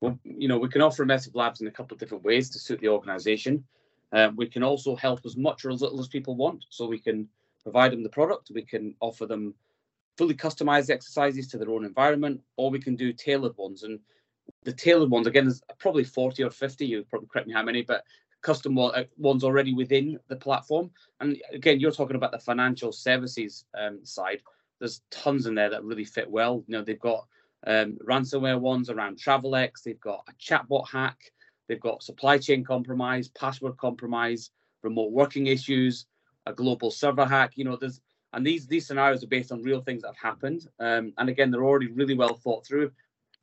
Well, 0.02 0.20
you 0.24 0.48
know, 0.48 0.58
we 0.58 0.70
can 0.70 0.82
offer 0.82 1.06
Immersive 1.06 1.36
Labs 1.36 1.62
in 1.62 1.68
a 1.68 1.72
couple 1.72 1.96
of 1.96 2.00
different 2.00 2.24
ways 2.24 2.50
to 2.52 2.60
suit 2.60 2.82
the 2.82 2.90
organisation. 2.90 3.64
Um, 4.12 4.36
we 4.36 4.48
can 4.48 4.64
also 4.64 4.96
help 4.96 5.22
as 5.26 5.38
much 5.38 5.66
or 5.66 5.72
as 5.72 5.82
little 5.82 6.00
as 6.00 6.08
people 6.08 6.36
want. 6.36 6.66
So 6.70 6.86
we 6.86 7.00
can 7.00 7.28
provide 7.64 7.92
them 7.92 8.04
the 8.04 8.10
product, 8.10 8.52
we 8.54 8.64
can 8.64 8.96
offer 9.00 9.26
them 9.26 9.54
fully 10.18 10.36
customized 10.36 10.90
exercises 10.90 11.48
to 11.48 11.58
their 11.58 11.70
own 11.70 11.86
environment, 11.86 12.42
or 12.58 12.70
we 12.70 12.80
can 12.80 12.96
do 12.96 13.14
tailored 13.14 13.58
ones. 13.58 13.84
And 13.84 14.00
the 14.64 14.74
tailored 14.74 15.10
ones, 15.10 15.28
again, 15.28 15.48
is 15.48 15.62
probably 15.80 16.04
40 16.04 16.44
or 16.44 16.50
50, 16.50 16.86
you 16.86 17.04
probably 17.10 17.28
correct 17.32 17.48
me 17.48 17.54
how 17.54 17.64
many, 17.64 17.82
but 17.82 18.04
custom 18.44 18.78
uh, 18.78 19.04
ones 19.18 19.44
already 19.44 19.74
within 19.74 20.20
the 20.28 20.36
platform. 20.36 20.92
And 21.20 21.42
again, 21.52 21.80
you're 21.80 21.92
talking 21.92 22.16
about 22.16 22.32
the 22.32 22.40
financial 22.40 22.92
services 22.92 23.66
um, 23.76 24.06
side. 24.06 24.42
There's 24.80 25.02
tons 25.10 25.48
in 25.48 25.56
there 25.56 25.70
that 25.70 25.84
really 25.84 26.06
fit 26.06 26.30
well. 26.30 26.64
You 26.68 26.78
know, 26.78 26.84
they've 26.84 27.00
got 27.00 27.26
um, 27.66 27.98
ransomware 28.08 28.60
ones 28.60 28.90
around 28.90 29.18
Travelex. 29.18 29.84
They've 29.84 30.00
got 30.00 30.28
a 30.30 30.34
chatbot 30.34 30.88
hack. 30.90 31.18
They've 31.68 31.80
got 31.80 32.04
supply 32.04 32.38
chain 32.38 32.64
compromise, 32.64 33.30
password 33.30 33.78
compromise, 33.78 34.52
remote 34.84 35.12
working 35.12 35.48
issues, 35.48 36.06
a 36.46 36.54
global 36.54 36.92
server 36.92 37.26
hack. 37.26 37.54
You 37.56 37.64
know, 37.64 37.78
there's 37.78 38.02
and 38.34 38.46
these 38.46 38.68
these 38.68 38.86
scenarios 38.86 39.24
are 39.24 39.28
based 39.28 39.52
on 39.52 39.62
real 39.62 39.82
things 39.82 40.02
that 40.02 40.10
have 40.10 40.32
happened. 40.32 40.68
Um, 40.80 41.14
and 41.18 41.30
again, 41.30 41.50
they're 41.50 41.64
already 41.64 41.88
really 41.88 42.16
well 42.16 42.34
thought 42.34 42.66
through. 42.66 42.92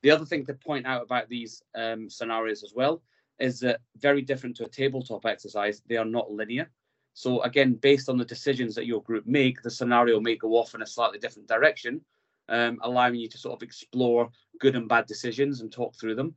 The 0.02 0.10
other 0.10 0.26
thing 0.26 0.44
to 0.46 0.54
point 0.54 0.86
out 0.86 1.02
about 1.02 1.28
these 1.28 1.62
um, 1.74 2.10
scenarios 2.10 2.62
as 2.62 2.74
well 2.74 3.00
is 3.40 3.60
that 3.60 3.80
very 3.98 4.22
different 4.22 4.56
to 4.56 4.64
a 4.64 4.68
tabletop 4.68 5.26
exercise, 5.26 5.82
they 5.88 5.96
are 5.96 6.04
not 6.04 6.30
linear. 6.30 6.70
So 7.14 7.42
again, 7.42 7.74
based 7.74 8.08
on 8.08 8.18
the 8.18 8.24
decisions 8.24 8.74
that 8.74 8.86
your 8.86 9.02
group 9.02 9.26
make, 9.26 9.62
the 9.62 9.70
scenario 9.70 10.20
may 10.20 10.36
go 10.36 10.50
off 10.52 10.74
in 10.74 10.82
a 10.82 10.86
slightly 10.86 11.18
different 11.18 11.48
direction, 11.48 12.00
um, 12.48 12.78
allowing 12.82 13.16
you 13.16 13.28
to 13.28 13.38
sort 13.38 13.56
of 13.56 13.62
explore 13.62 14.30
good 14.60 14.76
and 14.76 14.88
bad 14.88 15.06
decisions 15.06 15.60
and 15.60 15.72
talk 15.72 15.94
through 15.96 16.14
them. 16.14 16.34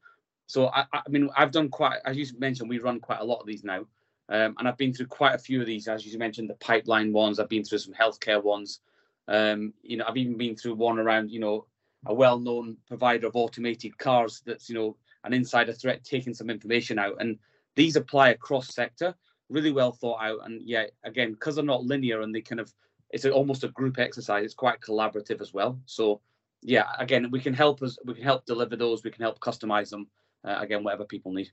So 0.47 0.67
I, 0.67 0.85
I 0.93 1.01
mean, 1.09 1.29
I've 1.37 1.51
done 1.51 1.69
quite, 1.69 1.99
as 2.05 2.17
you 2.17 2.25
mentioned, 2.37 2.69
we 2.69 2.79
run 2.79 2.99
quite 2.99 3.21
a 3.21 3.25
lot 3.25 3.39
of 3.39 3.47
these 3.47 3.63
now, 3.63 3.85
um, 4.29 4.55
and 4.57 4.67
I've 4.67 4.77
been 4.77 4.93
through 4.93 5.07
quite 5.07 5.35
a 5.35 5.39
few 5.39 5.61
of 5.61 5.67
these. 5.67 5.87
As 5.87 6.05
you 6.05 6.17
mentioned, 6.17 6.49
the 6.49 6.55
pipeline 6.55 7.13
ones. 7.13 7.39
I've 7.39 7.49
been 7.49 7.63
through 7.63 7.79
some 7.79 7.93
healthcare 7.93 8.43
ones. 8.43 8.79
Um, 9.27 9.73
you 9.83 9.97
know, 9.97 10.05
I've 10.07 10.17
even 10.17 10.37
been 10.37 10.55
through 10.55 10.75
one 10.75 10.99
around, 10.99 11.31
you 11.31 11.39
know, 11.39 11.65
a 12.05 12.13
well-known 12.13 12.77
provider 12.87 13.27
of 13.27 13.35
automated 13.35 13.97
cars 13.97 14.41
that's, 14.45 14.67
you 14.69 14.75
know, 14.75 14.97
an 15.23 15.33
insider 15.33 15.73
threat 15.73 16.03
taking 16.03 16.33
some 16.33 16.49
information 16.49 16.99
out, 16.99 17.15
and 17.19 17.37
these 17.75 17.95
apply 17.95 18.29
across 18.29 18.73
sector, 18.73 19.15
really 19.49 19.71
well 19.71 19.91
thought 19.91 20.21
out. 20.21 20.39
And 20.45 20.61
yeah, 20.63 20.85
again, 21.03 21.33
because 21.33 21.55
they're 21.55 21.63
not 21.63 21.83
linear 21.83 22.21
and 22.21 22.33
they 22.33 22.41
kind 22.41 22.59
of, 22.59 22.71
it's 23.09 23.25
a, 23.25 23.31
almost 23.31 23.63
a 23.63 23.69
group 23.69 23.99
exercise. 23.99 24.45
It's 24.45 24.53
quite 24.53 24.81
collaborative 24.81 25.41
as 25.41 25.53
well. 25.53 25.79
So 25.85 26.21
yeah, 26.61 26.85
again, 26.99 27.29
we 27.31 27.39
can 27.39 27.53
help 27.53 27.81
us, 27.81 27.97
we 28.05 28.13
can 28.15 28.23
help 28.23 28.45
deliver 28.45 28.75
those, 28.75 29.03
we 29.03 29.11
can 29.11 29.23
help 29.23 29.39
customize 29.39 29.89
them 29.89 30.07
uh, 30.43 30.57
again, 30.59 30.83
whatever 30.83 31.05
people 31.05 31.31
need. 31.31 31.51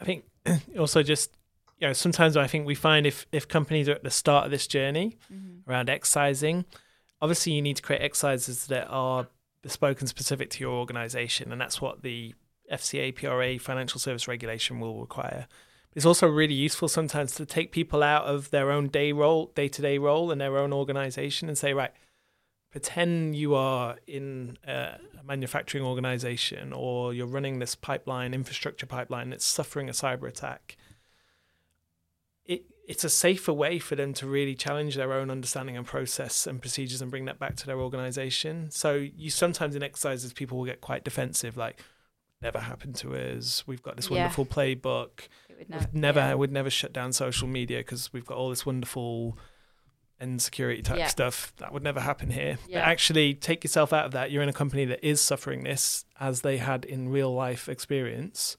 I 0.00 0.04
think 0.04 0.24
also 0.78 1.02
just 1.02 1.30
you 1.78 1.86
know 1.86 1.92
sometimes 1.92 2.36
I 2.36 2.46
think 2.46 2.66
we 2.66 2.74
find 2.74 3.06
if 3.06 3.26
if 3.32 3.48
companies 3.48 3.88
are 3.88 3.92
at 3.92 4.04
the 4.04 4.10
start 4.10 4.44
of 4.44 4.50
this 4.50 4.66
journey 4.66 5.16
mm-hmm. 5.32 5.68
around 5.68 5.88
excising, 5.88 6.64
obviously 7.20 7.52
you 7.52 7.62
need 7.62 7.76
to 7.76 7.82
create 7.82 8.02
exercises 8.02 8.66
that 8.68 8.86
are 8.88 9.28
bespoke 9.62 10.00
and 10.00 10.08
specific 10.08 10.50
to 10.50 10.60
your 10.60 10.74
organization, 10.74 11.52
and 11.52 11.60
that's 11.60 11.80
what 11.80 12.02
the 12.02 12.34
FCA 12.72 13.14
PRA 13.14 13.58
financial 13.58 14.00
service 14.00 14.28
regulation 14.28 14.80
will 14.80 15.00
require. 15.00 15.46
It's 15.94 16.06
also 16.06 16.28
really 16.28 16.54
useful 16.54 16.88
sometimes 16.88 17.32
to 17.36 17.46
take 17.46 17.72
people 17.72 18.02
out 18.02 18.24
of 18.24 18.50
their 18.50 18.70
own 18.70 18.88
day 18.88 19.12
role, 19.12 19.52
day 19.54 19.68
to 19.68 19.82
day 19.82 19.98
role 19.98 20.30
in 20.30 20.38
their 20.38 20.56
own 20.56 20.72
organization, 20.72 21.48
and 21.48 21.58
say, 21.58 21.74
right, 21.74 21.92
pretend 22.70 23.36
you 23.36 23.54
are 23.54 23.96
in 24.06 24.58
a 24.66 24.98
manufacturing 25.24 25.84
organization 25.84 26.72
or 26.72 27.12
you're 27.14 27.26
running 27.26 27.58
this 27.58 27.74
pipeline, 27.74 28.34
infrastructure 28.34 28.86
pipeline 28.86 29.30
that's 29.30 29.44
suffering 29.44 29.88
a 29.88 29.92
cyber 29.92 30.28
attack. 30.28 30.76
It, 32.88 32.92
it's 32.92 33.04
a 33.04 33.10
safer 33.10 33.52
way 33.52 33.78
for 33.78 33.96
them 33.96 34.12
to 34.14 34.26
really 34.26 34.54
challenge 34.54 34.96
their 34.96 35.12
own 35.12 35.30
understanding 35.30 35.76
and 35.76 35.86
process 35.86 36.46
and 36.46 36.60
procedures 36.60 37.02
and 37.02 37.10
bring 37.10 37.26
that 37.26 37.38
back 37.38 37.56
to 37.56 37.66
their 37.66 37.78
organization. 37.80 38.70
So 38.70 38.94
you 38.94 39.30
sometimes 39.30 39.76
in 39.76 39.82
exercises 39.82 40.32
people 40.32 40.58
will 40.58 40.64
get 40.64 40.80
quite 40.80 41.04
defensive, 41.04 41.56
like 41.56 41.80
never 42.40 42.60
happened 42.60 42.94
to 42.96 43.14
us. 43.14 43.64
We've 43.66 43.82
got 43.82 43.96
this 43.96 44.10
wonderful 44.10 44.46
yeah. 44.48 44.54
playbook. 44.54 45.28
Would 45.58 45.70
never, 45.70 45.88
never 45.92 46.20
yeah. 46.20 46.34
would 46.34 46.52
never 46.52 46.70
shut 46.70 46.92
down 46.92 47.12
social 47.12 47.48
media 47.48 47.78
because 47.78 48.12
we've 48.12 48.26
got 48.26 48.38
all 48.38 48.50
this 48.50 48.64
wonderful 48.64 49.38
and 50.20 50.42
security 50.42 50.82
type 50.82 50.98
yeah. 50.98 51.06
stuff 51.06 51.52
that 51.58 51.72
would 51.72 51.82
never 51.82 52.00
happen 52.00 52.30
here 52.30 52.58
yeah. 52.66 52.80
but 52.80 52.88
actually 52.88 53.34
take 53.34 53.62
yourself 53.62 53.92
out 53.92 54.04
of 54.04 54.12
that 54.12 54.32
you're 54.32 54.42
in 54.42 54.48
a 54.48 54.52
company 54.52 54.84
that 54.84 55.04
is 55.06 55.20
suffering 55.20 55.62
this 55.62 56.04
as 56.18 56.40
they 56.40 56.56
had 56.56 56.84
in 56.84 57.08
real 57.08 57.32
life 57.32 57.68
experience 57.68 58.56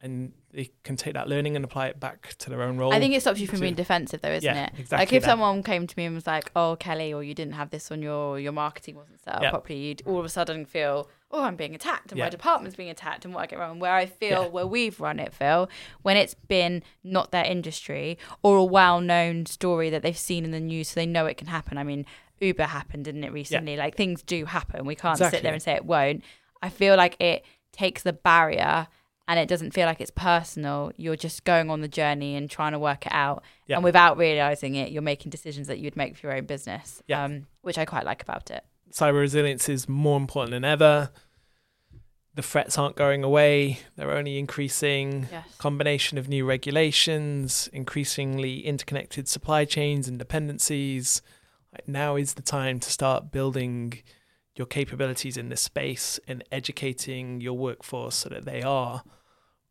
and 0.00 0.32
they 0.52 0.70
can 0.82 0.96
take 0.96 1.14
that 1.14 1.28
learning 1.28 1.56
and 1.56 1.64
apply 1.64 1.86
it 1.86 1.98
back 1.98 2.34
to 2.38 2.50
their 2.50 2.62
own 2.62 2.76
role. 2.76 2.92
I 2.92 2.98
think 2.98 3.14
it 3.14 3.22
stops 3.22 3.40
you 3.40 3.46
from 3.46 3.60
being 3.60 3.74
defensive, 3.74 4.20
though, 4.20 4.32
isn't 4.32 4.44
yeah, 4.44 4.66
it? 4.66 4.72
Exactly 4.78 4.98
like 4.98 5.12
if 5.14 5.22
that. 5.22 5.30
someone 5.30 5.62
came 5.62 5.86
to 5.86 5.94
me 5.96 6.04
and 6.04 6.14
was 6.14 6.26
like, 6.26 6.50
"Oh, 6.54 6.76
Kelly, 6.78 7.12
or 7.12 7.22
you 7.22 7.34
didn't 7.34 7.54
have 7.54 7.70
this 7.70 7.90
on 7.90 8.02
your 8.02 8.38
your 8.38 8.52
marketing 8.52 8.96
wasn't 8.96 9.22
set 9.22 9.34
up 9.34 9.50
properly," 9.50 9.78
you'd 9.78 10.02
all 10.06 10.18
of 10.18 10.24
a 10.26 10.28
sudden 10.28 10.66
feel, 10.66 11.08
"Oh, 11.30 11.42
I'm 11.42 11.56
being 11.56 11.74
attacked, 11.74 12.12
and 12.12 12.18
yeah. 12.18 12.26
my 12.26 12.30
department's 12.30 12.76
being 12.76 12.90
attacked, 12.90 13.24
and 13.24 13.34
what 13.34 13.40
I 13.42 13.46
get 13.46 13.58
wrong." 13.58 13.78
Where 13.78 13.94
I 13.94 14.04
feel 14.04 14.50
where 14.50 14.66
we've 14.66 15.00
run 15.00 15.18
it, 15.18 15.32
Phil, 15.32 15.70
when 16.02 16.18
it's 16.18 16.34
been 16.34 16.82
not 17.02 17.32
their 17.32 17.44
industry 17.44 18.18
or 18.42 18.58
a 18.58 18.64
well-known 18.64 19.46
story 19.46 19.88
that 19.88 20.02
they've 20.02 20.16
seen 20.16 20.44
in 20.44 20.50
the 20.50 20.60
news, 20.60 20.88
so 20.88 21.00
they 21.00 21.06
know 21.06 21.24
it 21.24 21.38
can 21.38 21.46
happen. 21.46 21.78
I 21.78 21.84
mean, 21.84 22.04
Uber 22.40 22.64
happened, 22.64 23.06
didn't 23.06 23.24
it 23.24 23.32
recently? 23.32 23.76
Like 23.76 23.96
things 23.96 24.22
do 24.22 24.44
happen. 24.44 24.84
We 24.84 24.96
can't 24.96 25.14
exactly. 25.14 25.38
sit 25.38 25.42
there 25.44 25.54
and 25.54 25.62
say 25.62 25.72
it 25.72 25.86
won't. 25.86 26.22
I 26.60 26.68
feel 26.68 26.96
like 26.96 27.18
it 27.20 27.44
takes 27.72 28.02
the 28.02 28.12
barrier 28.12 28.88
and 29.28 29.38
it 29.38 29.48
doesn't 29.48 29.72
feel 29.72 29.86
like 29.86 30.00
it's 30.00 30.10
personal. 30.10 30.92
You're 30.96 31.16
just 31.16 31.44
going 31.44 31.70
on 31.70 31.80
the 31.80 31.88
journey 31.88 32.36
and 32.36 32.50
trying 32.50 32.72
to 32.72 32.78
work 32.78 33.06
it 33.06 33.12
out. 33.12 33.44
Yeah. 33.66 33.76
And 33.76 33.84
without 33.84 34.18
realizing 34.18 34.74
it, 34.74 34.90
you're 34.90 35.02
making 35.02 35.30
decisions 35.30 35.68
that 35.68 35.78
you'd 35.78 35.96
make 35.96 36.16
for 36.16 36.26
your 36.26 36.36
own 36.36 36.46
business, 36.46 37.02
yeah. 37.06 37.24
um, 37.24 37.46
which 37.62 37.78
I 37.78 37.84
quite 37.84 38.04
like 38.04 38.22
about 38.22 38.50
it. 38.50 38.64
Cyber 38.92 39.20
resilience 39.20 39.68
is 39.68 39.88
more 39.88 40.16
important 40.16 40.52
than 40.52 40.64
ever. 40.64 41.10
The 42.34 42.42
threats 42.42 42.78
aren't 42.78 42.96
going 42.96 43.22
away, 43.22 43.80
they're 43.96 44.10
only 44.10 44.38
increasing. 44.38 45.28
Yes. 45.30 45.46
Combination 45.58 46.16
of 46.16 46.28
new 46.28 46.46
regulations, 46.46 47.68
increasingly 47.74 48.60
interconnected 48.60 49.28
supply 49.28 49.66
chains 49.66 50.08
and 50.08 50.18
dependencies. 50.18 51.20
Now 51.86 52.16
is 52.16 52.34
the 52.34 52.42
time 52.42 52.80
to 52.80 52.90
start 52.90 53.32
building 53.32 54.02
your 54.54 54.66
capabilities 54.66 55.36
in 55.36 55.48
this 55.48 55.62
space 55.62 56.20
and 56.28 56.44
educating 56.52 57.40
your 57.40 57.54
workforce 57.54 58.16
so 58.16 58.28
that 58.28 58.44
they 58.44 58.62
are 58.62 59.02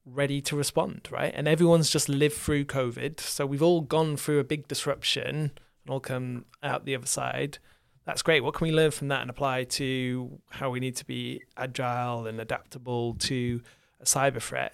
ready 0.06 0.42
to 0.42 0.56
respond, 0.56 1.08
right? 1.12 1.34
And 1.36 1.48
everyone's 1.48 1.90
just 1.90 2.10
lived 2.10 2.36
through 2.36 2.66
COVID. 2.66 3.20
So 3.20 3.46
we've 3.46 3.62
all 3.62 3.82
gone 3.82 4.18
through 4.18 4.40
a 4.40 4.44
big 4.44 4.68
disruption 4.68 5.52
and 5.84 5.90
all 5.90 6.00
come 6.00 6.46
out 6.64 6.86
the 6.86 6.96
other 6.96 7.06
side. 7.06 7.60
That's 8.06 8.24
great. 8.24 8.44
What 8.44 8.56
can 8.56 8.66
we 8.66 8.74
learn 8.74 8.92
from 8.92 9.10
that 9.10 9.22
and 9.22 9.30
apply 9.30 9.66
to 9.66 10.40
how 10.50 10.72
we 10.72 10.80
need 10.80 10.96
to 10.96 11.06
be 11.06 11.44
agile 11.56 12.26
and 12.26 12.42
adaptable 12.42 13.14
to 13.16 13.62
a 14.00 14.06
cyber 14.06 14.42
threat, 14.42 14.74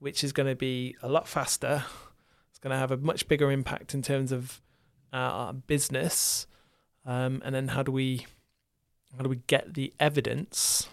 which 0.00 0.24
is 0.24 0.32
going 0.32 0.48
to 0.48 0.56
be 0.56 0.96
a 1.02 1.08
lot 1.08 1.28
faster. 1.28 1.84
It's 2.50 2.58
going 2.58 2.72
to 2.72 2.76
have 2.76 2.90
a 2.90 2.96
much 2.96 3.28
bigger 3.28 3.50
impact 3.52 3.94
in 3.94 4.02
terms 4.02 4.32
of 4.32 4.60
uh, 5.12 5.16
our 5.16 5.52
business. 5.52 6.46
Um, 7.06 7.42
and 7.44 7.54
then 7.54 7.68
how 7.68 7.82
do 7.82 7.92
we 7.92 8.26
how 9.16 9.22
do 9.22 9.28
we 9.28 9.40
get 9.46 9.74
the 9.74 9.92
evidence 10.00 10.88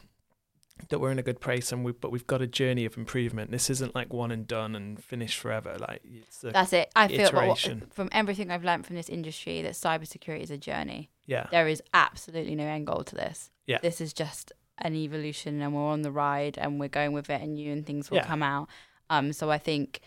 that 0.90 1.00
we're 1.00 1.12
in 1.12 1.20
a 1.20 1.24
good 1.24 1.40
place 1.40 1.72
and 1.72 1.86
we 1.86 1.92
but 1.92 2.12
we've 2.12 2.26
got 2.28 2.42
a 2.42 2.48
journey 2.48 2.86
of 2.86 2.98
improvement. 2.98 3.52
This 3.52 3.70
isn't 3.70 3.94
like 3.94 4.12
one 4.12 4.32
and 4.32 4.48
done 4.48 4.76
and 4.76 5.02
finished 5.04 5.38
forever. 5.40 5.78
Like 5.80 6.02
it's 6.04 6.44
a, 6.44 6.52
That's 6.52 6.74
it. 6.74 6.92
I 6.96 7.08
feel 7.08 7.32
what- 7.32 7.94
from 7.94 8.10
everything 8.12 8.50
I've 8.52 8.64
learned 8.64 8.86
from 8.88 8.96
this 8.96 9.08
industry 9.10 9.62
that 9.62 9.74
cybersecurity 9.74 10.42
is 10.42 10.52
a 10.52 10.58
journey. 10.58 11.10
yeah. 11.28 11.46
There 11.52 11.68
is 11.68 11.84
absolutely 11.94 12.56
no 12.56 12.66
end 12.66 12.88
goal 12.88 13.04
to 13.04 13.16
this. 13.16 13.52
Yeah. 13.68 13.78
This 13.82 14.02
is 14.02 14.12
just 14.12 14.52
an 14.80 14.96
evolution 14.96 15.62
and 15.62 15.76
we're 15.76 15.82
on 15.82 16.02
the 16.02 16.12
ride 16.12 16.58
and 16.58 16.80
we're 16.80 16.90
going 16.90 17.14
with 17.14 17.30
it 17.30 17.42
and 17.42 17.54
new 17.54 17.72
and 17.72 17.86
things 17.86 18.10
will 18.10 18.18
Yeah. 18.18 18.26
come 18.26 18.42
out. 18.42 18.68
Um 19.10 19.34
so 19.34 19.52
I 19.52 19.60
think 19.60 20.02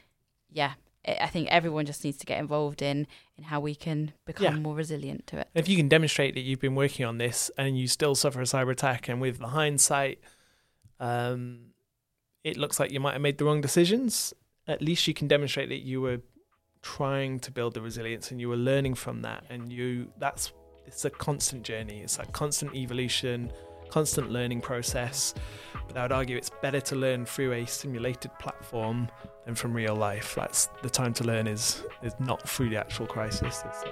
yeah, 0.51 0.73
I 1.07 1.27
think 1.27 1.49
everyone 1.51 1.87
just 1.87 2.03
needs 2.05 2.17
to 2.19 2.27
get 2.27 2.39
involved 2.39 2.81
in 2.83 3.07
in 3.37 3.45
how 3.45 3.61
we 3.61 3.75
can 3.75 4.13
become 4.25 4.45
Yeah. 4.45 4.61
more 4.61 4.75
resilient 4.75 5.27
to 5.29 5.39
it. 5.41 5.49
If 5.55 5.69
you 5.69 5.77
can 5.77 5.89
demonstrate 5.89 6.35
that 6.35 6.41
you've 6.41 6.61
been 6.61 6.75
working 6.75 7.05
on 7.05 7.19
this 7.19 7.51
and 7.59 7.79
you 7.79 7.89
still 7.89 8.15
suffer 8.15 8.41
a 8.41 8.45
cyber 8.45 8.71
attack, 8.73 9.09
and 9.09 9.21
with 9.21 9.39
the 9.39 9.49
hindsight, 9.49 10.21
um, 11.01 11.73
it 12.43 12.57
looks 12.57 12.79
like 12.79 12.91
you 12.91 13.01
might 13.01 13.13
have 13.13 13.23
made 13.23 13.39
the 13.39 13.45
wrong 13.45 13.61
decisions, 13.61 14.33
at 14.67 14.81
least 14.81 15.07
you 15.07 15.15
can 15.15 15.29
demonstrate 15.29 15.69
that 15.69 15.81
you 15.81 16.01
were 16.01 16.21
trying 16.83 17.41
to 17.41 17.51
build 17.51 17.75
the 17.75 17.81
resilience 17.81 18.31
and 18.31 18.41
you 18.41 18.49
were 18.49 18.57
learning 18.57 18.95
from 18.95 19.23
that. 19.23 19.45
And 19.51 19.73
you 19.73 20.13
that's 20.19 20.53
it's 20.87 21.05
a 21.05 21.11
constant 21.11 21.63
journey. 21.65 22.01
It's 22.01 22.19
a 22.19 22.27
constant 22.27 22.75
evolution, 22.75 23.51
constant 23.95 24.29
learning 24.29 24.61
process. 24.61 25.35
But 25.87 25.97
I 25.97 26.03
would 26.03 26.11
argue 26.11 26.37
it's 26.37 26.51
better 26.61 26.81
to 26.81 26.97
learn 26.97 27.25
through 27.25 27.53
a 27.53 27.65
simulated 27.65 28.37
platform 28.41 29.09
than 29.45 29.55
from 29.55 29.73
real 29.73 29.95
life. 29.95 30.35
That's 30.35 30.67
the 30.83 30.91
time 30.91 31.13
to 31.15 31.25
learn 31.25 31.47
is 31.47 31.85
is 32.03 32.13
not 32.19 32.43
through 32.49 32.71
the 32.71 32.77
actual 32.77 33.07
crisis 33.07 33.63
itself. 33.65 33.85